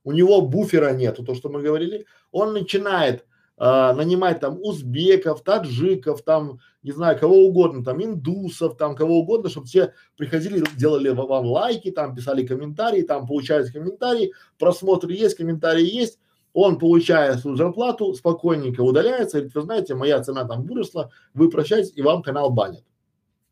у 0.05 0.13
него 0.13 0.41
буфера 0.41 0.95
нету, 0.95 1.23
то, 1.23 1.35
что 1.35 1.51
мы 1.51 1.61
говорили, 1.61 2.07
он 2.31 2.55
начинает 2.55 3.27
э, 3.59 3.93
нанимать 3.93 4.41
там 4.41 4.59
узбеков, 4.61 5.43
таджиков, 5.43 6.23
там, 6.23 6.61
не 6.83 6.93
знаю, 6.93 7.19
кого 7.19 7.37
угодно, 7.37 7.85
там, 7.85 8.03
индусов, 8.03 8.77
там, 8.77 8.97
кого 8.97 9.21
угодно, 9.21 9.51
чтобы 9.51 9.67
все 9.67 9.95
приходили, 10.17 10.65
делали 10.77 11.11
вам 11.11 11.47
лайки, 11.47 11.91
там, 11.91 12.15
писали 12.15 12.47
комментарии, 12.47 13.03
там, 13.03 13.27
получают 13.27 13.71
комментарии, 13.71 14.33
просмотры 14.59 15.13
есть, 15.13 15.37
комментарии 15.37 15.85
есть, 15.85 16.19
он 16.53 16.79
получая 16.79 17.37
свою 17.37 17.57
зарплату, 17.57 18.15
спокойненько 18.15 18.83
удаляется, 18.83 19.39
говорит, 19.39 19.55
вы 19.55 19.63
знаете, 19.63 19.95
моя 19.95 20.23
цена 20.23 20.45
там 20.45 20.65
выросла, 20.65 21.11
вы 21.35 21.49
прощаетесь 21.51 21.93
и 21.97 22.03
вам 22.03 22.23
канал 22.23 22.51
банят. 22.51 22.85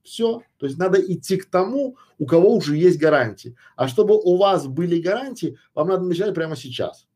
Все. 0.02 0.42
То 0.58 0.66
есть 0.66 0.78
надо 0.78 1.00
идти 1.00 1.36
к 1.36 1.46
тому, 1.50 1.96
у 2.18 2.26
кого 2.26 2.54
уже 2.54 2.76
есть 2.76 2.98
гарантии. 2.98 3.56
А 3.76 3.88
чтобы 3.88 4.18
у 4.18 4.36
вас 4.36 4.66
были 4.66 5.00
гарантии, 5.00 5.58
вам 5.74 5.88
надо 5.88 6.04
начинать 6.04 6.34
прямо 6.34 6.56
сейчас. 6.56 7.06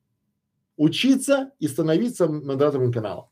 Учиться 0.77 1.53
и 1.61 1.69
становиться 1.69 2.27
модератором 2.27 2.93
канала. 2.93 3.31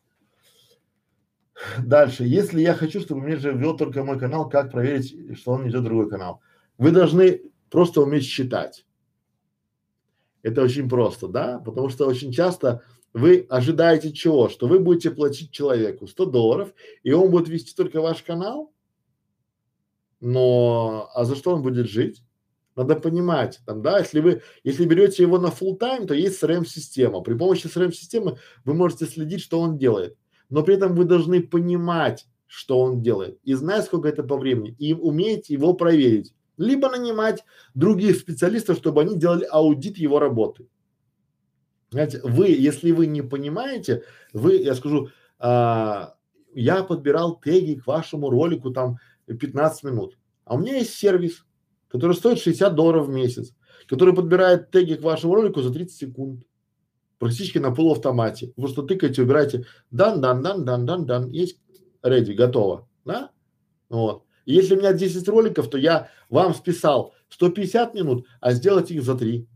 Дальше. 1.79 2.25
Если 2.25 2.61
я 2.61 2.75
хочу, 2.75 3.01
чтобы 3.01 3.23
менеджер 3.23 3.57
вел 3.57 3.77
только 3.77 4.05
мой 4.05 4.19
канал, 4.19 4.49
как 4.49 4.71
проверить, 4.71 5.39
что 5.39 5.53
он 5.53 5.63
не 5.63 5.69
ведет 5.69 5.85
другой 5.85 6.09
канал? 6.09 6.41
Вы 6.79 6.91
должны 6.91 7.43
просто 7.71 8.01
уметь 8.01 8.25
считать. 8.25 8.87
Это 10.43 10.63
очень 10.63 10.89
просто, 10.89 11.29
да, 11.29 11.61
потому 11.61 11.89
что 11.89 12.07
очень 12.07 12.33
часто 12.33 12.83
вы 13.13 13.47
ожидаете 13.49 14.13
чего? 14.13 14.49
Что 14.49 14.67
вы 14.67 14.81
будете 14.81 15.11
платить 15.11 15.53
человеку 15.53 16.07
100 16.07 16.27
долларов, 16.27 16.75
и 17.03 17.13
он 17.13 17.31
будет 17.31 17.49
вести 17.49 17.75
только 17.75 18.01
ваш 18.01 18.23
канал, 18.23 18.73
но 20.21 21.11
а 21.15 21.25
за 21.25 21.37
что 21.37 21.55
он 21.55 21.63
будет 21.63 21.89
жить? 21.89 22.23
Надо 22.75 22.97
понимать, 22.97 23.61
там, 23.67 23.83
да, 23.83 23.99
если 23.99 24.21
вы, 24.21 24.43
если 24.65 24.87
берете 24.87 25.23
его 25.23 25.39
на 25.39 25.49
full 25.49 25.79
time, 25.79 26.07
то 26.07 26.15
есть 26.15 26.43
CRM-система. 26.43 27.21
При 27.21 27.35
помощи 27.35 27.67
CRM-системы 27.67 28.39
вы 28.65 28.75
можете 28.75 29.07
следить, 29.07 29.43
что 29.43 29.61
он 29.61 29.77
делает. 29.77 30.17
Но 30.49 30.63
при 30.63 30.77
этом 30.77 30.95
вы 30.95 31.05
должны 31.05 31.43
понимать, 31.43 32.27
что 32.47 32.81
он 32.81 33.03
делает, 33.03 33.39
и 33.45 33.55
знать, 33.55 33.85
сколько 33.85 34.09
это 34.09 34.23
по 34.23 34.37
времени, 34.37 34.75
и 34.79 34.93
уметь 34.95 35.51
его 35.51 35.75
проверить 35.75 36.35
либо 36.57 36.89
нанимать 36.89 37.45
других 37.75 38.17
специалистов, 38.17 38.79
чтобы 38.79 39.03
они 39.03 39.17
делали 39.17 39.47
аудит 39.51 39.99
его 39.99 40.19
работы. 40.19 40.69
Знаете, 41.91 42.21
вы, 42.25 42.49
если 42.49 42.91
вы 42.93 43.07
не 43.07 43.23
понимаете, 43.23 44.05
вы, 44.33 44.57
я 44.57 44.75
скажу, 44.75 45.11
а, 45.39 46.15
я 46.55 46.83
подбирал 46.85 47.39
теги 47.39 47.75
к 47.75 47.87
вашему 47.87 48.31
ролику 48.31 48.71
там 48.71 48.99
15 49.27 49.85
минут, 49.85 50.19
а 50.45 50.55
у 50.55 50.59
меня 50.59 50.77
есть 50.77 50.95
сервис, 50.95 51.45
который 51.93 52.17
стоит 52.17 52.41
60 52.41 52.75
долларов 52.75 53.07
в 53.07 53.11
месяц, 53.11 53.53
который 53.87 54.15
подбирает 54.15 54.71
теги 54.71 54.95
к 54.95 55.03
вашему 55.03 55.35
ролику 55.35 55.61
за 55.61 55.71
30 55.71 55.95
секунд, 55.95 56.43
практически 57.19 57.59
на 57.59 57.71
полуавтомате. 57.71 58.47
Вы 58.57 58.63
просто 58.63 58.83
тыкаете, 58.83 59.23
убираете, 59.23 59.67
дан, 59.91 60.23
дан, 60.23 60.43
дан, 60.43 60.65
дан, 60.65 60.87
дан, 60.87 61.07
дан, 61.07 61.29
есть, 61.29 61.61
ready, 62.03 62.33
готово, 62.33 62.89
да? 63.05 63.31
Вот. 63.91 64.25
И 64.47 64.55
если 64.55 64.75
у 64.75 64.79
меня 64.79 64.95
10 64.95 65.29
роликов, 65.29 65.69
то 65.69 65.77
я 65.77 66.09
вам 66.31 66.55
списал 66.55 67.13
150 67.29 67.95
минут, 67.95 68.27
а 68.41 68.53
сделать 68.53 68.91
их 68.91 69.03
за 69.03 69.15
3. 69.15 69.47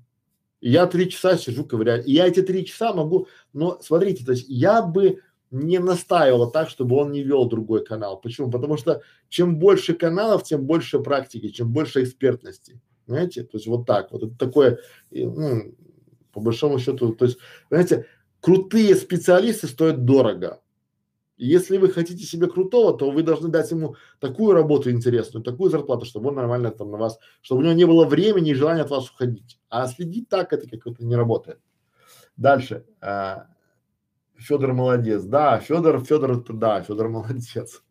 И 0.60 0.70
я 0.70 0.86
3 0.86 1.10
часа 1.10 1.38
сижу 1.38 1.64
ковыряю. 1.64 2.04
И 2.04 2.12
я 2.12 2.26
эти 2.26 2.42
3 2.42 2.66
часа 2.66 2.92
могу, 2.92 3.28
но 3.54 3.80
смотрите, 3.80 4.26
то 4.26 4.32
есть 4.32 4.44
я 4.46 4.82
бы 4.82 5.22
не 5.50 5.78
настаивала 5.78 6.50
так, 6.50 6.68
чтобы 6.68 6.96
он 6.96 7.12
не 7.12 7.22
вел 7.22 7.46
другой 7.46 7.84
канал. 7.84 8.20
Почему? 8.20 8.50
Потому 8.50 8.76
что 8.76 9.02
чем 9.28 9.58
больше 9.58 9.94
каналов, 9.94 10.44
тем 10.44 10.64
больше 10.64 11.00
практики, 11.00 11.48
чем 11.48 11.72
больше 11.72 12.02
экспертности. 12.02 12.80
Знаете? 13.06 13.42
То 13.44 13.56
есть 13.56 13.66
вот 13.66 13.86
так 13.86 14.12
вот. 14.12 14.22
Это 14.24 14.36
такое, 14.36 14.80
ну, 15.10 15.74
по 16.32 16.40
большому 16.40 16.78
счету, 16.78 17.14
то 17.14 17.24
есть, 17.24 17.38
знаете, 17.70 18.06
крутые 18.40 18.94
специалисты 18.96 19.66
стоят 19.68 20.04
дорого. 20.04 20.60
Если 21.38 21.76
вы 21.76 21.90
хотите 21.90 22.24
себе 22.24 22.46
крутого, 22.46 22.96
то 22.96 23.10
вы 23.10 23.22
должны 23.22 23.48
дать 23.48 23.70
ему 23.70 23.96
такую 24.20 24.54
работу 24.54 24.90
интересную, 24.90 25.44
такую 25.44 25.70
зарплату, 25.70 26.06
чтобы 26.06 26.30
он 26.30 26.36
нормально 26.36 26.70
там 26.70 26.90
на 26.90 26.96
вас, 26.96 27.18
чтобы 27.42 27.60
у 27.60 27.64
него 27.64 27.74
не 27.74 27.84
было 27.84 28.06
времени 28.06 28.50
и 28.50 28.54
желания 28.54 28.82
от 28.82 28.90
вас 28.90 29.10
уходить. 29.10 29.60
А 29.68 29.86
следить 29.86 30.30
так 30.30 30.54
это 30.54 30.66
как-то 30.66 31.04
не 31.04 31.14
работает. 31.14 31.60
Дальше. 32.36 32.86
А, 33.02 33.48
Федор 34.38 34.72
молодец. 34.72 35.22
Да, 35.22 35.58
Федор, 35.58 36.04
Федор, 36.04 36.42
да, 36.54 36.82
Федор 36.82 37.08
молодец. 37.08 37.82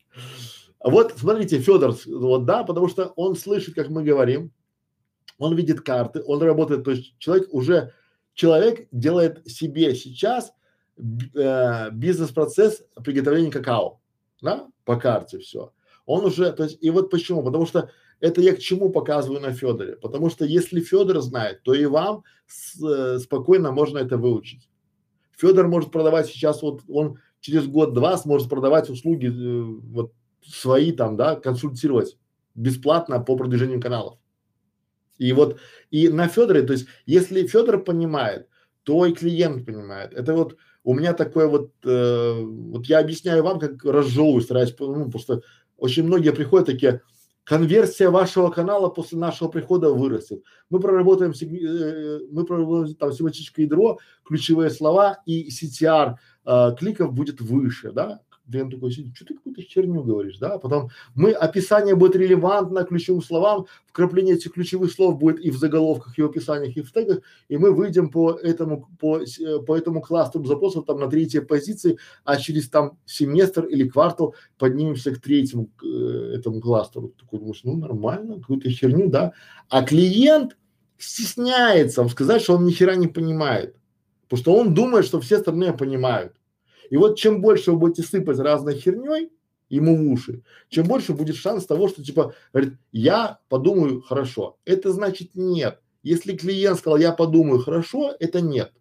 Вот 0.84 1.14
смотрите, 1.18 1.60
Федор, 1.60 1.96
вот 2.06 2.46
да, 2.46 2.64
потому 2.64 2.88
что 2.88 3.14
он 3.16 3.36
слышит, 3.36 3.74
как 3.74 3.90
мы 3.90 4.04
говорим, 4.04 4.52
он 5.38 5.56
видит 5.56 5.82
карты, 5.82 6.22
он 6.26 6.42
работает, 6.42 6.84
то 6.84 6.92
есть 6.92 7.16
человек 7.18 7.48
уже, 7.52 7.94
человек 8.34 8.88
делает 8.92 9.50
себе 9.50 9.96
сейчас 9.96 10.54
э, 10.98 11.90
бизнес-процесс 11.92 12.84
приготовления 13.04 13.52
какао, 13.52 14.00
да, 14.42 14.68
по 14.86 14.96
карте 14.98 15.40
все. 15.40 15.74
Он 16.06 16.26
уже, 16.26 16.52
то 16.52 16.64
есть, 16.64 16.78
и 16.82 16.90
вот 16.92 17.10
почему? 17.10 17.44
Потому 17.44 17.66
что 17.66 17.90
это 18.20 18.42
я 18.42 18.56
к 18.56 18.60
чему 18.60 18.92
показываю 18.92 19.42
на 19.42 19.52
Федоре? 19.52 19.96
Потому 19.98 20.30
что 20.30 20.46
если 20.46 20.80
Федор 20.80 21.20
знает, 21.22 21.64
то 21.64 21.74
и 21.74 21.86
вам 21.86 22.24
с, 22.46 22.82
э, 22.82 23.20
спокойно 23.20 23.72
можно 23.72 23.98
это 23.98 24.18
выучить. 24.18 24.70
Федор 25.38 25.68
может 25.68 25.92
продавать 25.92 26.28
сейчас, 26.28 26.62
вот 26.62 26.82
он 26.88 27.20
через 27.40 27.68
год-два 27.68 28.18
сможет 28.18 28.50
продавать 28.50 28.90
услуги 28.90 29.28
э, 29.28 29.62
вот 29.64 30.14
свои 30.46 30.92
там, 30.92 31.18
да, 31.18 31.36
консультировать 31.36 32.18
бесплатно 32.56 33.20
по 33.20 33.36
продвижению 33.36 33.82
каналов. 33.82 34.18
И 35.18 35.32
вот, 35.34 35.60
и 35.92 36.10
на 36.10 36.28
Федоре, 36.28 36.62
то 36.62 36.74
есть, 36.74 36.88
если 37.06 37.48
Федор 37.48 37.84
понимает, 37.84 38.48
то 38.84 39.06
и 39.06 39.14
клиент 39.14 39.66
понимает. 39.66 40.14
Это 40.14 40.34
вот 40.34 40.58
у 40.84 40.94
меня 40.94 41.14
такое 41.14 41.48
вот, 41.48 41.72
э, 41.84 42.40
вот 42.42 42.86
я 42.86 43.00
объясняю 43.00 43.44
вам, 43.44 43.60
как 43.60 43.84
разжевываю, 43.84 44.42
стараюсь, 44.42 44.76
ну, 44.80 45.10
просто 45.10 45.42
очень 45.78 46.04
многие 46.04 46.32
приходят 46.32 46.68
такие, 46.68 47.02
конверсия 47.46 48.10
вашего 48.10 48.50
канала 48.50 48.90
после 48.90 49.18
нашего 49.18 49.48
прихода 49.48 49.92
вырастет. 49.92 50.44
Мы 50.70 50.80
проработаем, 50.80 51.32
э, 51.32 52.20
мы 52.32 52.44
проработаем 52.44 52.96
там 52.96 53.14
семантическое 53.14 53.66
ядро, 53.66 54.00
ключевые 54.26 54.70
слова 54.70 55.20
и 55.26 55.50
CTR 55.50 56.16
э, 56.46 56.76
кликов 56.78 57.14
будет 57.14 57.40
выше, 57.40 57.92
да, 57.92 58.22
клиент 58.50 58.72
такой 58.72 58.92
сидит, 58.92 59.16
что 59.16 59.26
ты 59.26 59.34
какую-то 59.36 59.62
херню 59.62 60.04
говоришь, 60.04 60.38
да, 60.38 60.58
потом 60.58 60.90
мы, 61.14 61.32
описание 61.32 61.96
будет 61.96 62.16
релевантно 62.16 62.84
ключевым 62.84 63.22
словам, 63.22 63.66
вкрапление 63.88 64.36
этих 64.36 64.54
ключевых 64.54 64.92
слов 64.92 65.18
будет 65.18 65.40
и 65.40 65.50
в 65.50 65.58
заголовках, 65.58 66.18
и 66.18 66.22
в 66.22 66.26
описаниях, 66.26 66.76
и 66.78 66.82
в 66.82 66.92
тегах, 66.92 67.20
и 67.48 67.58
мы 67.58 67.72
выйдем 67.72 68.10
по 68.10 68.32
этому, 68.32 68.90
по, 69.00 69.22
по 69.66 69.78
этому 69.78 70.02
кластеру 70.02 70.46
запросов 70.46 70.86
там 70.86 71.00
на 71.00 71.10
третьей 71.10 71.42
позиции, 71.42 71.98
а 72.24 72.38
через 72.38 72.70
там 72.70 72.98
семестр 73.06 73.66
или 73.66 73.88
квартал 73.88 74.36
поднимемся 74.58 75.14
к 75.14 75.20
третьему, 75.20 75.68
к, 75.68 75.84
э, 75.84 76.36
этому 76.36 76.62
кластеру. 76.62 77.14
Такой 77.20 77.40
думаешь, 77.40 77.62
ну 77.64 77.76
нормально, 77.78 78.40
какую-то 78.40 78.70
херню, 78.70 79.10
да, 79.10 79.34
а 79.70 79.84
клиент 79.84 80.58
стесняется 80.98 82.08
сказать, 82.08 82.42
что 82.42 82.56
он 82.56 82.66
ни 82.66 82.72
хера 82.72 82.96
не 82.96 83.08
понимает, 83.08 83.76
потому 84.24 84.42
что 84.42 84.56
он 84.56 84.74
думает, 84.74 85.06
что 85.06 85.20
все 85.20 85.38
остальные 85.38 85.74
понимают. 85.74 86.34
И 86.90 86.98
вот 86.98 87.18
чем 87.18 87.42
больше 87.42 87.72
вы 87.72 87.78
будете 87.78 88.04
сыпать 88.04 88.40
разной 88.40 88.76
херней 88.76 89.32
ему 89.70 89.98
в 89.98 90.12
уши, 90.12 90.44
чем 90.70 90.86
больше 90.86 91.14
будет 91.14 91.36
шанс 91.36 91.66
того, 91.66 91.88
что 91.88 92.04
типа, 92.04 92.34
говорит, 92.54 92.78
я 92.92 93.40
подумаю 93.50 94.02
хорошо. 94.02 94.58
Это 94.66 94.92
значит 94.92 95.32
нет. 95.36 95.82
Если 96.04 96.38
клиент 96.38 96.80
сказал, 96.80 96.98
я 96.98 97.12
подумаю 97.12 97.60
хорошо, 97.60 98.14
это 98.20 98.42
нет. 98.42 98.74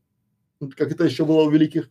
Как 0.76 0.92
это 0.92 1.04
еще 1.04 1.24
было 1.24 1.42
у 1.42 1.50
великих, 1.50 1.88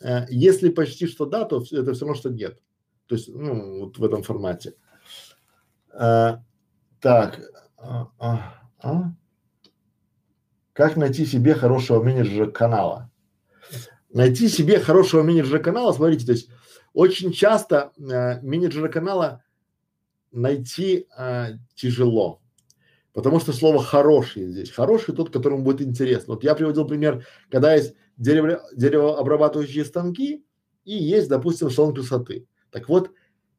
э, 0.00 0.26
если 0.30 0.68
почти 0.68 1.06
что 1.06 1.26
да, 1.26 1.44
то 1.44 1.62
это 1.70 1.92
все 1.92 2.04
равно, 2.04 2.14
что 2.14 2.30
нет. 2.30 2.60
То 3.06 3.14
есть, 3.14 3.28
ну, 3.28 3.84
вот 3.84 3.98
в 3.98 4.04
этом 4.04 4.22
формате. 4.22 4.74
Э, 5.92 6.38
так, 7.00 7.40
а, 7.76 8.08
а, 8.18 8.54
а? 8.82 9.12
Как 10.72 10.96
найти 10.96 11.26
себе 11.26 11.54
хорошего 11.54 12.02
менеджера 12.02 12.50
канала? 12.50 13.09
Найти 14.12 14.48
себе 14.48 14.78
хорошего 14.78 15.22
менеджера 15.22 15.58
канала, 15.58 15.92
смотрите, 15.92 16.26
то 16.26 16.32
есть 16.32 16.50
очень 16.92 17.32
часто 17.32 17.92
э, 17.98 18.40
менеджера 18.42 18.88
канала 18.88 19.42
найти 20.32 21.06
э, 21.16 21.58
тяжело, 21.74 22.40
потому 23.12 23.40
что 23.40 23.52
слово 23.52 23.82
хороший 23.82 24.48
здесь. 24.48 24.70
Хороший 24.70 25.14
тот, 25.14 25.30
которому 25.30 25.62
будет 25.62 25.86
интересно. 25.86 26.34
Вот 26.34 26.44
я 26.44 26.54
приводил 26.54 26.86
пример, 26.86 27.26
когда 27.50 27.74
есть 27.74 27.94
дерево, 28.16 28.62
деревообрабатывающие 28.74 29.84
станки 29.84 30.44
и 30.84 30.94
есть, 30.94 31.28
допустим, 31.28 31.70
салон 31.70 31.94
красоты. 31.94 32.46
Так 32.70 32.88
вот, 32.88 33.12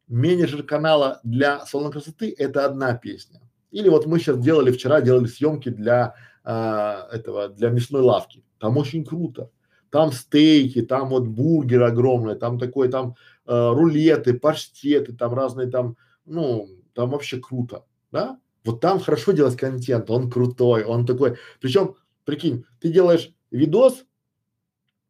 менеджер 0.07 0.63
канала 0.63 1.19
для 1.23 1.65
салона 1.65 1.91
красоты– 1.91 2.33
это 2.37 2.65
одна 2.65 2.93
песня. 2.93 3.41
Или 3.71 3.87
вот 3.87 4.05
мы 4.05 4.19
сейчас 4.19 4.37
делали, 4.37 4.71
вчера 4.71 4.99
делали 4.99 5.27
съемки 5.27 5.69
для 5.69 6.15
а, 6.43 7.07
этого, 7.11 7.47
для 7.47 7.69
мясной 7.69 8.01
лавки. 8.01 8.43
Там 8.59 8.77
очень 8.77 9.05
круто 9.05 9.49
там 9.91 10.11
стейки, 10.11 10.81
там 10.81 11.09
вот 11.09 11.27
бургер 11.27 11.83
огромный, 11.83 12.35
там 12.35 12.57
такой, 12.57 12.89
там 12.89 13.15
э, 13.45 13.69
рулеты, 13.73 14.33
паштеты, 14.33 15.13
там 15.13 15.33
разные 15.33 15.67
там, 15.67 15.97
ну, 16.25 16.69
там 16.93 17.11
вообще 17.11 17.39
круто, 17.39 17.85
да? 18.11 18.39
Вот 18.63 18.79
там 18.79 18.99
хорошо 18.99 19.33
делать 19.33 19.57
контент, 19.57 20.09
он 20.09 20.31
крутой, 20.31 20.83
он 20.85 21.05
такой, 21.05 21.37
причем, 21.59 21.95
прикинь, 22.25 22.63
ты 22.79 22.89
делаешь 22.89 23.33
видос, 23.51 24.05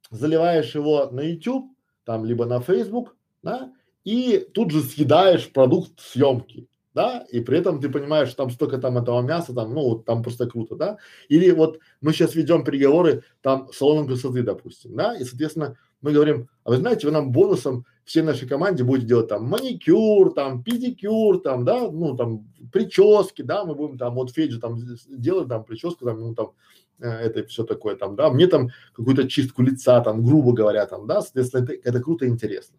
заливаешь 0.10 0.74
его 0.74 1.10
на 1.12 1.22
YouTube, 1.22 1.72
там, 2.04 2.26
либо 2.26 2.46
на 2.46 2.60
Facebook, 2.60 3.16
да, 3.44 3.72
и 4.04 4.48
тут 4.54 4.72
же 4.72 4.82
съедаешь 4.82 5.52
продукт 5.52 6.00
съемки, 6.00 6.68
да, 6.94 7.26
и 7.32 7.40
при 7.40 7.58
этом 7.58 7.80
ты 7.80 7.90
понимаешь, 7.90 8.30
что 8.30 8.38
там 8.38 8.52
столько 8.52 8.78
там 8.78 8.98
этого 8.98 9.22
мяса, 9.22 9.54
там, 9.54 9.74
ну, 9.74 9.82
вот 9.82 10.06
там 10.06 10.24
просто 10.24 10.48
круто, 10.48 10.76
да. 10.76 10.98
Или 11.30 11.52
вот 11.52 11.80
мы 12.02 12.14
сейчас 12.14 12.36
ведем 12.36 12.64
переговоры 12.64 13.24
там 13.42 13.72
с 13.72 13.78
салоном 13.78 14.08
красоты, 14.08 14.44
допустим, 14.44 14.96
да, 14.96 15.16
и, 15.16 15.24
соответственно, 15.24 15.78
мы 16.02 16.14
говорим, 16.14 16.50
а 16.64 16.72
вы 16.72 16.78
знаете, 16.78 17.08
вы 17.08 17.14
нам 17.14 17.32
бонусом 17.32 17.86
всей 18.04 18.24
нашей 18.24 18.48
команде 18.48 18.84
будете 18.84 19.08
делать 19.08 19.30
там 19.30 19.46
маникюр, 19.46 20.34
там 20.34 20.64
педикюр, 20.64 21.40
там, 21.40 21.64
да, 21.64 21.80
ну, 21.90 22.16
там 22.18 22.48
прически, 22.72 23.42
да, 23.42 23.64
мы 23.64 23.76
будем 23.76 23.98
там, 23.98 24.16
вот 24.16 24.32
Феджи 24.32 24.60
там 24.60 24.78
делать 25.08 25.48
там 25.48 25.64
прическу, 25.64 26.06
там, 26.06 26.20
ну, 26.20 26.36
там, 26.36 26.52
э, 27.00 27.08
это 27.10 27.46
все 27.48 27.64
такое 27.64 27.96
там, 27.96 28.16
да, 28.16 28.30
мне 28.30 28.48
там 28.48 28.70
какую-то 28.94 29.30
чистку 29.30 29.62
лица, 29.62 30.02
там, 30.02 30.24
грубо 30.24 30.54
говоря, 30.54 30.86
там, 30.88 31.08
да, 31.08 31.22
соответственно, 31.22 31.64
это, 31.64 31.74
это 31.74 32.02
круто 32.02 32.26
и 32.26 32.30
интересно. 32.30 32.78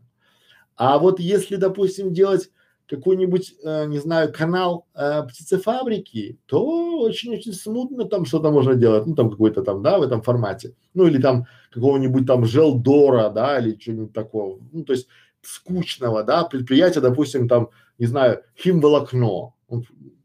А 0.77 0.99
вот 0.99 1.21
если, 1.21 1.57
допустим, 1.57 2.13
делать 2.13 2.51
какой-нибудь, 2.89 3.55
э, 3.63 3.87
не 3.87 3.99
знаю, 3.99 4.33
канал 4.33 4.87
э, 4.95 5.23
птицефабрики, 5.29 6.39
то 6.47 7.01
очень-очень 7.01 7.53
смутно 7.53 8.05
там 8.05 8.25
что-то 8.25 8.51
можно 8.51 8.75
делать, 8.75 9.07
ну 9.07 9.15
там 9.15 9.31
какой-то 9.31 9.63
там, 9.63 9.83
да, 9.83 9.99
в 9.99 10.03
этом 10.03 10.23
формате, 10.23 10.75
ну 10.95 11.07
или 11.07 11.21
там 11.21 11.47
какого-нибудь 11.71 12.27
там 12.27 12.45
желдора, 12.45 13.31
да, 13.31 13.59
или 13.59 13.79
что-нибудь 13.79 14.13
такого, 14.13 14.61
ну 14.73 14.85
то 14.85 14.93
есть 14.93 15.09
скучного, 15.43 16.23
да, 16.23 16.45
предприятия, 16.45 17.01
допустим, 17.01 17.49
там, 17.49 17.71
не 17.99 18.07
знаю, 18.07 18.43
химволокно, 18.57 19.55
он, 19.69 19.85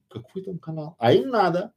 какой 0.10 0.44
там 0.44 0.58
канал, 0.60 0.96
а 1.00 1.14
им 1.14 1.30
надо, 1.30 1.72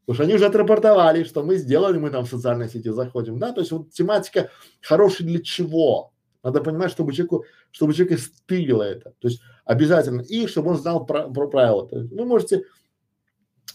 потому 0.00 0.14
что 0.14 0.24
они 0.24 0.34
уже 0.34 0.46
отрапортовали, 0.46 1.24
что 1.24 1.42
мы 1.42 1.56
сделали, 1.56 1.98
мы 1.98 2.10
там 2.10 2.24
в 2.24 2.30
социальной 2.30 2.68
сети 2.68 2.90
заходим, 2.90 3.38
да, 3.38 3.52
то 3.52 3.60
есть 3.60 3.72
вот 3.72 3.90
тематика 3.90 4.50
хорошая 4.80 5.26
для 5.26 5.40
чего, 5.42 6.12
надо 6.42 6.60
понимать, 6.60 6.90
чтобы 6.90 7.12
человеку, 7.12 7.44
чтобы 7.70 7.94
человека 7.94 8.20
стылило 8.22 8.82
это. 8.82 9.14
То 9.18 9.28
есть 9.28 9.40
обязательно. 9.64 10.22
И 10.22 10.46
чтобы 10.46 10.70
он 10.70 10.78
знал 10.78 11.04
про, 11.04 11.28
про 11.28 11.48
правила. 11.48 11.88
То 11.88 11.98
есть 11.98 12.12
вы 12.12 12.24
можете, 12.24 12.64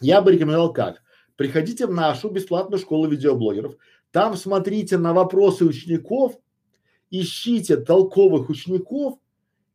я 0.02 0.22
бы 0.22 0.32
рекомендовал 0.32 0.74
как? 0.74 1.02
Приходите 1.36 1.88
в 1.88 1.92
нашу 1.92 2.30
бесплатную 2.30 2.80
школу 2.80 3.08
видеоблогеров. 3.08 3.76
Там 4.12 4.38
смотрите 4.38 4.98
на 4.98 5.14
вопросы 5.14 5.66
учеников, 5.66 6.38
ищите 7.10 7.78
толковых 7.78 8.50
учеников 8.50 9.20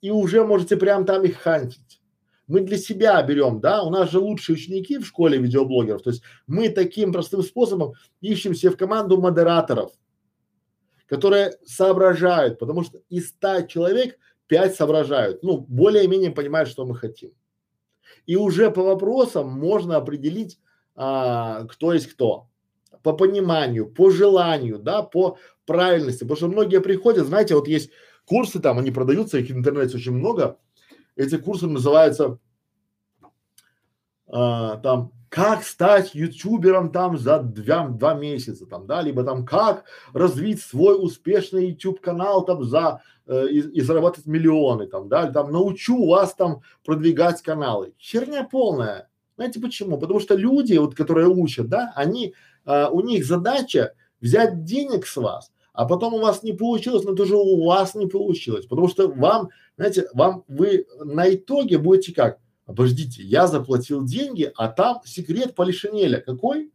и 0.01 0.11
уже 0.11 0.45
можете 0.45 0.77
прям 0.77 1.05
там 1.05 1.25
их 1.25 1.39
хантить. 1.39 2.01
Мы 2.47 2.61
для 2.61 2.79
себя 2.79 3.23
берем, 3.23 3.61
да, 3.61 3.83
у 3.83 3.91
нас 3.91 4.11
же 4.11 4.21
лучшие 4.21 4.55
ученики 4.55 4.97
в 4.97 5.07
школе 5.07 5.39
видеоблогеров, 5.39 6.03
то 6.03 6.11
есть 6.11 6.23
мы 6.47 6.71
таким 6.71 7.13
простым 7.13 7.43
способом 7.43 7.93
ищем 8.23 8.55
себе 8.55 8.71
в 8.71 8.77
команду 8.79 9.21
модераторов, 9.21 9.93
которые 11.09 11.55
соображают, 11.65 12.59
потому 12.59 12.85
что 12.85 13.01
из 13.09 13.31
ста 13.31 13.63
человек 13.63 14.19
пять 14.47 14.77
соображают, 14.77 15.43
ну, 15.43 15.59
более-менее 15.59 16.31
понимают, 16.31 16.69
что 16.69 16.85
мы 16.85 16.95
хотим. 16.95 17.33
И 18.27 18.37
уже 18.37 18.71
по 18.71 18.83
вопросам 18.83 19.49
можно 19.49 19.97
определить, 19.97 20.59
а, 20.95 21.65
кто 21.65 21.93
есть 21.93 22.07
кто. 22.09 22.49
По 23.03 23.13
пониманию, 23.13 23.87
по 23.91 24.11
желанию, 24.11 24.79
да, 24.79 25.03
по 25.03 25.39
правильности. 25.67 26.25
Потому 26.25 26.37
что 26.37 26.49
многие 26.49 26.81
приходят, 26.81 27.27
знаете, 27.27 27.55
вот 27.55 27.69
есть 27.69 27.91
курсы 28.27 28.61
там, 28.61 28.79
они 28.79 28.91
продаются, 28.91 29.39
их 29.39 29.49
в 29.49 29.57
интернете 29.57 29.97
очень 29.97 30.13
много. 30.13 30.59
Эти 31.17 31.37
курсы 31.37 31.67
называются 31.67 32.39
а, 34.27 34.77
там 34.79 35.13
как 35.29 35.65
стать 35.65 36.15
ютубером 36.15 36.91
там 36.91 37.19
за 37.19 37.41
два, 37.41 37.89
два 37.89 38.15
месяца 38.15 38.67
там, 38.67 38.87
да, 38.87 39.03
либо 39.03 39.25
там 39.25 39.45
как 39.45 39.85
развить 40.13 40.63
свой 40.63 40.97
успешный 40.99 41.71
YouTube 41.71 42.01
канал 42.01 42.45
там 42.45 42.65
за 42.65 43.03
э, 43.27 43.49
и, 43.51 43.59
и 43.59 43.81
заработать 43.81 44.27
миллионы 44.27 44.87
там, 44.87 45.09
да, 45.09 45.31
там 45.31 45.53
научу 45.53 46.07
вас 46.07 46.35
там 46.35 46.63
продвигать 46.85 47.43
каналы. 47.43 47.93
Херня 47.99 48.49
полная. 48.51 49.09
Знаете 49.37 49.61
почему? 49.61 49.99
Потому 49.99 50.19
что 50.21 50.35
люди, 50.35 50.77
вот, 50.77 50.95
которые 50.95 51.29
учат, 51.29 51.69
да, 51.69 51.93
они, 51.95 52.35
э, 52.65 52.89
у 52.91 53.01
них 53.01 53.25
задача 53.25 53.95
взять 54.21 54.65
денег 54.65 55.07
с 55.07 55.17
вас, 55.17 55.53
а 55.73 55.87
потом 55.87 56.15
у 56.15 56.21
вас 56.21 56.43
не 56.43 56.53
получилось, 56.53 57.05
но 57.05 57.15
тоже 57.15 57.37
у 57.37 57.65
вас 57.67 57.95
не 57.95 58.07
получилось, 58.07 58.67
потому 58.67 58.89
что 58.89 59.09
вам, 59.09 59.51
знаете, 59.77 60.09
вам 60.15 60.45
вы 60.49 60.87
на 60.99 61.33
итоге 61.33 61.79
будете 61.79 62.15
как? 62.15 62.39
Обождите, 62.69 63.23
я 63.23 63.47
заплатил 63.47 64.05
деньги, 64.05 64.53
а 64.55 64.69
там 64.69 65.01
секрет 65.07 65.55
полишинеля. 65.55 66.21
Какой? 66.21 66.71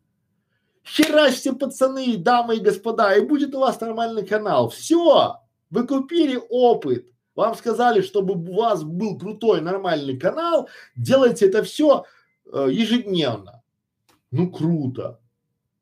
Херачьте, 0.83 1.53
пацаны, 1.53 2.17
дамы 2.17 2.55
и 2.55 2.59
господа, 2.59 3.15
и 3.15 3.21
будет 3.21 3.53
у 3.53 3.59
вас 3.59 3.79
нормальный 3.79 4.25
канал. 4.25 4.69
Все, 4.69 5.35
вы 5.69 5.85
купили 5.85 6.41
опыт. 6.49 7.05
Вам 7.35 7.53
сказали, 7.53 8.01
чтобы 8.01 8.33
у 8.33 8.55
вас 8.55 8.83
был 8.83 9.19
крутой 9.19 9.61
нормальный 9.61 10.17
канал, 10.17 10.67
делайте 10.95 11.45
это 11.45 11.61
все 11.63 12.05
э, 12.51 12.69
ежедневно. 12.71 13.61
Ну 14.31 14.51
круто. 14.51 15.19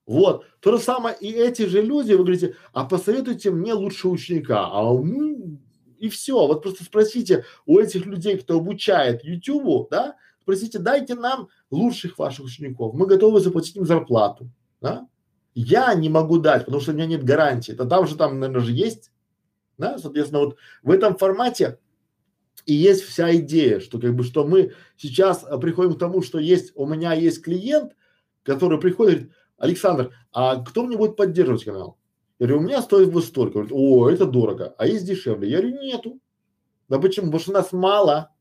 Вот. 0.05 0.45
То 0.59 0.75
же 0.75 0.83
самое 0.83 1.15
и 1.21 1.31
эти 1.31 1.67
же 1.67 1.81
люди, 1.81 2.11
вы 2.11 2.25
говорите, 2.25 2.55
а 2.73 2.83
посоветуйте 2.83 3.49
мне 3.49 3.73
лучше 3.73 4.09
ученика. 4.09 4.67
А 4.69 4.83
ну, 4.83 5.57
и 6.01 6.09
все. 6.09 6.47
Вот 6.47 6.63
просто 6.63 6.83
спросите 6.83 7.45
у 7.65 7.79
этих 7.79 8.05
людей, 8.05 8.37
кто 8.37 8.57
обучает 8.57 9.23
Ютубу, 9.23 9.87
да, 9.89 10.15
спросите, 10.41 10.79
дайте 10.79 11.15
нам 11.15 11.47
лучших 11.69 12.17
ваших 12.17 12.45
учеников, 12.45 12.93
мы 12.95 13.05
готовы 13.05 13.39
заплатить 13.39 13.75
им 13.75 13.85
зарплату, 13.85 14.49
да. 14.81 15.07
Я 15.53 15.93
не 15.93 16.09
могу 16.09 16.39
дать, 16.39 16.65
потому 16.65 16.81
что 16.81 16.91
у 16.91 16.95
меня 16.95 17.05
нет 17.05 17.25
гарантии. 17.25 17.73
Это 17.73 17.85
там 17.85 18.07
же 18.07 18.15
там, 18.15 18.39
наверное, 18.39 18.63
же 18.63 18.71
есть, 18.71 19.11
да, 19.77 19.97
соответственно, 19.97 20.45
вот 20.45 20.57
в 20.81 20.89
этом 20.91 21.17
формате 21.17 21.77
и 22.65 22.73
есть 22.73 23.03
вся 23.03 23.35
идея, 23.35 23.79
что 23.79 23.99
как 23.99 24.15
бы, 24.15 24.23
что 24.23 24.45
мы 24.45 24.73
сейчас 24.97 25.43
а, 25.43 25.57
приходим 25.57 25.93
к 25.95 25.99
тому, 25.99 26.21
что 26.21 26.39
есть, 26.39 26.71
у 26.75 26.85
меня 26.85 27.13
есть 27.13 27.43
клиент, 27.43 27.93
который 28.43 28.79
приходит 28.79 29.19
говорит, 29.19 29.33
Александр, 29.57 30.13
а 30.31 30.63
кто 30.63 30.83
мне 30.83 30.97
будет 30.97 31.15
поддерживать 31.15 31.63
канал? 31.63 31.97
Я 32.41 32.47
говорю, 32.47 32.63
у 32.63 32.65
меня 32.65 32.81
стоит 32.81 33.13
вот 33.13 33.23
столько. 33.23 33.59
Говорит, 33.59 33.71
о, 33.71 34.09
это 34.09 34.25
дорого. 34.25 34.73
А 34.79 34.87
есть 34.87 35.05
дешевле? 35.05 35.47
Я 35.47 35.59
говорю, 35.59 35.79
нету. 35.79 36.19
Да 36.89 36.97
почему? 36.97 37.27
Потому 37.27 37.39
что 37.39 37.51
нас 37.51 37.71
мало, 37.71 38.31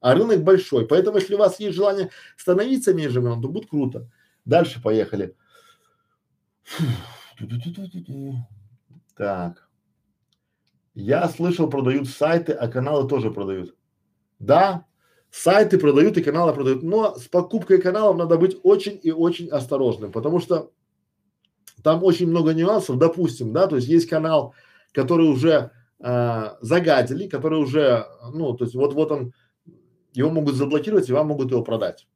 а 0.00 0.14
рынок 0.14 0.42
большой. 0.42 0.86
Поэтому, 0.88 1.18
если 1.18 1.34
у 1.34 1.38
вас 1.38 1.60
есть 1.60 1.76
желание 1.76 2.08
становиться 2.38 2.94
менеджером, 2.94 3.42
то 3.42 3.48
будет 3.48 3.68
круто. 3.68 4.10
Дальше 4.46 4.80
поехали. 4.80 5.36
Так. 9.14 9.68
Я 10.94 11.28
слышал, 11.28 11.68
продают 11.68 12.08
сайты, 12.08 12.54
а 12.54 12.66
каналы 12.68 13.06
тоже 13.06 13.30
продают. 13.30 13.76
Да, 14.38 14.86
сайты 15.30 15.76
продают 15.76 16.16
и 16.16 16.22
каналы 16.22 16.54
продают, 16.54 16.82
но 16.82 17.14
с 17.16 17.28
покупкой 17.28 17.82
каналов 17.82 18.16
надо 18.16 18.38
быть 18.38 18.56
очень 18.62 18.98
и 19.02 19.12
очень 19.12 19.50
осторожным, 19.50 20.12
потому 20.12 20.40
что 20.40 20.72
там 21.84 22.02
очень 22.02 22.28
много 22.28 22.54
нюансов, 22.54 22.98
допустим, 22.98 23.52
да, 23.52 23.66
то 23.66 23.76
есть 23.76 23.86
есть 23.86 24.08
канал, 24.08 24.54
который 24.92 25.28
уже 25.28 25.70
э, 26.00 26.50
загадили, 26.62 27.28
который 27.28 27.58
уже, 27.60 28.06
ну, 28.32 28.54
то 28.54 28.64
есть 28.64 28.74
вот, 28.74 28.94
вот 28.94 29.12
он, 29.12 29.34
его 30.14 30.30
могут 30.30 30.54
заблокировать 30.54 31.08
и 31.08 31.12
вам 31.12 31.28
могут 31.28 31.50
его 31.50 31.62
продать. 31.62 32.08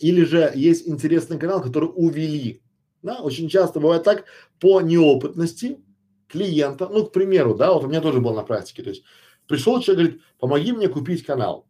Или 0.00 0.24
же 0.24 0.52
есть 0.54 0.86
интересный 0.86 1.38
канал, 1.38 1.62
который 1.62 1.88
увели, 1.94 2.62
да, 3.02 3.20
очень 3.22 3.48
часто 3.48 3.80
бывает 3.80 4.02
так 4.02 4.24
по 4.60 4.82
неопытности 4.82 5.78
клиента, 6.28 6.90
ну, 6.90 7.06
к 7.06 7.12
примеру, 7.12 7.54
да, 7.54 7.72
вот 7.72 7.84
у 7.84 7.88
меня 7.88 8.02
тоже 8.02 8.20
было 8.20 8.34
на 8.34 8.42
практике, 8.42 8.82
то 8.82 8.90
есть 8.90 9.02
пришел 9.46 9.80
человек, 9.80 10.04
говорит, 10.04 10.22
помоги 10.38 10.72
мне 10.72 10.88
купить 10.88 11.24
канал. 11.24 11.66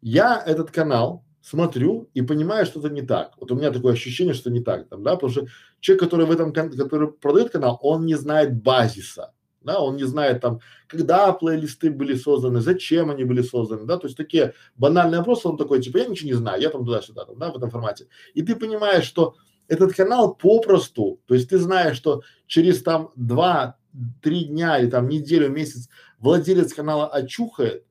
Я 0.00 0.40
этот 0.46 0.70
канал 0.70 1.24
смотрю 1.42 2.08
и 2.14 2.22
понимаю, 2.22 2.64
что 2.66 2.80
это 2.80 2.88
не 2.88 3.02
так. 3.02 3.32
Вот 3.38 3.50
у 3.50 3.56
меня 3.56 3.70
такое 3.70 3.92
ощущение, 3.92 4.32
что 4.32 4.50
не 4.50 4.60
так, 4.60 4.88
там, 4.88 5.02
да, 5.02 5.14
потому 5.14 5.32
что 5.32 5.46
человек, 5.80 6.04
который 6.04 6.26
в 6.26 6.30
этом, 6.30 6.52
который 6.52 7.08
продает 7.08 7.50
канал, 7.50 7.78
он 7.82 8.06
не 8.06 8.14
знает 8.14 8.62
базиса, 8.62 9.32
да, 9.60 9.80
он 9.80 9.96
не 9.96 10.04
знает 10.04 10.40
там, 10.40 10.60
когда 10.86 11.32
плейлисты 11.32 11.90
были 11.90 12.14
созданы, 12.14 12.60
зачем 12.60 13.10
они 13.10 13.24
были 13.24 13.42
созданы, 13.42 13.84
да, 13.84 13.96
то 13.98 14.06
есть 14.06 14.16
такие 14.16 14.54
банальные 14.76 15.18
вопросы, 15.18 15.48
он 15.48 15.56
такой, 15.56 15.82
типа, 15.82 15.98
я 15.98 16.06
ничего 16.06 16.28
не 16.28 16.36
знаю, 16.36 16.62
я 16.62 16.70
там 16.70 16.84
туда-сюда, 16.84 17.24
там, 17.24 17.38
да, 17.38 17.50
в 17.50 17.56
этом 17.56 17.70
формате. 17.70 18.06
И 18.34 18.42
ты 18.42 18.54
понимаешь, 18.54 19.04
что 19.04 19.34
этот 19.66 19.94
канал 19.94 20.34
попросту, 20.34 21.20
то 21.26 21.34
есть 21.34 21.48
ты 21.48 21.58
знаешь, 21.58 21.96
что 21.96 22.22
через 22.46 22.82
там 22.82 23.10
два-три 23.16 24.44
дня 24.44 24.78
или 24.78 24.90
там 24.90 25.08
неделю, 25.08 25.48
месяц 25.50 25.88
владелец 26.18 26.72
канала 26.72 27.08
очухает, 27.08 27.84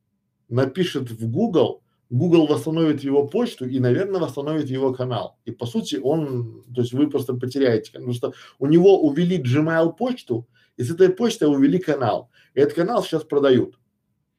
напишет 0.47 1.12
в 1.12 1.30
Google, 1.30 1.82
Google 2.12 2.45
восстановит 2.45 3.03
его 3.03 3.26
почту 3.26 3.66
и, 3.66 3.80
наверное, 3.80 4.20
восстановит 4.20 4.68
его 4.70 4.93
канал. 4.93 5.38
И 5.45 5.51
по 5.51 5.66
сути 5.66 5.95
он, 5.95 6.62
то 6.76 6.82
есть 6.82 6.91
вы 6.91 7.09
просто 7.09 7.34
потеряете, 7.36 7.93
потому 7.93 8.12
что 8.12 8.34
у 8.59 8.68
него 8.68 9.01
увели 9.01 9.41
Gmail 9.41 9.95
почту, 9.95 10.45
и 10.76 10.84
с 10.84 10.91
этой 10.91 11.09
почты 11.09 11.47
увели 11.47 11.80
канал. 11.80 12.30
И 12.53 12.59
этот 12.59 12.74
канал 12.74 13.01
сейчас 13.01 13.24
продают. 13.24 13.80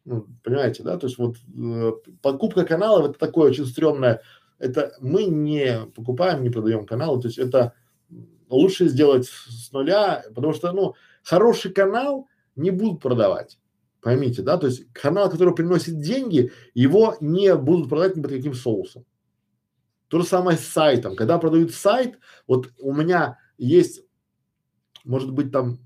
Ну, 0.05 0.27
понимаете, 0.45 0.83
да? 0.83 0.99
То 0.99 1.07
есть 1.07 1.17
вот 1.17 1.37
э, 1.57 1.93
покупка 2.21 2.65
каналов 2.65 3.09
это 3.09 3.19
такое 3.19 3.51
очень 3.51 3.65
стрёмное. 3.65 4.21
Это 4.59 4.93
мы 5.01 5.25
не 5.25 5.87
покупаем, 5.97 6.43
не 6.43 6.51
продаем 6.51 6.85
каналы. 6.85 7.23
То 7.23 7.29
есть 7.29 7.39
это 7.39 7.73
лучше 8.51 8.89
сделать 8.89 9.27
с 9.27 9.73
нуля, 9.73 10.23
потому 10.29 10.53
что, 10.53 10.73
ну, 10.73 10.95
хороший 11.23 11.73
канал 11.73 12.29
не 12.55 12.71
будут 12.71 13.01
продавать. 13.01 13.59
Поймите, 14.03 14.43
да, 14.43 14.59
то 14.59 14.67
есть 14.67 14.93
канал, 14.93 15.31
который 15.31 15.55
приносит 15.55 16.01
деньги, 16.01 16.51
его 16.75 17.17
не 17.21 17.55
будут 17.55 17.89
продавать 17.89 18.17
ни 18.17 18.21
под 18.21 18.33
каким 18.33 18.53
соусом. 18.53 19.05
То 20.09 20.19
же 20.19 20.27
самое 20.27 20.59
с 20.59 20.67
сайтом. 20.67 21.15
Когда 21.15 21.39
продают 21.39 21.73
сайт, 21.73 22.19
вот 22.49 22.71
у 22.79 22.93
меня 22.93 23.39
есть, 23.59 24.05
может 25.05 25.31
быть, 25.31 25.53
там, 25.53 25.79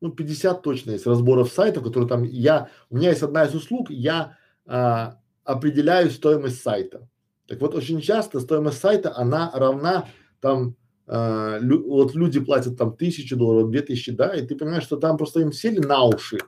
ну, 0.00 0.12
50 0.12 0.62
точно 0.62 0.92
есть 0.92 1.04
разборов 1.04 1.52
сайтов, 1.52 1.82
которые 1.82 2.08
там 2.08 2.22
я, 2.22 2.70
у 2.88 2.96
меня 2.96 3.10
есть 3.10 3.22
одна 3.24 3.46
из 3.46 3.54
услуг, 3.54 3.90
я 3.90 4.38
а, 4.64 5.18
определяю 5.42 6.08
стоимость 6.08 6.62
сайта. 6.62 7.08
Так 7.48 7.60
вот, 7.60 7.74
очень 7.74 8.00
часто 8.00 8.38
стоимость 8.38 8.78
сайта, 8.78 9.12
она 9.16 9.50
равна 9.52 10.06
там, 10.40 10.76
а, 11.08 11.58
лю, 11.58 11.84
вот 11.88 12.14
люди 12.14 12.38
платят 12.38 12.78
там 12.78 12.96
тысячу 12.96 13.36
долларов, 13.36 13.72
две 13.72 13.82
тысячи, 13.82 14.12
да, 14.12 14.36
и 14.36 14.46
ты 14.46 14.54
понимаешь, 14.54 14.84
что 14.84 14.96
там 14.96 15.16
просто 15.16 15.40
им 15.40 15.52
сели 15.52 15.80
на 15.80 16.04
уши, 16.04 16.38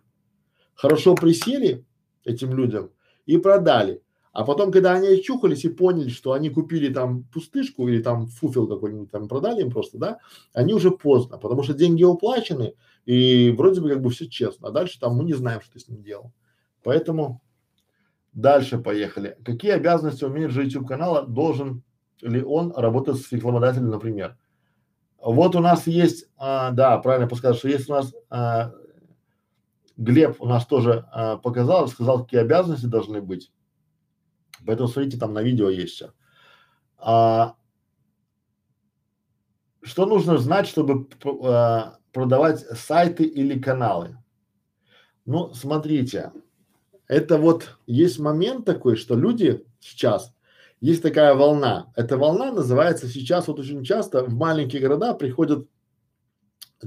хорошо 0.75 1.15
присели 1.15 1.85
этим 2.25 2.55
людям 2.55 2.91
и 3.27 3.39
продали. 3.39 4.03
А 4.33 4.45
потом, 4.45 4.73
когда 4.73 4.95
они 4.95 5.07
очухались 5.07 5.65
и 5.65 5.69
поняли, 5.69 6.09
что 6.09 6.33
они 6.33 6.51
купили 6.51 6.93
там 6.93 7.23
пустышку 7.33 7.87
или 7.87 8.03
там 8.03 8.27
фуфел 8.27 8.67
какой-нибудь 8.67 9.11
там 9.11 9.29
продали 9.29 9.63
им 9.63 9.71
просто, 9.71 9.97
да, 9.97 10.19
они 10.53 10.75
уже 10.75 10.91
поздно, 10.91 11.39
потому 11.39 11.63
что 11.63 11.73
деньги 11.73 12.03
уплачены 12.03 12.75
и 13.07 13.55
вроде 13.57 13.81
бы 13.81 13.91
как 13.91 14.03
бы 14.03 14.11
все 14.11 14.29
честно. 14.29 14.69
А 14.69 14.71
дальше 14.73 14.99
там 14.99 15.15
мы 15.15 15.25
не 15.25 15.35
знаем, 15.35 15.61
что 15.61 15.75
ты 15.75 15.79
с 15.79 15.89
ним 15.89 16.03
делал. 16.03 16.33
Поэтому 16.83 17.43
дальше 18.33 18.79
поехали. 18.79 19.39
Какие 19.45 19.71
обязанности 19.71 20.25
у 20.25 20.31
менеджера 20.31 20.65
YouTube 20.65 20.89
канала 20.89 21.25
должен 21.25 21.85
ли 22.21 22.43
он 22.43 22.73
работать 22.77 23.19
с 23.19 23.31
рекламодателем, 23.31 23.91
например? 23.91 24.37
Вот 25.23 25.55
у 25.55 25.61
нас 25.61 25.87
есть, 25.87 26.27
а, 26.37 26.73
да, 26.73 26.99
правильно 26.99 27.29
подсказал, 27.29 27.57
что 27.57 27.69
есть 27.69 27.89
у 27.89 27.93
нас 27.93 28.13
а, 28.31 28.73
Глеб 29.97 30.41
у 30.41 30.47
нас 30.47 30.67
тоже 30.67 31.07
а, 31.13 31.37
показал, 31.37 31.89
сказал, 31.89 32.25
какие 32.25 32.41
обязанности 32.41 32.87
должны 32.87 33.21
быть. 33.21 33.53
Поэтому 34.67 34.89
смотрите, 34.89 35.19
там 35.19 35.33
на 35.33 35.43
видео 35.43 35.69
есть 35.69 35.95
все. 35.95 36.13
А, 36.99 37.55
что 39.83 40.07
нужно 40.07 40.39
знать, 40.39 40.67
чтобы 40.67 41.09
а, 41.43 41.99
продавать 42.13 42.61
сайты 42.61 43.25
или 43.25 43.59
каналы? 43.59 44.19
Ну, 45.27 45.55
смотрите, 45.55 46.33
это 47.07 47.39
вот 47.39 47.79
есть 47.87 48.19
момент 48.19 48.65
такой, 48.65 48.97
что 48.97 49.15
люди 49.15 49.65
сейчас, 49.81 50.35
есть 50.81 51.03
такая 51.03 51.35
волна. 51.35 51.93
Эта 51.97 52.19
волна 52.19 52.53
называется 52.53 53.09
сейчас 53.09 53.49
вот 53.49 53.59
очень 53.59 53.85
часто 53.85 54.25
в 54.25 54.35
маленькие 54.35 54.83
города 54.83 55.15
приходят 55.15 55.69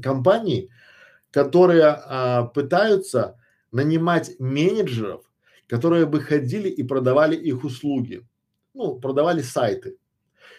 компании, 0.02 0.70
которые 1.32 1.86
а, 1.86 2.44
пытаются 2.46 3.38
нанимать 3.72 4.40
менеджеров, 4.40 5.24
которые 5.68 6.06
бы 6.06 6.22
ходили 6.22 6.70
и 6.70 6.84
продавали 6.84 7.36
их 7.36 7.64
услуги, 7.64 8.26
ну, 8.74 9.00
продавали 9.00 9.42
сайты 9.42 9.98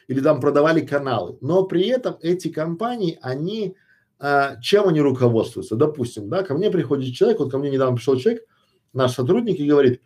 или 0.09 0.21
там 0.21 0.41
продавали 0.41 0.81
каналы. 0.81 1.39
Но 1.41 1.65
при 1.65 1.87
этом 1.87 2.17
эти 2.21 2.49
компании, 2.49 3.19
они, 3.23 3.77
а, 4.19 4.57
чем 4.61 4.89
они 4.89 5.01
руководствуются? 5.01 5.77
Допустим, 5.77 6.29
да, 6.29 6.43
ко 6.43 6.55
мне 6.55 6.71
приходит 6.71 7.15
человек, 7.15 7.39
вот 7.39 7.51
ко 7.51 7.59
мне 7.59 7.71
недавно 7.71 7.97
пришел 7.97 8.17
человек, 8.17 8.45
наш 8.93 9.13
сотрудник, 9.13 9.61
и 9.61 9.69
говорит, 9.69 10.03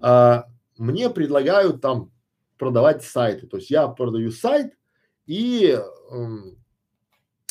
а, 0.00 0.46
мне 0.76 1.08
предлагают 1.08 1.80
там 1.80 2.10
продавать 2.58 3.02
сайты. 3.04 3.46
То 3.46 3.56
есть 3.56 3.70
я 3.70 3.86
продаю 3.88 4.30
сайт 4.30 4.74
и 5.26 5.78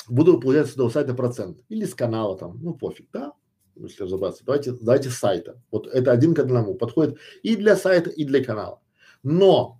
буду 0.07 0.39
получать 0.39 0.67
с 0.67 0.73
этого 0.73 0.89
сайта 0.89 1.13
процент. 1.13 1.59
Или 1.69 1.85
с 1.85 1.93
канала 1.93 2.37
там, 2.37 2.59
ну 2.61 2.73
пофиг, 2.73 3.07
да, 3.11 3.33
если 3.75 4.03
разобраться. 4.03 4.43
Давайте, 4.45 4.73
давайте 4.73 5.09
с 5.09 5.15
сайта. 5.15 5.61
Вот 5.71 5.87
это 5.87 6.11
один 6.11 6.33
к 6.33 6.39
одному. 6.39 6.75
Подходит 6.75 7.17
и 7.41 7.55
для 7.55 7.75
сайта, 7.75 8.09
и 8.09 8.23
для 8.23 8.43
канала. 8.43 8.81
Но 9.23 9.79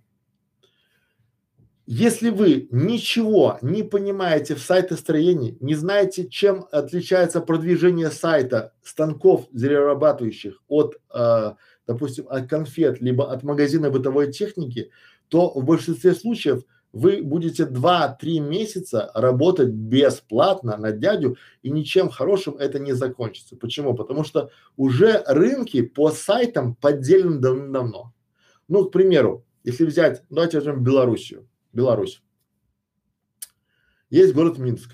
если 1.86 2.30
вы 2.30 2.66
ничего 2.70 3.58
не 3.60 3.82
понимаете 3.82 4.54
в 4.54 4.60
сайтостроении, 4.60 5.58
не 5.60 5.74
знаете, 5.74 6.26
чем 6.26 6.66
отличается 6.72 7.42
продвижение 7.42 8.10
сайта 8.10 8.72
станков 8.82 9.48
зарабатывающих 9.52 10.62
от, 10.66 10.96
э, 11.14 11.52
допустим, 11.86 12.26
от 12.30 12.48
конфет, 12.48 13.02
либо 13.02 13.30
от 13.30 13.42
магазина 13.42 13.90
бытовой 13.90 14.32
техники, 14.32 14.90
то 15.28 15.50
в 15.50 15.62
большинстве 15.62 16.14
случаев 16.14 16.64
вы 16.94 17.22
будете 17.22 17.64
два-три 17.64 18.38
месяца 18.38 19.10
работать 19.14 19.70
бесплатно 19.70 20.76
на 20.76 20.92
дядю 20.92 21.36
и 21.62 21.70
ничем 21.70 22.08
хорошим 22.08 22.56
это 22.56 22.78
не 22.78 22.92
закончится. 22.92 23.56
Почему? 23.56 23.94
Потому 23.94 24.22
что 24.22 24.50
уже 24.76 25.24
рынки 25.26 25.82
по 25.82 26.12
сайтам 26.12 26.76
поделены 26.76 27.40
давно. 27.40 28.14
Ну, 28.68 28.84
к 28.84 28.92
примеру, 28.92 29.44
если 29.64 29.84
взять, 29.84 30.22
давайте 30.30 30.58
возьмем 30.58 30.84
Белоруссию, 30.84 31.48
Беларусь. 31.72 32.22
Есть 34.08 34.32
город 34.32 34.58
Минск. 34.58 34.92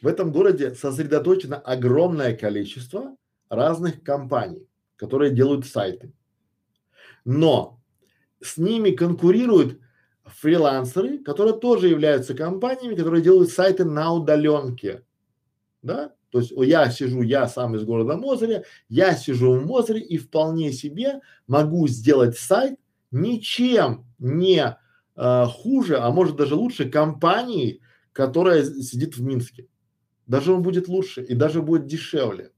В 0.00 0.06
этом 0.06 0.32
городе 0.32 0.74
сосредоточено 0.74 1.58
огромное 1.58 2.34
количество 2.34 3.16
разных 3.50 4.02
компаний, 4.02 4.66
которые 4.96 5.30
делают 5.30 5.66
сайты. 5.66 6.14
Но 7.26 7.82
с 8.40 8.56
ними 8.56 8.92
конкурируют 8.92 9.78
фрилансеры, 10.24 11.18
которые 11.18 11.58
тоже 11.58 11.88
являются 11.88 12.34
компаниями, 12.34 12.94
которые 12.94 13.22
делают 13.22 13.50
сайты 13.50 13.84
на 13.84 14.12
удаленке, 14.12 15.04
да, 15.82 16.12
то 16.30 16.40
есть 16.40 16.52
я 16.56 16.90
сижу, 16.90 17.22
я 17.22 17.46
сам 17.46 17.76
из 17.76 17.84
города 17.84 18.16
Мозыря, 18.16 18.64
я 18.88 19.14
сижу 19.14 19.52
в 19.52 19.64
Мозыре 19.64 20.00
и 20.00 20.18
вполне 20.18 20.72
себе 20.72 21.20
могу 21.46 21.86
сделать 21.86 22.36
сайт 22.36 22.78
ничем 23.12 24.04
не 24.18 24.76
э, 25.16 25.44
хуже, 25.46 25.98
а 25.98 26.10
может 26.10 26.34
даже 26.34 26.56
лучше 26.56 26.90
компании, 26.90 27.80
которая 28.12 28.64
сидит 28.64 29.16
в 29.16 29.22
Минске. 29.22 29.68
Даже 30.26 30.52
он 30.52 30.62
будет 30.62 30.88
лучше 30.88 31.22
и 31.22 31.34
даже 31.34 31.62
будет 31.62 31.86
дешевле, 31.86 32.50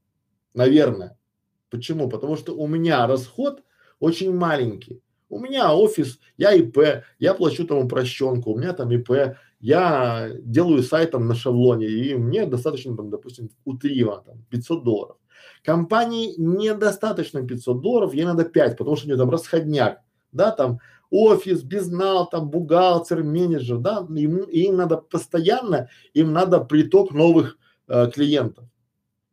наверное. 0.55 1.17
Почему? 1.69 2.09
Потому 2.09 2.35
что 2.35 2.55
у 2.55 2.65
меня 2.65 3.05
расход 3.05 3.61
очень 3.99 4.33
маленький. 4.33 5.03
У 5.29 5.39
меня 5.39 5.73
офис, 5.73 6.19
я 6.37 6.53
ИП, 6.53 7.03
я 7.19 7.33
плачу 7.33 7.67
там 7.67 7.79
упрощенку, 7.79 8.51
у 8.51 8.57
меня 8.57 8.73
там 8.73 8.91
ИП, 8.91 9.35
я 9.59 10.29
делаю 10.39 10.83
сайт 10.83 11.11
там 11.11 11.27
на 11.27 11.35
шаблоне, 11.35 11.87
и 11.87 12.15
мне 12.15 12.45
достаточно 12.45 12.95
там, 12.95 13.09
допустим, 13.09 13.49
у 13.65 13.77
Трива 13.77 14.23
там 14.25 14.45
500 14.49 14.83
долларов. 14.83 15.17
Компании 15.63 16.33
недостаточно 16.37 17.45
500 17.45 17.81
долларов, 17.81 18.13
ей 18.13 18.25
надо 18.25 18.45
5, 18.45 18.77
потому 18.77 18.95
что 18.95 19.05
у 19.05 19.09
нее 19.09 19.17
там 19.17 19.29
расходняк, 19.29 20.01
да, 20.31 20.51
там 20.51 20.79
офис, 21.09 21.61
безнал, 21.61 22.29
там 22.29 22.49
бухгалтер, 22.49 23.23
менеджер, 23.23 23.77
да, 23.79 24.05
им, 24.15 24.37
им 24.37 24.75
надо 24.77 24.97
постоянно, 24.97 25.89
им 26.13 26.31
надо 26.31 26.59
приток 26.61 27.11
новых 27.11 27.57
э, 27.87 28.09
клиентов 28.11 28.65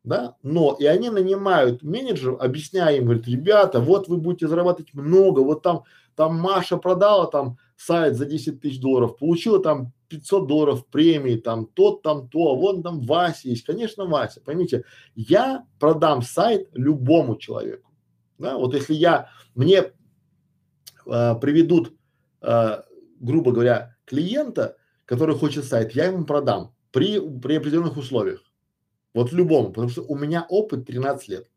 да, 0.04 0.36
но 0.42 0.76
и 0.78 0.84
они 0.84 1.08
нанимают 1.08 1.82
менеджеров, 1.82 2.40
объясняя 2.40 2.94
им, 2.96 3.04
говорят, 3.04 3.26
ребята, 3.26 3.80
вот 3.80 4.06
вы 4.06 4.18
будете 4.18 4.46
зарабатывать 4.46 4.92
много, 4.92 5.40
вот 5.40 5.62
там, 5.62 5.84
там 6.14 6.38
Маша 6.38 6.76
продала 6.76 7.26
там 7.26 7.56
сайт 7.76 8.14
за 8.14 8.26
10 8.26 8.60
тысяч 8.60 8.80
долларов, 8.80 9.16
получила 9.16 9.62
там 9.62 9.92
500 10.08 10.46
долларов 10.46 10.86
премии, 10.86 11.36
там 11.36 11.66
тот, 11.66 12.02
там 12.02 12.28
то, 12.28 12.54
вон 12.54 12.82
там 12.82 13.00
Вася 13.00 13.48
есть, 13.48 13.64
конечно 13.64 14.04
Вася, 14.04 14.42
поймите, 14.44 14.84
я 15.14 15.64
продам 15.80 16.20
сайт 16.20 16.68
любому 16.74 17.36
человеку, 17.36 17.90
да, 18.38 18.58
вот 18.58 18.74
если 18.74 18.92
я, 18.92 19.30
мне 19.54 19.84
э, 21.06 21.34
приведут, 21.40 21.94
э, 22.42 22.82
грубо 23.20 23.52
говоря, 23.52 23.96
клиента, 24.04 24.76
который 25.06 25.34
хочет 25.34 25.64
сайт, 25.64 25.92
я 25.92 26.06
ему 26.06 26.26
продам 26.26 26.74
при, 26.92 27.18
при 27.40 27.56
определенных 27.56 27.96
условиях. 27.96 28.42
Вот 29.14 29.32
любому, 29.32 29.68
потому 29.68 29.88
что 29.88 30.02
у 30.02 30.16
меня 30.16 30.44
опыт 30.48 30.86
13 30.86 31.28
лет. 31.28 31.48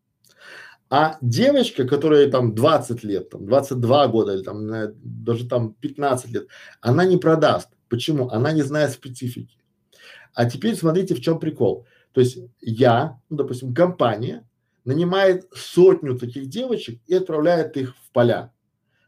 А 0.89 1.17
девочка, 1.21 1.85
которая 1.85 2.29
там 2.31 2.55
20 2.55 3.03
лет, 3.03 3.29
там 3.29 3.45
22 3.45 4.07
года 4.07 4.35
или 4.35 4.43
там 4.43 4.71
э, 4.71 4.93
даже 4.95 5.47
там 5.47 5.73
15 5.73 6.31
лет, 6.31 6.47
она 6.79 7.03
не 7.03 7.17
продаст. 7.17 7.69
Почему? 7.89 8.29
Она 8.29 8.53
не 8.53 8.61
знает 8.61 8.91
специфики. 8.91 9.57
А 10.33 10.49
теперь 10.49 10.75
смотрите, 10.75 11.15
в 11.15 11.21
чем 11.21 11.39
прикол. 11.39 11.85
То 12.13 12.21
есть 12.21 12.37
я, 12.61 13.19
ну, 13.29 13.37
допустим, 13.37 13.73
компания 13.73 14.47
нанимает 14.85 15.47
сотню 15.53 16.17
таких 16.17 16.47
девочек 16.47 17.01
и 17.07 17.15
отправляет 17.15 17.75
их 17.75 17.95
в 17.95 18.11
поля. 18.11 18.53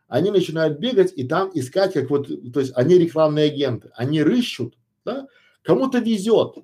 Они 0.08 0.32
начинают 0.32 0.80
бегать 0.80 1.14
и 1.16 1.26
там 1.26 1.52
искать, 1.54 1.94
как 1.94 2.10
вот, 2.10 2.28
то 2.52 2.60
есть 2.60 2.74
они 2.76 2.98
рекламные 2.98 3.46
агенты, 3.46 3.92
они 3.96 4.22
рыщут, 4.24 4.76
да, 5.06 5.28
кому-то 5.62 6.00
везет, 6.00 6.56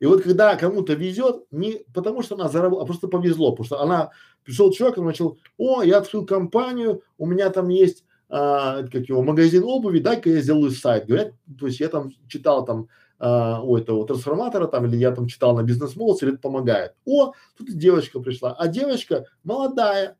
и 0.00 0.06
вот 0.06 0.22
когда 0.22 0.56
кому-то 0.56 0.94
везет, 0.94 1.44
не 1.50 1.84
потому 1.94 2.22
что 2.22 2.34
она 2.34 2.48
заработала, 2.48 2.84
а 2.84 2.86
просто 2.86 3.08
повезло, 3.08 3.52
потому 3.52 3.66
что 3.66 3.80
она 3.80 4.10
пришел 4.44 4.72
человек, 4.72 4.98
он 4.98 5.06
начал, 5.06 5.38
о, 5.56 5.82
я 5.82 5.98
открыл 5.98 6.26
компанию, 6.26 7.02
у 7.18 7.26
меня 7.26 7.50
там 7.50 7.68
есть 7.68 8.04
а, 8.28 8.82
как 8.82 9.08
его 9.08 9.22
магазин 9.22 9.62
обуви, 9.64 10.00
дай-ка 10.00 10.30
я 10.30 10.40
сделаю 10.40 10.70
сайт. 10.70 11.06
Говорят, 11.06 11.32
то 11.58 11.66
есть 11.66 11.80
я 11.80 11.88
там 11.88 12.10
читал 12.28 12.64
там 12.64 12.88
а, 13.18 13.60
у 13.62 13.76
этого 13.76 14.06
трансформатора 14.06 14.66
там 14.66 14.86
или 14.86 14.96
я 14.96 15.12
там 15.12 15.28
читал 15.28 15.54
на 15.56 15.62
бизнес 15.62 15.96
молодцы, 15.96 16.26
это 16.28 16.38
помогает. 16.38 16.94
О, 17.04 17.32
тут 17.56 17.68
девочка 17.68 18.20
пришла, 18.20 18.52
а 18.54 18.66
девочка 18.66 19.26
молодая, 19.44 20.16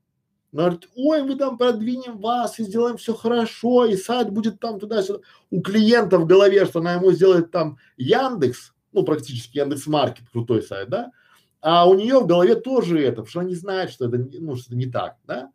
она 0.52 0.70
говорит, 0.70 0.88
ой, 0.96 1.22
мы 1.24 1.34
там 1.34 1.58
продвинем 1.58 2.18
вас 2.18 2.58
и 2.58 2.64
сделаем 2.64 2.96
все 2.96 3.12
хорошо, 3.14 3.84
и 3.84 3.96
сайт 3.96 4.30
будет 4.30 4.60
там 4.60 4.78
туда-сюда. 4.78 5.18
У 5.50 5.60
клиента 5.60 6.18
в 6.18 6.26
голове, 6.26 6.64
что 6.64 6.78
она 6.78 6.94
ему 6.94 7.10
сделает 7.10 7.50
там 7.50 7.78
Яндекс, 7.96 8.72
ну, 8.96 9.04
практически 9.04 9.58
Яндекс.Маркет, 9.58 10.28
крутой 10.32 10.62
сайт, 10.62 10.88
да, 10.88 11.12
а 11.60 11.88
у 11.88 11.94
нее 11.94 12.20
в 12.20 12.26
голове 12.26 12.54
тоже 12.54 13.00
это, 13.00 13.16
потому 13.22 13.28
что 13.28 13.40
она 13.40 13.48
не 13.50 13.54
знает, 13.54 13.90
что 13.90 14.06
это, 14.06 14.18
ну, 14.40 14.56
что 14.56 14.70
это 14.70 14.76
не 14.76 14.86
так, 14.86 15.16
да, 15.24 15.50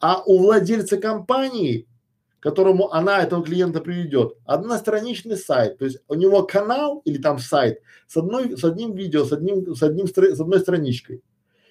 а 0.00 0.22
у 0.24 0.38
владельца 0.38 0.96
компании, 0.96 1.88
которому 2.38 2.92
она 2.92 3.22
этого 3.22 3.44
клиента 3.44 3.80
приведет, 3.80 4.34
одностраничный 4.44 5.36
сайт, 5.36 5.78
то 5.78 5.84
есть 5.84 5.98
у 6.08 6.14
него 6.14 6.44
канал 6.44 7.02
или 7.04 7.18
там 7.18 7.38
сайт 7.38 7.80
с 8.06 8.16
одной, 8.16 8.56
с 8.56 8.64
одним 8.64 8.94
видео, 8.94 9.24
с 9.24 9.32
одним, 9.32 9.74
с 9.74 9.82
одним, 9.82 10.06
с 10.06 10.40
одной 10.40 10.60
страничкой. 10.60 11.22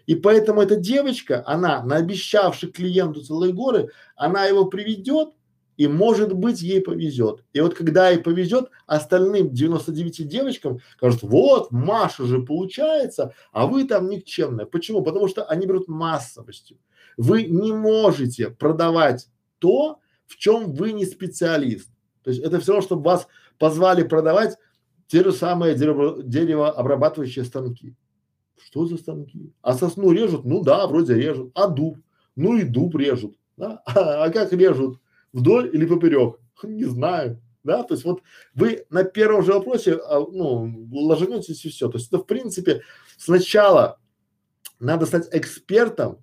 И 0.06 0.16
поэтому 0.16 0.62
эта 0.62 0.76
девочка, 0.76 1.44
она, 1.46 1.82
наобещавши 1.84 2.72
клиенту 2.72 3.22
целые 3.22 3.54
горы, 3.54 3.90
она 4.18 4.46
его 4.46 4.66
приведет, 4.66 5.30
и 5.78 5.88
может 5.88 6.34
быть 6.34 6.62
ей 6.62 6.82
повезет. 6.82 7.44
И 7.54 7.62
вот 7.62 7.74
когда 7.74 8.10
ей 8.10 8.20
повезет, 8.20 8.70
остальным 8.86 9.52
99 9.52 10.28
девочкам 10.28 10.80
кажут, 11.00 11.24
вот, 11.24 11.72
Маша 11.72 12.26
же 12.26 12.42
получается, 12.42 13.34
а 13.52 13.66
вы 13.66 13.86
там 13.86 14.10
никчемная. 14.10 14.66
Почему? 14.66 15.02
Потому 15.02 15.28
что 15.28 15.44
они 15.46 15.66
берут 15.66 15.88
массовостью. 15.88 16.78
Вы 17.18 17.44
не 17.44 17.72
можете 17.72 18.50
продавать 18.50 19.28
то, 19.60 20.00
в 20.26 20.38
чем 20.38 20.74
вы 20.74 20.94
не 20.94 21.06
специалист. 21.06 21.90
То 22.24 22.32
есть 22.32 22.42
это 22.42 22.60
все 22.60 22.74
равно, 22.74 22.86
чтобы 22.86 23.04
вас 23.04 23.28
позвали 23.58 24.04
продавать 24.04 24.58
те 25.08 25.24
же 25.24 25.32
самые 25.32 25.76
дерево, 25.76 26.24
деревообрабатывающие 26.24 27.46
станки. 27.46 27.96
Что 28.58 28.86
за 28.86 28.98
станки? 28.98 29.54
А 29.62 29.74
сосну 29.74 30.12
режут? 30.12 30.46
Ну 30.46 30.64
да, 30.64 30.88
вроде 30.88 31.16
режут. 31.16 31.52
А 31.54 31.68
дуб? 31.68 31.98
Ну 32.36 32.58
и 32.58 32.64
дуб 32.64 32.96
режут. 32.96 33.36
Да? 33.58 33.82
А, 33.86 34.24
а 34.26 34.30
как 34.32 34.54
режут? 34.54 35.00
Вдоль 35.34 35.70
или 35.74 35.86
поперек? 35.86 36.40
Не 36.64 36.86
знаю. 36.86 37.42
Да, 37.64 37.84
то 37.84 37.94
есть 37.94 38.04
вот 38.04 38.22
вы 38.54 38.86
на 38.90 39.06
первом 39.06 39.44
же 39.44 39.54
вопросе, 39.54 39.94
а, 39.96 40.20
ну, 40.20 40.88
ложенетесь 40.92 41.64
и 41.66 41.70
все. 41.70 41.90
То 41.90 41.98
есть 41.98 42.10
это 42.10 42.18
в 42.18 42.26
принципе 42.26 42.82
сначала 43.18 44.00
надо 44.80 45.06
стать 45.06 45.30
экспертом 45.32 46.22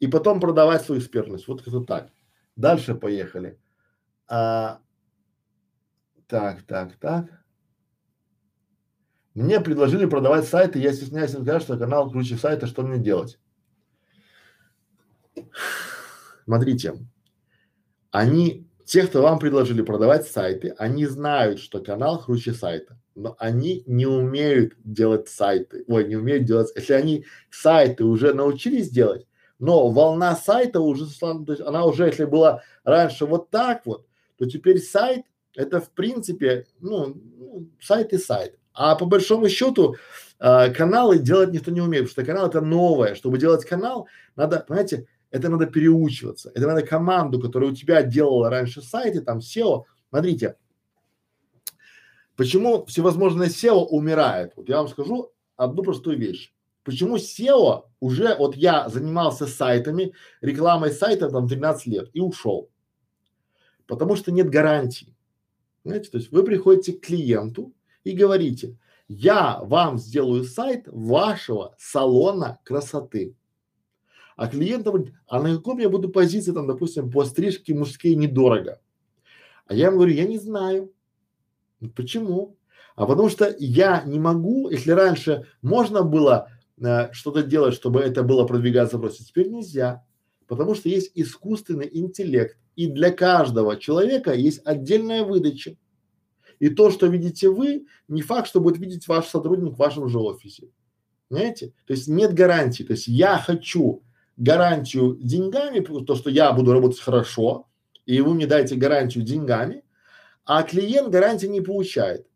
и 0.00 0.06
потом 0.06 0.38
продавать 0.38 0.82
свою 0.82 1.00
экспертность. 1.00 1.48
Вот 1.48 1.66
это 1.66 1.80
так. 1.80 2.10
Дальше 2.56 2.94
поехали. 2.94 3.58
А, 4.28 4.80
так, 6.26 6.62
так, 6.62 6.96
так. 6.96 7.24
Мне 9.34 9.60
предложили 9.60 10.04
продавать 10.04 10.46
сайты, 10.46 10.78
я 10.78 10.92
стесняюсь 10.92 11.30
сказать, 11.30 11.62
что 11.62 11.78
канал 11.78 12.10
круче 12.10 12.36
сайта, 12.36 12.66
что 12.66 12.82
мне 12.82 12.98
делать? 12.98 13.38
Смотрите, 16.44 16.94
они, 18.18 18.66
те, 18.84 19.02
кто 19.04 19.22
вам 19.22 19.38
предложили 19.38 19.82
продавать 19.82 20.26
сайты, 20.26 20.74
они 20.78 21.06
знают, 21.06 21.60
что 21.60 21.80
канал 21.80 22.20
круче 22.20 22.52
сайта, 22.52 22.98
но 23.14 23.36
они 23.38 23.82
не 23.86 24.06
умеют 24.06 24.74
делать 24.84 25.28
сайты, 25.28 25.84
ой, 25.86 26.06
не 26.08 26.16
умеют 26.16 26.44
делать, 26.44 26.72
если 26.74 26.94
они 26.94 27.24
сайты 27.50 28.04
уже 28.04 28.34
научились 28.34 28.90
делать, 28.90 29.26
но 29.58 29.88
волна 29.88 30.34
сайта 30.34 30.80
уже, 30.80 31.06
то 31.18 31.44
есть 31.48 31.60
она 31.60 31.84
уже, 31.84 32.06
если 32.06 32.24
была 32.24 32.62
раньше 32.84 33.24
вот 33.24 33.50
так 33.50 33.86
вот, 33.86 34.06
то 34.36 34.46
теперь 34.46 34.80
сайт 34.80 35.24
это 35.54 35.80
в 35.80 35.90
принципе, 35.90 36.66
ну, 36.80 37.16
сайт 37.80 38.12
и 38.12 38.18
сайт. 38.18 38.56
А 38.72 38.94
по 38.94 39.06
большому 39.06 39.48
счету 39.48 39.96
э, 40.38 40.72
каналы 40.72 41.18
делать 41.18 41.50
никто 41.50 41.72
не 41.72 41.80
умеет, 41.80 42.04
потому 42.04 42.12
что 42.12 42.32
канал 42.32 42.48
это 42.48 42.60
новое. 42.60 43.16
Чтобы 43.16 43.38
делать 43.38 43.64
канал, 43.64 44.06
надо, 44.36 44.60
понимаете, 44.60 45.08
это 45.30 45.48
надо 45.48 45.66
переучиваться, 45.66 46.50
это 46.54 46.66
надо 46.66 46.82
команду, 46.82 47.40
которая 47.40 47.70
у 47.70 47.74
тебя 47.74 48.02
делала 48.02 48.50
раньше 48.50 48.82
сайты, 48.82 49.20
там 49.20 49.38
SEO. 49.38 49.84
Смотрите, 50.08 50.56
почему 52.36 52.86
всевозможное 52.86 53.48
SEO 53.48 53.86
умирает? 53.86 54.52
Вот 54.56 54.68
я 54.68 54.78
вам 54.78 54.88
скажу 54.88 55.32
одну 55.56 55.82
простую 55.82 56.18
вещь. 56.18 56.52
Почему 56.84 57.16
SEO 57.16 57.84
уже, 58.00 58.34
вот 58.36 58.56
я 58.56 58.88
занимался 58.88 59.46
сайтами, 59.46 60.14
рекламой 60.40 60.90
сайта 60.90 61.28
там 61.28 61.46
13 61.46 61.86
лет 61.86 62.10
и 62.14 62.20
ушел. 62.20 62.70
Потому 63.86 64.16
что 64.16 64.32
нет 64.32 64.48
гарантий. 64.48 65.14
Знаете, 65.84 66.10
то 66.10 66.18
есть 66.18 66.32
вы 66.32 66.42
приходите 66.44 66.94
к 66.94 67.00
клиенту 67.00 67.74
и 68.04 68.12
говорите, 68.12 68.78
я 69.08 69.60
вам 69.62 69.98
сделаю 69.98 70.44
сайт 70.44 70.84
вашего 70.86 71.74
салона 71.78 72.60
красоты. 72.64 73.34
А 74.38 74.46
клиент 74.46 74.84
говорит, 74.84 75.12
а 75.26 75.42
на 75.42 75.56
каком 75.56 75.78
я 75.78 75.88
буду 75.88 76.10
позиции 76.10 76.52
там, 76.52 76.68
допустим, 76.68 77.10
по 77.10 77.24
стрижке 77.24 77.74
мужские 77.74 78.14
недорого? 78.14 78.80
А 79.66 79.74
я 79.74 79.86
ему 79.86 79.96
говорю, 79.96 80.14
я 80.14 80.28
не 80.28 80.38
знаю. 80.38 80.92
Почему? 81.96 82.56
А 82.94 83.04
потому 83.06 83.30
что 83.30 83.52
я 83.58 84.04
не 84.06 84.20
могу, 84.20 84.70
если 84.70 84.92
раньше 84.92 85.48
можно 85.60 86.04
было 86.04 86.52
э, 86.80 87.10
что-то 87.10 87.42
делать, 87.42 87.74
чтобы 87.74 87.98
это 87.98 88.22
было 88.22 88.46
продвигаться 88.46 89.00
просто, 89.00 89.24
теперь 89.24 89.48
нельзя. 89.48 90.04
Потому 90.46 90.76
что 90.76 90.88
есть 90.88 91.10
искусственный 91.16 91.90
интеллект. 91.92 92.56
И 92.76 92.86
для 92.86 93.10
каждого 93.10 93.76
человека 93.76 94.32
есть 94.34 94.60
отдельная 94.64 95.24
выдача. 95.24 95.76
И 96.60 96.68
то, 96.68 96.92
что 96.92 97.08
видите 97.08 97.50
вы, 97.50 97.86
не 98.06 98.22
факт, 98.22 98.46
что 98.46 98.60
будет 98.60 98.78
видеть 98.78 99.08
ваш 99.08 99.26
сотрудник 99.26 99.72
в 99.72 99.78
вашем 99.78 100.08
же 100.08 100.20
офисе. 100.20 100.68
Понимаете? 101.28 101.72
То 101.86 101.92
есть 101.92 102.06
нет 102.06 102.34
гарантии. 102.34 102.84
То 102.84 102.92
есть 102.92 103.08
я 103.08 103.36
хочу 103.38 104.04
гарантию 104.38 105.18
деньгами, 105.20 105.80
то, 105.80 106.14
что 106.14 106.30
я 106.30 106.52
буду 106.52 106.72
работать 106.72 107.00
хорошо, 107.00 107.68
и 108.06 108.20
вы 108.20 108.34
мне 108.34 108.46
дайте 108.46 108.76
гарантию 108.76 109.24
деньгами, 109.24 109.84
а 110.46 110.62
клиент 110.62 111.10
гарантии 111.10 111.46
не 111.46 111.60
получает. 111.60 112.26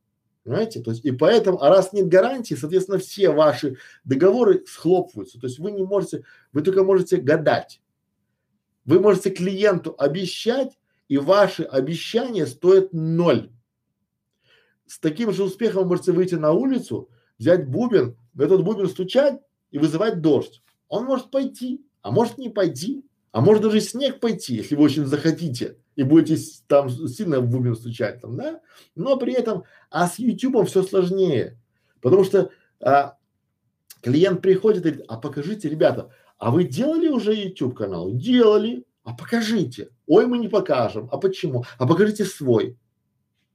Понимаете? 0.45 0.83
То 0.83 0.91
есть 0.91 1.05
и 1.05 1.13
поэтому, 1.13 1.63
а 1.63 1.69
раз 1.69 1.93
нет 1.93 2.09
гарантии, 2.09 2.55
соответственно, 2.55 2.99
все 2.99 3.31
ваши 3.31 3.79
договоры 4.05 4.65
схлопываются. 4.67 5.41
То 5.41 5.47
есть 5.47 5.61
вы 5.61 5.71
не 5.71 5.85
можете, 5.85 6.25
вы 6.53 6.63
только 6.63 6.83
можете 6.83 7.17
гадать. 7.17 7.81
Вы 8.85 8.99
можете 8.99 9.31
клиенту 9.31 9.95
обещать, 9.97 10.77
и 11.07 11.17
ваши 11.17 11.63
обещания 11.63 12.47
стоят 12.47 12.93
ноль. 12.93 13.53
С 14.87 14.99
таким 14.99 15.33
же 15.33 15.45
успехом 15.45 15.85
вы 15.85 15.91
можете 15.91 16.11
выйти 16.11 16.35
на 16.35 16.53
улицу, 16.53 17.09
взять 17.39 17.69
бубен, 17.69 18.17
в 18.35 18.41
этот 18.41 18.65
бубен 18.65 18.89
стучать 18.89 19.41
и 19.71 19.79
вызывать 19.79 20.21
дождь. 20.21 20.63
Он 20.89 21.05
может 21.05 21.31
пойти, 21.31 21.87
а 22.03 22.11
может 22.11 22.39
не 22.39 22.51
пойти, 22.51 23.05
а 23.31 23.41
может 23.41 23.63
даже 23.63 23.81
снег 23.81 24.21
пойти, 24.21 24.57
если 24.57 24.77
вы 24.77 24.85
очень 24.85 25.07
захотите 25.07 25.79
и 25.97 26.03
будете 26.03 26.43
там 26.67 26.91
сильно 26.91 27.41
в 27.41 27.49
бубен 27.49 27.75
стучать 27.75 28.21
там, 28.21 28.37
да? 28.37 28.61
Но 28.95 29.17
при 29.17 29.33
этом, 29.33 29.65
а 29.91 30.07
с 30.07 30.19
YouTube 30.19 30.69
все 30.69 30.83
сложнее, 30.83 31.59
потому 32.01 32.25
что 32.25 32.51
а, 32.81 33.17
клиент 34.03 34.43
приходит 34.43 34.85
и 34.85 34.91
говорит, 34.91 35.07
а 35.09 35.19
покажите, 35.19 35.69
ребята, 35.69 36.11
а 36.39 36.51
вы 36.51 36.65
делали 36.65 37.09
уже 37.09 37.35
YouTube 37.35 37.77
канал? 37.77 38.13
Делали. 38.13 38.85
А 39.05 39.15
покажите. 39.15 39.91
Ой, 40.07 40.27
мы 40.27 40.39
не 40.39 40.49
покажем. 40.49 41.09
А 41.13 41.19
почему? 41.19 41.65
А 41.79 41.87
покажите 41.87 42.25
свой. 42.25 42.77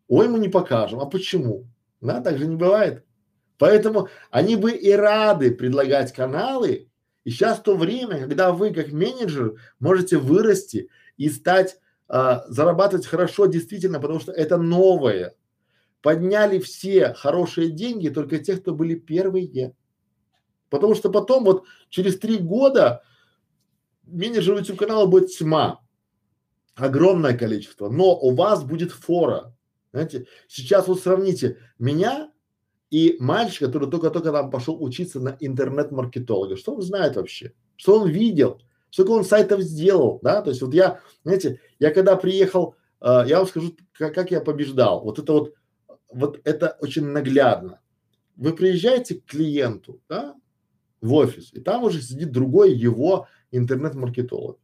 Ой, 0.08 0.28
мы 0.28 0.40
не 0.40 0.50
покажем. 0.50 1.00
А 1.00 1.06
почему? 1.06 1.68
Да, 2.02 2.22
так 2.22 2.38
же 2.38 2.48
не 2.48 2.56
бывает. 2.56 3.04
Поэтому 3.58 4.08
они 4.30 4.56
бы 4.56 4.72
и 4.72 4.92
рады 4.92 5.52
предлагать 5.52 6.14
каналы. 6.14 6.90
И 7.28 7.30
сейчас 7.30 7.60
то 7.60 7.76
время, 7.76 8.20
когда 8.20 8.54
вы 8.54 8.74
как 8.74 8.94
менеджер 8.94 9.60
можете 9.82 10.18
вырасти 10.18 10.90
и 11.18 11.28
стать, 11.28 11.78
а, 12.08 12.46
зарабатывать 12.48 13.06
хорошо 13.06 13.48
действительно, 13.48 14.00
потому 14.00 14.22
что 14.22 14.32
это 14.32 14.56
новое. 14.56 15.36
Подняли 16.02 16.60
все 16.60 17.14
хорошие 17.14 17.70
деньги 17.70 18.08
только 18.08 18.38
те, 18.40 18.56
кто 18.56 18.74
были 18.74 18.96
первые. 18.96 19.76
Потому 20.70 20.96
что 20.96 21.10
потом 21.10 21.44
вот 21.44 21.66
через 21.90 22.18
три 22.18 22.38
года 22.38 23.04
менеджеру 24.06 24.60
YouTube 24.60 24.80
канала 24.80 25.06
будет 25.06 25.36
тьма. 25.38 25.82
Огромное 26.76 27.38
количество. 27.38 27.90
Но 27.90 28.18
у 28.18 28.34
вас 28.36 28.64
будет 28.64 28.94
фора. 28.94 29.54
Знаете, 29.92 30.28
сейчас 30.48 30.88
вот 30.88 31.02
сравните 31.02 31.58
меня 31.78 32.32
и 32.90 33.18
мальчик, 33.20 33.68
который 33.68 33.90
только-только 33.90 34.32
там 34.32 34.50
пошел 34.50 34.82
учиться 34.82 35.20
на 35.20 35.36
интернет-маркетолога. 35.40 36.56
Что 36.56 36.76
он 36.76 36.82
знает 36.82 37.16
вообще? 37.16 37.54
Что 37.76 38.00
он 38.00 38.10
видел? 38.10 38.62
Сколько 38.90 39.12
он 39.12 39.26
сайтов 39.26 39.62
сделал, 39.62 40.20
да? 40.22 40.42
То 40.42 40.52
есть 40.52 40.62
вот 40.62 40.74
я, 40.74 41.02
знаете, 41.24 41.60
я 41.80 41.92
когда 41.92 42.16
приехал, 42.16 42.76
э, 43.02 43.24
я 43.28 43.40
вам 43.40 43.48
скажу, 43.48 43.76
как, 43.92 44.14
как 44.14 44.32
я 44.32 44.40
побеждал. 44.40 45.04
Вот 45.04 45.20
это 45.20 45.34
вот, 45.34 45.54
вот 46.12 46.40
это 46.46 46.78
очень 46.80 47.06
наглядно. 47.06 47.82
Вы 48.38 48.54
приезжаете 48.54 49.16
к 49.16 49.26
клиенту, 49.26 50.00
да, 50.08 50.36
в 51.02 51.14
офис, 51.14 51.54
и 51.54 51.60
там 51.60 51.84
уже 51.84 52.02
сидит 52.02 52.32
другой 52.32 52.74
его 52.74 53.28
интернет-маркетолог. 53.52 54.60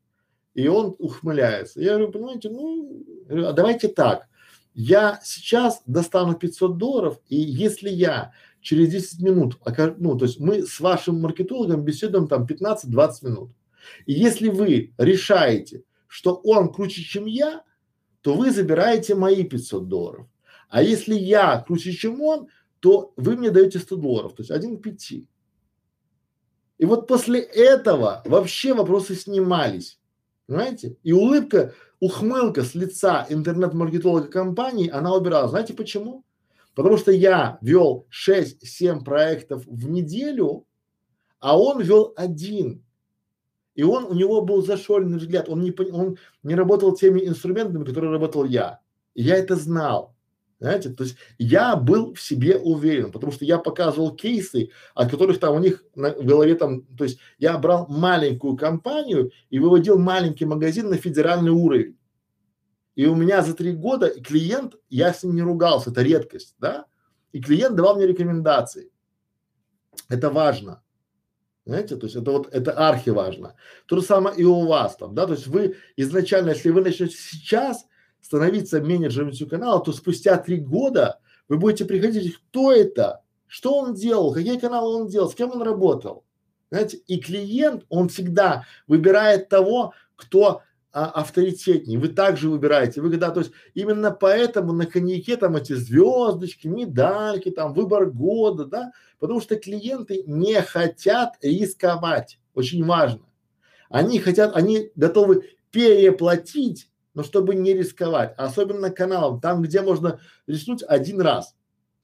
И 0.53 0.67
он 0.67 0.95
ухмыляется. 0.99 1.81
Я 1.81 1.93
говорю, 1.95 2.11
понимаете, 2.11 2.49
ну, 2.49 3.03
а 3.29 3.51
давайте 3.53 3.87
так. 3.87 4.27
Я 4.73 5.19
сейчас 5.23 5.81
достану 5.85 6.35
500 6.35 6.77
долларов, 6.77 7.19
и 7.27 7.35
если 7.35 7.89
я 7.89 8.33
через 8.61 8.89
10 8.89 9.21
минут, 9.21 9.59
ну, 9.97 10.17
то 10.17 10.25
есть 10.25 10.39
мы 10.39 10.65
с 10.65 10.79
вашим 10.79 11.21
маркетологом 11.21 11.83
беседуем 11.83 12.27
там 12.27 12.45
15-20 12.45 12.85
минут. 13.21 13.51
И 14.05 14.13
если 14.13 14.49
вы 14.49 14.93
решаете, 14.97 15.83
что 16.07 16.35
он 16.35 16.71
круче, 16.71 17.03
чем 17.03 17.25
я, 17.25 17.63
то 18.21 18.33
вы 18.33 18.51
забираете 18.51 19.15
мои 19.15 19.43
500 19.43 19.87
долларов. 19.87 20.27
А 20.69 20.81
если 20.81 21.13
я 21.13 21.59
круче, 21.59 21.91
чем 21.91 22.21
он, 22.21 22.47
то 22.79 23.13
вы 23.15 23.35
мне 23.35 23.51
даете 23.51 23.79
100 23.79 23.95
долларов, 23.97 24.33
то 24.33 24.41
есть 24.41 24.51
один 24.51 24.77
к 24.77 24.81
пяти. 24.81 25.27
И 26.77 26.85
вот 26.85 27.07
после 27.07 27.39
этого 27.39 28.23
вообще 28.25 28.73
вопросы 28.73 29.15
снимались. 29.15 29.99
Понимаете? 30.47 30.97
И 31.03 31.13
улыбка, 31.13 31.73
ухмылка 32.03 32.63
с 32.63 32.75
лица 32.75 33.25
интернет-маркетолога 33.29 34.27
компании, 34.27 34.89
она 34.89 35.15
убирала. 35.15 35.47
Знаете 35.47 35.73
почему? 35.73 36.25
Потому 36.75 36.97
что 36.97 37.13
я 37.13 37.57
вел 37.61 38.07
6-7 38.11 39.05
проектов 39.05 39.63
в 39.65 39.89
неделю, 39.89 40.65
а 41.39 41.57
он 41.57 41.81
вел 41.81 42.13
один. 42.17 42.83
И 43.75 43.83
он, 43.83 44.03
у 44.03 44.15
него 44.15 44.41
был 44.41 44.65
зашоренный 44.65 45.17
взгляд, 45.17 45.47
он 45.47 45.61
не, 45.61 45.71
он 45.91 46.17
не 46.43 46.55
работал 46.55 46.93
теми 46.93 47.25
инструментами, 47.25 47.85
которые 47.85 48.11
работал 48.11 48.43
я. 48.43 48.81
И 49.13 49.23
я 49.23 49.37
это 49.37 49.55
знал. 49.55 50.12
Знаете, 50.63 50.91
то 50.91 51.03
есть 51.03 51.17
я 51.39 51.75
был 51.75 52.13
в 52.13 52.21
себе 52.21 52.57
уверен, 52.57 53.11
потому 53.11 53.33
что 53.33 53.43
я 53.43 53.57
показывал 53.57 54.15
кейсы, 54.15 54.69
от 54.95 55.11
которых 55.11 55.37
там 55.37 55.55
у 55.55 55.59
них 55.59 55.83
на, 55.93 56.11
голове 56.11 56.55
там, 56.55 56.83
то 56.83 57.03
есть 57.03 57.19
я 57.37 57.57
брал 57.57 57.85
маленькую 57.89 58.55
компанию 58.55 59.31
и 59.49 59.59
выводил 59.59 59.99
маленький 59.99 60.45
магазин 60.45 60.89
на 60.89 60.95
федеральный 60.95 61.51
уровень. 61.51 61.97
И 62.95 63.05
у 63.07 63.15
меня 63.15 63.41
за 63.41 63.55
три 63.55 63.73
года 63.73 64.09
клиент, 64.21 64.75
я 64.89 65.13
с 65.13 65.21
ним 65.23 65.35
не 65.35 65.41
ругался, 65.41 65.91
это 65.91 66.01
редкость, 66.01 66.55
да, 66.59 66.85
и 67.33 67.41
клиент 67.41 67.75
давал 67.75 67.97
мне 67.97 68.07
рекомендации. 68.07 68.89
Это 70.07 70.29
важно. 70.29 70.81
Знаете, 71.65 71.97
то 71.97 72.05
есть 72.05 72.15
это 72.15 72.31
вот, 72.31 72.47
это 72.53 72.71
архи 72.71 73.09
важно. 73.09 73.55
То 73.85 73.97
же 73.97 74.01
самое 74.01 74.37
и 74.37 74.45
у 74.45 74.65
вас 74.65 74.95
там, 74.95 75.13
да, 75.13 75.27
то 75.27 75.33
есть 75.33 75.45
вы 75.45 75.75
изначально, 75.97 76.51
если 76.51 76.69
вы 76.69 76.79
начнете 76.79 77.17
сейчас, 77.17 77.85
становиться 78.23 78.81
менеджером 78.81 79.29
YouTube 79.29 79.51
канала, 79.51 79.83
то 79.83 79.91
спустя 79.91 80.37
три 80.37 80.57
года 80.57 81.19
вы 81.49 81.57
будете 81.57 81.85
приходить, 81.85 82.35
кто 82.35 82.71
это, 82.71 83.21
что 83.47 83.77
он 83.77 83.93
делал, 83.93 84.33
какие 84.33 84.57
каналы 84.57 84.95
он 84.95 85.07
делал, 85.07 85.29
с 85.29 85.35
кем 85.35 85.51
он 85.51 85.61
работал. 85.61 86.23
Знаете, 86.71 86.97
и 87.05 87.19
клиент, 87.19 87.85
он 87.89 88.09
всегда 88.09 88.65
выбирает 88.87 89.49
того, 89.49 89.93
кто 90.15 90.61
а, 90.91 91.05
авторитетнее. 91.05 91.99
Вы 91.99 92.07
также 92.07 92.49
выбираете. 92.49 93.01
Вы 93.01 93.11
когда, 93.11 93.29
то 93.29 93.41
есть 93.41 93.51
именно 93.73 94.09
поэтому 94.11 94.73
на 94.73 94.85
коньяке 94.85 95.37
там 95.37 95.55
эти 95.55 95.73
звездочки, 95.73 96.67
медальки, 96.67 97.51
там 97.51 97.73
выбор 97.73 98.05
года, 98.05 98.65
да, 98.65 98.91
потому 99.19 99.41
что 99.41 99.55
клиенты 99.55 100.23
не 100.25 100.61
хотят 100.61 101.35
рисковать. 101.41 102.39
Очень 102.55 102.85
важно. 102.85 103.21
Они 103.89 104.17
хотят, 104.19 104.55
они 104.55 104.91
готовы 104.95 105.49
переплатить 105.71 106.89
но 107.13 107.23
чтобы 107.23 107.55
не 107.55 107.73
рисковать, 107.73 108.33
особенно 108.37 108.89
каналом, 108.89 109.39
там, 109.39 109.61
где 109.61 109.81
можно 109.81 110.19
рискнуть 110.47 110.83
один 110.87 111.21
раз. 111.21 111.55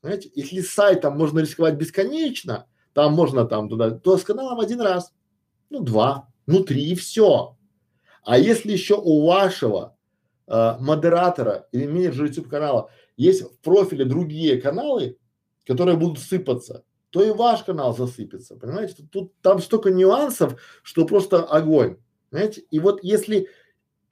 Знаете, 0.02 0.32
если 0.36 0.62
с 0.62 0.72
сайтом 0.72 1.18
можно 1.18 1.40
рисковать 1.40 1.76
бесконечно, 1.76 2.68
там 2.94 3.14
можно 3.14 3.46
там 3.46 3.70
туда, 3.70 3.92
то 3.92 4.18
с 4.18 4.24
каналом 4.24 4.60
один 4.60 4.82
раз, 4.82 5.14
ну 5.70 5.82
два, 5.82 6.30
ну 6.46 6.64
три 6.64 6.92
и 6.92 6.96
все. 6.96 7.58
А 8.24 8.38
если 8.38 8.72
еще 8.72 8.96
у 8.96 9.26
вашего 9.26 9.98
э, 10.48 10.76
модератора 10.80 11.68
или 11.72 11.86
менеджера 11.86 12.28
YouTube 12.28 12.50
канала 12.50 12.90
есть 13.18 13.44
в 13.44 13.60
профиле 13.60 14.06
другие 14.06 14.62
каналы, 14.62 15.18
которые 15.66 15.98
будут 15.98 16.20
сыпаться, 16.20 16.84
то 17.10 17.24
и 17.24 17.32
ваш 17.32 17.64
канал 17.64 17.96
засыпется, 17.96 18.56
понимаете? 18.56 19.04
Тут, 19.12 19.34
там 19.42 19.60
столько 19.60 19.90
нюансов, 19.90 20.60
что 20.84 21.06
просто 21.06 21.44
огонь, 21.44 21.98
знаете? 22.32 22.62
И 22.70 22.80
вот 22.80 23.04
если 23.04 23.50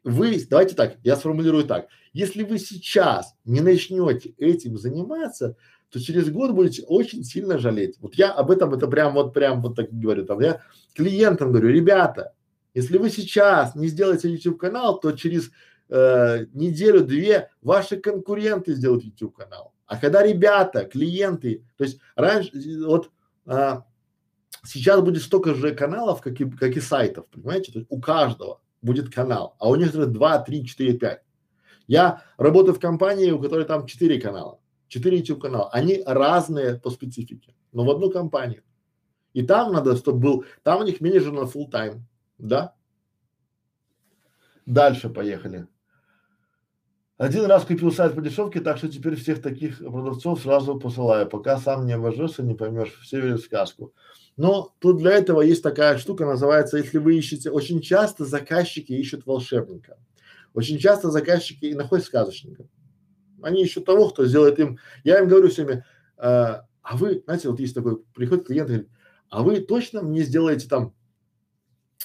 вы, 0.08 0.42
давайте 0.50 0.76
так, 0.76 0.96
я 1.04 1.16
сформулирую 1.16 1.66
так, 1.66 1.88
если 2.14 2.44
вы 2.44 2.60
сейчас 2.60 3.36
не 3.46 3.62
начнете 3.62 4.30
этим 4.38 4.78
заниматься, 4.78 5.56
то 5.90 6.00
через 6.00 6.30
год 6.30 6.52
будете 6.52 6.84
очень 6.84 7.24
сильно 7.24 7.58
жалеть. 7.58 7.98
Вот 8.00 8.16
я 8.16 8.32
об 8.32 8.52
этом, 8.52 8.74
это 8.74 8.88
прям 8.88 9.14
вот, 9.14 9.34
прям 9.34 9.62
вот 9.62 9.76
так 9.76 9.92
говорю, 9.92 10.26
там 10.26 10.40
я 10.40 10.62
клиентам 10.96 11.52
говорю, 11.52 11.70
ребята, 11.70 12.34
если 12.74 12.98
вы 12.98 13.10
сейчас 13.10 13.76
не 13.76 13.88
сделаете 13.88 14.30
YouTube 14.30 14.60
канал, 14.60 15.00
то 15.00 15.12
через 15.12 15.52
э, 15.90 16.46
неделю-две 16.54 17.50
ваши 17.62 17.98
конкуренты 17.98 18.74
сделают 18.74 19.04
YouTube 19.04 19.36
канал. 19.36 19.74
А 19.86 19.98
когда 19.98 20.24
ребята, 20.24 20.86
клиенты, 20.86 21.64
то 21.78 21.84
есть 21.84 22.00
раньше, 22.16 22.52
вот 22.86 23.10
а, 23.46 23.86
сейчас 24.66 25.02
будет 25.02 25.24
столько 25.24 25.54
же 25.54 25.74
каналов, 25.74 26.22
как 26.22 26.40
и, 26.42 26.50
как 26.50 26.76
и 26.76 26.82
сайтов, 26.82 27.28
понимаете, 27.28 27.72
то 27.72 27.80
есть 27.80 27.88
у 27.90 28.00
каждого 28.02 28.60
будет 28.82 29.14
канал, 29.14 29.56
а 29.60 29.70
у 29.70 29.76
некоторых 29.76 30.12
два, 30.12 30.40
три, 30.40 30.66
четыре, 30.66 30.98
пять. 30.98 31.24
Я 31.88 32.24
работаю 32.38 32.76
в 32.76 32.80
компании, 32.80 33.32
у 33.32 33.40
которой 33.40 33.66
там 33.66 33.86
четыре 33.86 34.20
канала, 34.20 34.60
четыре 34.88 35.20
YouTube 35.20 35.42
канала. 35.42 35.70
Они 35.72 36.04
разные 36.06 36.76
по 36.76 36.90
специфике, 36.90 37.56
но 37.72 37.86
в 37.86 37.90
одну 37.90 38.10
компанию. 38.12 38.64
И 39.34 39.44
там 39.44 39.72
надо, 39.72 39.96
чтобы 39.96 40.20
был, 40.20 40.46
там 40.64 40.82
у 40.82 40.84
них 40.84 41.00
менеджер 41.02 41.32
на 41.32 41.42
full 41.42 41.70
time, 41.72 42.02
да? 42.38 42.76
Дальше 44.66 45.10
поехали. 45.10 45.68
Один 47.18 47.46
раз 47.46 47.66
купил 47.66 47.92
сайт 47.92 48.14
по 48.14 48.22
дешевке, 48.22 48.60
так 48.60 48.78
что 48.78 48.90
теперь 48.90 49.16
всех 49.16 49.42
таких 49.42 49.80
продавцов 49.80 50.40
сразу 50.42 50.80
посылаю. 50.80 51.28
Пока 51.28 51.58
сам 51.58 51.88
не 51.88 51.94
обожжешься, 51.94 52.44
не 52.44 52.54
поймешь, 52.54 52.94
все 53.02 53.20
верят 53.20 53.42
в 53.42 53.46
сказку. 53.46 53.94
Но 54.38 54.76
тут 54.80 54.98
для 54.98 55.14
этого 55.14 55.42
есть 55.42 55.64
такая 55.64 55.98
штука, 55.98 56.26
называется, 56.26 56.78
если 56.78 57.00
вы 57.00 57.18
ищете, 57.18 57.50
очень 57.50 57.82
часто 57.82 58.24
заказчики 58.24 58.94
ищут 58.94 59.26
волшебника. 59.26 59.98
Очень 60.54 60.78
часто 60.78 61.10
заказчики 61.10 61.66
и 61.66 61.74
находят 61.74 62.06
сказочника. 62.06 62.68
Они 63.42 63.64
ищут 63.64 63.86
того, 63.86 64.10
кто 64.10 64.26
сделает 64.26 64.60
им, 64.60 64.78
я 65.04 65.20
им 65.20 65.28
говорю 65.28 65.50
всеми, 65.50 65.84
э, 66.18 66.62
а 66.88 66.98
вы, 66.98 67.24
знаете, 67.26 67.50
вот 67.50 67.60
есть 67.60 67.74
такой, 67.74 67.98
приходит 68.14 68.46
клиент 68.46 68.70
и 68.70 68.74
говорит, 68.74 68.90
а 69.30 69.42
вы 69.42 69.60
точно 69.60 70.04
мне 70.04 70.22
сделаете 70.22 70.68
там, 70.68 70.94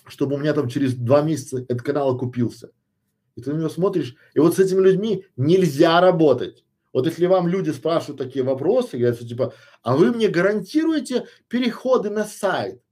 чтобы 0.06 0.36
у 0.36 0.38
меня 0.38 0.54
там 0.54 0.68
через 0.68 0.94
два 0.94 1.20
месяца 1.20 1.58
этот 1.58 1.82
канал 1.82 2.14
окупился? 2.14 2.70
И 3.36 3.40
ты 3.40 3.52
на 3.52 3.58
него 3.58 3.68
смотришь, 3.68 4.14
и 4.34 4.40
вот 4.40 4.54
с 4.54 4.58
этими 4.58 4.80
людьми 4.80 5.26
нельзя 5.36 6.00
работать. 6.00 6.64
Вот 6.92 7.06
если 7.06 7.26
вам 7.26 7.48
люди 7.48 7.70
спрашивают 7.70 8.18
такие 8.18 8.44
вопросы, 8.44 8.98
говорят, 8.98 9.16
что 9.16 9.26
типа, 9.26 9.54
а 9.82 9.96
вы 9.96 10.12
мне 10.12 10.28
гарантируете 10.28 11.26
переходы 11.48 12.10
на 12.10 12.24
сайт? 12.24 12.82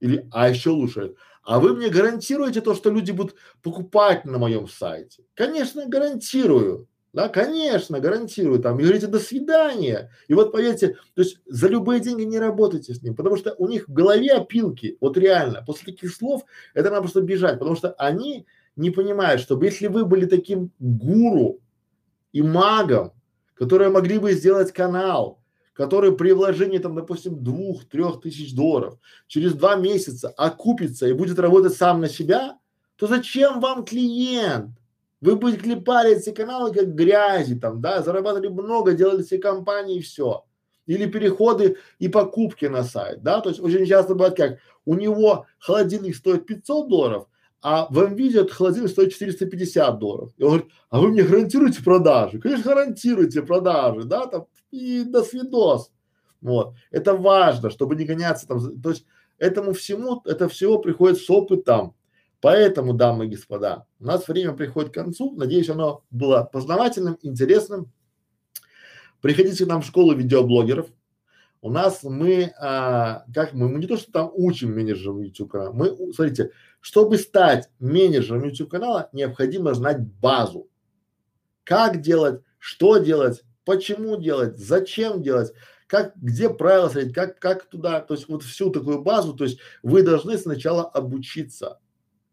Или, 0.00 0.28
а 0.30 0.48
еще 0.48 0.70
лучше, 0.70 1.14
а 1.42 1.58
вы 1.58 1.74
мне 1.74 1.88
гарантируете 1.88 2.60
то, 2.60 2.74
что 2.74 2.90
люди 2.90 3.10
будут 3.10 3.36
покупать 3.62 4.24
на 4.24 4.38
моем 4.38 4.68
сайте? 4.68 5.24
Конечно, 5.34 5.86
гарантирую. 5.86 6.88
Да, 7.14 7.28
конечно, 7.28 8.00
гарантирую. 8.00 8.58
Там, 8.58 8.76
говорите, 8.76 9.06
до 9.06 9.20
свидания. 9.20 10.10
И 10.26 10.34
вот 10.34 10.50
поверьте, 10.50 10.96
то 11.14 11.22
есть 11.22 11.38
за 11.46 11.68
любые 11.68 12.00
деньги 12.00 12.24
не 12.24 12.40
работайте 12.40 12.92
с 12.92 13.02
ним, 13.04 13.14
потому 13.14 13.36
что 13.36 13.54
у 13.56 13.68
них 13.68 13.88
в 13.88 13.92
голове 13.92 14.32
опилки, 14.32 14.98
вот 15.00 15.16
реально, 15.16 15.62
после 15.64 15.92
таких 15.92 16.12
слов 16.12 16.42
это 16.74 16.90
надо 16.90 17.02
просто 17.02 17.20
бежать, 17.20 17.60
потому 17.60 17.76
что 17.76 17.92
они 17.92 18.46
не 18.74 18.90
понимают, 18.90 19.40
что 19.40 19.62
если 19.62 19.86
вы 19.86 20.04
были 20.04 20.26
таким 20.26 20.72
гуру 20.80 21.60
и 22.32 22.42
магом, 22.42 23.12
которые 23.54 23.90
могли 23.90 24.18
бы 24.18 24.32
сделать 24.32 24.72
канал, 24.72 25.40
который 25.72 26.16
при 26.16 26.32
вложении 26.32 26.78
там, 26.78 26.96
допустим, 26.96 27.44
двух-трех 27.44 28.22
тысяч 28.22 28.56
долларов 28.56 28.98
через 29.28 29.54
два 29.54 29.76
месяца 29.76 30.30
окупится 30.30 31.06
и 31.06 31.12
будет 31.12 31.38
работать 31.38 31.74
сам 31.74 32.00
на 32.00 32.08
себя, 32.08 32.58
то 32.96 33.06
зачем 33.06 33.60
вам 33.60 33.84
клиент? 33.84 34.70
Вы 35.24 35.36
будете 35.36 35.62
клепали 35.62 36.16
эти 36.16 36.32
каналы 36.32 36.70
как 36.70 36.94
грязи 36.94 37.58
там, 37.58 37.80
да, 37.80 38.02
зарабатывали 38.02 38.48
много, 38.48 38.92
делали 38.92 39.22
все 39.22 39.38
компании 39.38 39.96
и 39.96 40.02
все. 40.02 40.44
Или 40.84 41.06
переходы 41.06 41.78
и 41.98 42.08
покупки 42.08 42.66
на 42.66 42.82
сайт, 42.84 43.22
да, 43.22 43.40
то 43.40 43.48
есть 43.48 43.58
очень 43.58 43.86
часто 43.86 44.12
бывает 44.14 44.36
как, 44.36 44.58
у 44.84 44.94
него 44.94 45.46
холодильник 45.58 46.14
стоит 46.14 46.44
500 46.44 46.88
долларов, 46.90 47.26
а 47.62 47.86
в 47.88 48.06
МВиде 48.06 48.40
этот 48.40 48.52
холодильник 48.52 48.90
стоит 48.90 49.12
450 49.12 49.98
долларов. 49.98 50.32
И 50.36 50.42
он 50.42 50.48
говорит, 50.50 50.72
а 50.90 51.00
вы 51.00 51.08
мне 51.08 51.22
гарантируете 51.22 51.82
продажи? 51.82 52.38
Конечно, 52.38 52.74
гарантируете 52.74 53.40
продажи, 53.40 54.04
да, 54.04 54.26
там, 54.26 54.44
и 54.72 55.04
до 55.04 55.22
свидос. 55.22 55.90
Вот. 56.42 56.74
Это 56.90 57.14
важно, 57.14 57.70
чтобы 57.70 57.96
не 57.96 58.04
гоняться 58.04 58.46
там, 58.46 58.78
то 58.82 58.90
есть 58.90 59.06
этому 59.38 59.72
всему, 59.72 60.20
это 60.26 60.50
всего 60.50 60.78
приходит 60.78 61.16
с 61.16 61.30
опытом. 61.30 61.94
Поэтому, 62.44 62.92
дамы 62.92 63.24
и 63.24 63.30
господа, 63.30 63.86
у 63.98 64.04
нас 64.04 64.28
время 64.28 64.52
приходит 64.52 64.90
к 64.90 64.94
концу. 64.94 65.34
Надеюсь, 65.34 65.70
оно 65.70 66.04
было 66.10 66.42
познавательным, 66.44 67.16
интересным. 67.22 67.90
Приходите 69.22 69.64
к 69.64 69.66
нам 69.66 69.80
в 69.80 69.86
школу 69.86 70.14
видеоблогеров. 70.14 70.88
У 71.62 71.70
нас 71.70 72.02
мы, 72.02 72.52
а, 72.60 73.24
как 73.34 73.54
мы, 73.54 73.70
мы 73.70 73.78
не 73.78 73.86
то, 73.86 73.96
что 73.96 74.12
там 74.12 74.30
учим 74.34 74.74
менеджерам 74.74 75.22
YouTube 75.22 75.52
канала, 75.52 75.72
мы, 75.72 76.12
смотрите, 76.12 76.50
чтобы 76.82 77.16
стать 77.16 77.70
менеджером 77.78 78.44
YouTube 78.44 78.68
канала, 78.68 79.08
необходимо 79.14 79.72
знать 79.72 80.00
базу. 80.00 80.68
Как 81.64 82.02
делать, 82.02 82.42
что 82.58 82.98
делать, 82.98 83.42
почему 83.64 84.20
делать, 84.20 84.58
зачем 84.58 85.22
делать, 85.22 85.54
как, 85.86 86.14
где 86.16 86.50
правила 86.50 86.90
смотреть, 86.90 87.14
как, 87.14 87.38
как 87.38 87.64
туда, 87.70 88.02
то 88.02 88.12
есть 88.12 88.28
вот 88.28 88.42
всю 88.42 88.68
такую 88.68 89.00
базу, 89.00 89.32
то 89.32 89.44
есть 89.44 89.60
вы 89.82 90.02
должны 90.02 90.36
сначала 90.36 90.84
обучиться. 90.84 91.80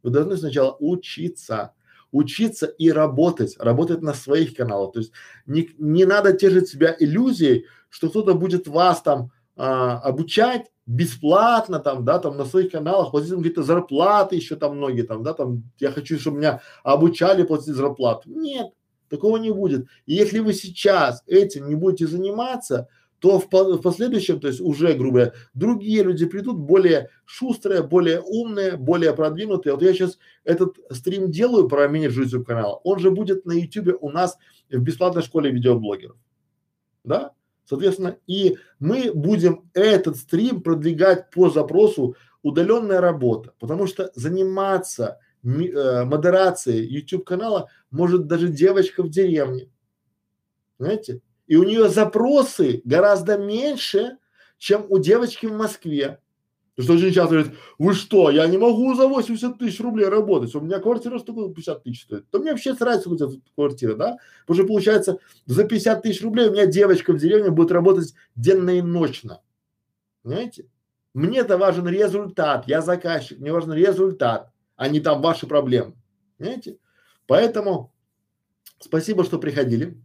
Вы 0.03 0.11
должны 0.11 0.37
сначала 0.37 0.75
учиться, 0.79 1.73
учиться 2.11 2.65
и 2.65 2.91
работать, 2.91 3.55
работать 3.59 4.01
на 4.01 4.13
своих 4.13 4.55
каналах. 4.55 4.93
То 4.93 4.99
есть 4.99 5.11
не, 5.45 5.69
не 5.77 6.05
надо 6.05 6.33
тешить 6.33 6.69
себя 6.69 6.95
иллюзией, 6.99 7.65
что 7.89 8.09
кто-то 8.09 8.33
будет 8.33 8.67
вас 8.67 9.01
там 9.01 9.31
а, 9.55 9.99
обучать 9.99 10.71
бесплатно 10.85 11.79
там, 11.79 12.03
да, 12.03 12.19
там 12.19 12.37
на 12.37 12.45
своих 12.45 12.71
каналах, 12.71 13.11
платить 13.11 13.33
какие-то 13.33 13.63
зарплаты 13.63 14.35
еще 14.35 14.55
там 14.55 14.77
многие 14.77 15.03
там, 15.03 15.23
да, 15.23 15.33
там, 15.33 15.63
я 15.79 15.91
хочу, 15.91 16.19
чтобы 16.19 16.39
меня 16.39 16.61
обучали 16.83 17.43
платить 17.43 17.75
зарплату. 17.75 18.29
Нет, 18.29 18.67
такого 19.09 19.37
не 19.37 19.51
будет. 19.51 19.87
И 20.05 20.13
если 20.13 20.39
вы 20.39 20.53
сейчас 20.53 21.23
этим 21.27 21.69
не 21.69 21.75
будете 21.75 22.07
заниматься, 22.07 22.87
то 23.21 23.39
в, 23.39 23.49
в 23.51 23.81
последующем, 23.81 24.39
то 24.39 24.47
есть 24.47 24.59
уже, 24.59 24.93
грубо 24.93 25.13
говоря, 25.13 25.33
другие 25.53 26.01
люди 26.01 26.25
придут 26.25 26.57
более 26.57 27.09
шустрые, 27.25 27.83
более 27.83 28.19
умные, 28.19 28.77
более 28.77 29.13
продвинутые. 29.13 29.73
Вот 29.73 29.83
я 29.83 29.93
сейчас 29.93 30.17
этот 30.43 30.77
стрим 30.89 31.29
делаю 31.29 31.69
про 31.69 31.87
менеджер 31.87 32.23
YouTube 32.23 32.47
канала, 32.47 32.81
он 32.83 32.97
же 32.97 33.11
будет 33.11 33.45
на 33.45 33.51
YouTube 33.51 33.97
у 34.01 34.09
нас 34.09 34.39
в 34.71 34.79
бесплатной 34.79 35.21
школе 35.21 35.51
видеоблогеров, 35.51 36.17
да? 37.03 37.33
Соответственно, 37.63 38.17
и 38.25 38.57
мы 38.79 39.11
будем 39.13 39.69
этот 39.75 40.17
стрим 40.17 40.63
продвигать 40.63 41.29
по 41.29 41.51
запросу 41.51 42.15
удаленная 42.41 43.01
работа, 43.01 43.53
потому 43.59 43.85
что 43.85 44.11
заниматься 44.15 45.19
э, 45.43 46.05
модерацией 46.05 46.87
YouTube 46.87 47.23
канала 47.23 47.69
может 47.91 48.25
даже 48.25 48.47
девочка 48.47 49.03
в 49.03 49.11
деревне, 49.11 49.69
знаете? 50.79 51.21
И 51.51 51.57
у 51.57 51.63
нее 51.63 51.89
запросы 51.89 52.81
гораздо 52.85 53.37
меньше, 53.37 54.17
чем 54.57 54.85
у 54.87 54.99
девочки 54.99 55.47
в 55.47 55.51
Москве. 55.51 56.21
Потому 56.77 56.97
что 56.97 57.05
очень 57.05 57.13
часто 57.13 57.35
говорят, 57.35 57.53
вы 57.77 57.93
что, 57.93 58.29
я 58.31 58.47
не 58.47 58.57
могу 58.57 58.95
за 58.95 59.05
80 59.05 59.57
тысяч 59.57 59.81
рублей 59.81 60.07
работать, 60.07 60.55
у 60.55 60.61
меня 60.61 60.79
квартира 60.79 61.19
столько 61.19 61.53
50 61.53 61.83
тысяч 61.83 62.03
стоит. 62.03 62.29
То 62.29 62.39
мне 62.39 62.51
вообще 62.51 62.73
срать, 62.73 63.05
у 63.05 63.17
тебя 63.17 63.27
квартира, 63.53 63.95
да? 63.95 64.17
Потому 64.47 64.59
что 64.59 64.67
получается, 64.73 65.17
за 65.45 65.65
50 65.65 66.01
тысяч 66.01 66.21
рублей 66.21 66.47
у 66.47 66.53
меня 66.53 66.67
девочка 66.67 67.11
в 67.11 67.17
деревне 67.17 67.51
будет 67.51 67.73
работать 67.73 68.13
денно 68.37 68.69
и 68.69 68.81
ночно. 68.81 69.41
Понимаете? 70.23 70.67
Мне-то 71.13 71.57
важен 71.57 71.85
результат, 71.85 72.65
я 72.69 72.81
заказчик, 72.81 73.39
мне 73.39 73.51
важен 73.51 73.73
результат, 73.73 74.53
а 74.77 74.87
не 74.87 75.01
там 75.01 75.21
ваши 75.21 75.47
проблемы. 75.47 75.95
Понимаете? 76.37 76.77
Поэтому 77.27 77.91
спасибо, 78.79 79.25
что 79.25 79.37
приходили. 79.37 79.97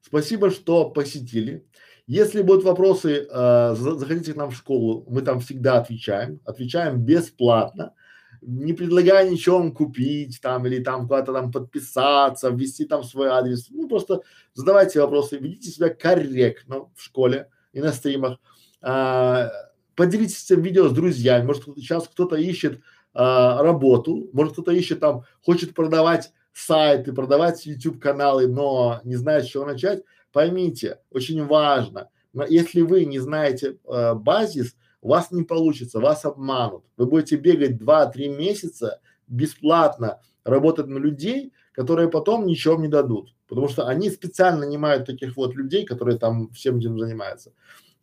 Спасибо, 0.00 0.50
что 0.50 0.90
посетили. 0.90 1.66
Если 2.06 2.42
будут 2.42 2.64
вопросы, 2.64 3.28
э, 3.30 3.74
заходите 3.76 4.32
к 4.32 4.36
нам 4.36 4.50
в 4.50 4.56
школу, 4.56 5.04
мы 5.08 5.22
там 5.22 5.38
всегда 5.40 5.78
отвечаем, 5.78 6.40
отвечаем 6.44 6.98
бесплатно, 6.98 7.94
не 8.42 8.72
предлагая 8.72 9.28
ничего 9.28 9.58
вам 9.58 9.72
купить 9.72 10.40
там 10.40 10.66
или 10.66 10.82
там 10.82 11.06
куда-то 11.06 11.32
там 11.32 11.52
подписаться, 11.52 12.48
ввести 12.48 12.84
там 12.84 13.04
свой 13.04 13.28
адрес. 13.28 13.68
Ну 13.70 13.88
просто 13.88 14.22
задавайте 14.54 15.00
вопросы, 15.00 15.38
ведите 15.38 15.70
себя 15.70 15.90
корректно 15.90 16.90
в 16.96 17.02
школе 17.02 17.48
и 17.72 17.80
на 17.80 17.92
стримах. 17.92 18.38
А, 18.80 19.50
поделитесь 19.94 20.50
этим 20.50 20.62
видео 20.62 20.88
с 20.88 20.92
друзьями. 20.92 21.46
Может 21.46 21.64
сейчас 21.76 22.08
кто-то 22.08 22.36
ищет 22.36 22.80
а, 23.12 23.62
работу, 23.62 24.30
может 24.32 24.54
кто-то 24.54 24.72
ищет 24.72 25.00
там, 25.00 25.24
хочет 25.42 25.74
продавать 25.74 26.32
сайты, 26.52 27.12
продавать 27.12 27.64
YouTube 27.66 28.00
каналы, 28.00 28.46
но 28.46 29.00
не 29.04 29.16
знает, 29.16 29.44
с 29.44 29.48
чего 29.48 29.64
начать, 29.64 30.02
поймите, 30.32 30.98
очень 31.10 31.44
важно, 31.46 32.08
но 32.32 32.44
если 32.44 32.80
вы 32.80 33.04
не 33.04 33.18
знаете 33.18 33.78
э, 33.86 34.14
базис, 34.14 34.76
у 35.02 35.08
вас 35.10 35.30
не 35.30 35.42
получится, 35.42 35.98
вас 35.98 36.24
обманут. 36.24 36.84
Вы 36.96 37.06
будете 37.06 37.36
бегать 37.36 37.80
2-3 37.80 38.36
месяца 38.36 39.00
бесплатно, 39.26 40.20
работать 40.44 40.86
на 40.86 40.98
людей, 40.98 41.52
которые 41.72 42.08
потом 42.08 42.46
ничего 42.46 42.76
не 42.76 42.88
дадут, 42.88 43.34
потому 43.48 43.68
что 43.68 43.86
они 43.86 44.10
специально 44.10 44.60
нанимают 44.60 45.06
таких 45.06 45.36
вот 45.36 45.54
людей, 45.54 45.84
которые 45.84 46.18
там 46.18 46.50
всем 46.50 46.78
этим 46.78 46.98
занимаются. 46.98 47.52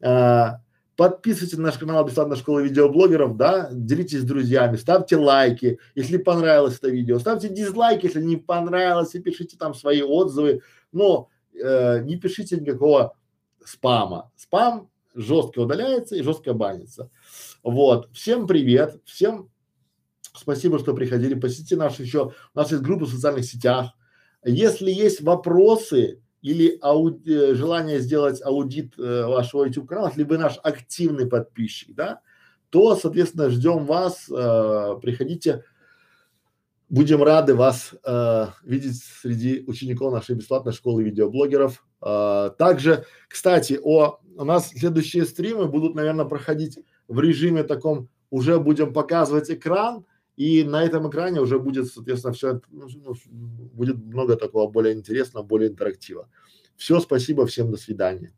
А, 0.02 0.62
Подписывайтесь 0.98 1.58
на 1.58 1.66
наш 1.66 1.78
канал 1.78 2.04
Бесплатная 2.04 2.38
школа 2.38 2.60
видеоблогеров, 2.60 3.38
да, 3.38 3.70
делитесь 3.72 4.22
с 4.22 4.24
друзьями, 4.24 4.78
ставьте 4.78 5.16
лайки, 5.16 5.80
если 5.94 6.18
понравилось 6.18 6.80
это 6.80 6.90
видео, 6.90 7.20
ставьте 7.20 7.50
дизлайки, 7.50 8.08
если 8.08 8.20
не 8.20 8.36
понравилось, 8.36 9.14
и 9.14 9.20
пишите 9.20 9.58
там 9.58 9.76
свои 9.76 10.02
отзывы, 10.02 10.64
но 10.92 11.30
э, 11.54 12.02
не 12.02 12.18
пишите 12.18 12.58
никакого 12.58 13.16
спама. 13.64 14.32
Спам 14.36 14.90
жестко 15.14 15.60
удаляется 15.60 16.16
и 16.16 16.24
жестко 16.24 16.54
банится. 16.54 17.12
Вот. 17.62 18.10
Всем 18.12 18.48
привет, 18.48 19.00
всем 19.06 19.52
спасибо, 20.34 20.80
что 20.80 20.96
приходили, 20.96 21.36
посетите 21.36 21.76
наши 21.76 22.02
еще, 22.02 22.34
у 22.56 22.58
нас 22.58 22.72
есть 22.72 22.82
группы 22.82 23.06
в 23.06 23.10
социальных 23.10 23.46
сетях. 23.46 23.92
Если 24.44 24.90
есть 24.90 25.22
вопросы, 25.22 26.22
или 26.42 26.78
ауд, 26.82 27.28
э, 27.28 27.56
желание 27.56 28.00
сделать 28.00 28.42
аудит 28.44 28.94
э, 28.98 29.26
вашего 29.26 29.66
YouTube 29.66 29.88
канала, 29.88 30.12
вы 30.16 30.38
наш 30.38 30.60
активный 30.64 31.28
подписчик, 31.28 31.96
да, 31.96 32.22
то, 32.70 32.96
соответственно, 32.96 33.50
ждем 33.50 33.86
вас, 33.86 34.30
э, 34.30 34.96
приходите, 35.02 35.64
будем 36.90 37.24
рады 37.24 37.56
вас 37.56 37.94
э, 38.06 38.48
видеть 38.64 39.04
среди 39.22 39.64
учеников 39.68 40.14
нашей 40.14 40.36
бесплатной 40.36 40.74
школы 40.74 41.04
видеоблогеров. 41.04 41.86
Э, 42.02 42.52
также, 42.58 43.06
кстати, 43.28 43.80
о, 43.82 44.20
у 44.36 44.44
нас 44.44 44.70
следующие 44.70 45.26
стримы 45.26 45.68
будут, 45.68 45.96
наверное, 45.96 46.26
проходить 46.26 46.80
в 47.08 47.20
режиме 47.20 47.64
таком, 47.64 48.10
уже 48.30 48.60
будем 48.60 48.94
показывать 48.94 49.50
экран, 49.50 50.06
и 50.38 50.64
на 50.64 50.84
этом 50.84 51.10
экране 51.10 51.42
уже 51.42 51.60
будет, 51.60 51.88
соответственно, 51.92 52.34
все, 52.34 52.62
ну, 52.72 52.88
ну 53.04 53.16
будет 53.74 53.98
много 53.98 54.36
такого 54.38 54.70
более 54.72 54.94
интересного, 54.94 55.44
более 55.44 55.70
интерактива. 55.70 56.30
Все, 56.78 57.00
спасибо, 57.00 57.46
всем 57.48 57.72
до 57.72 57.78
свидания. 57.78 58.32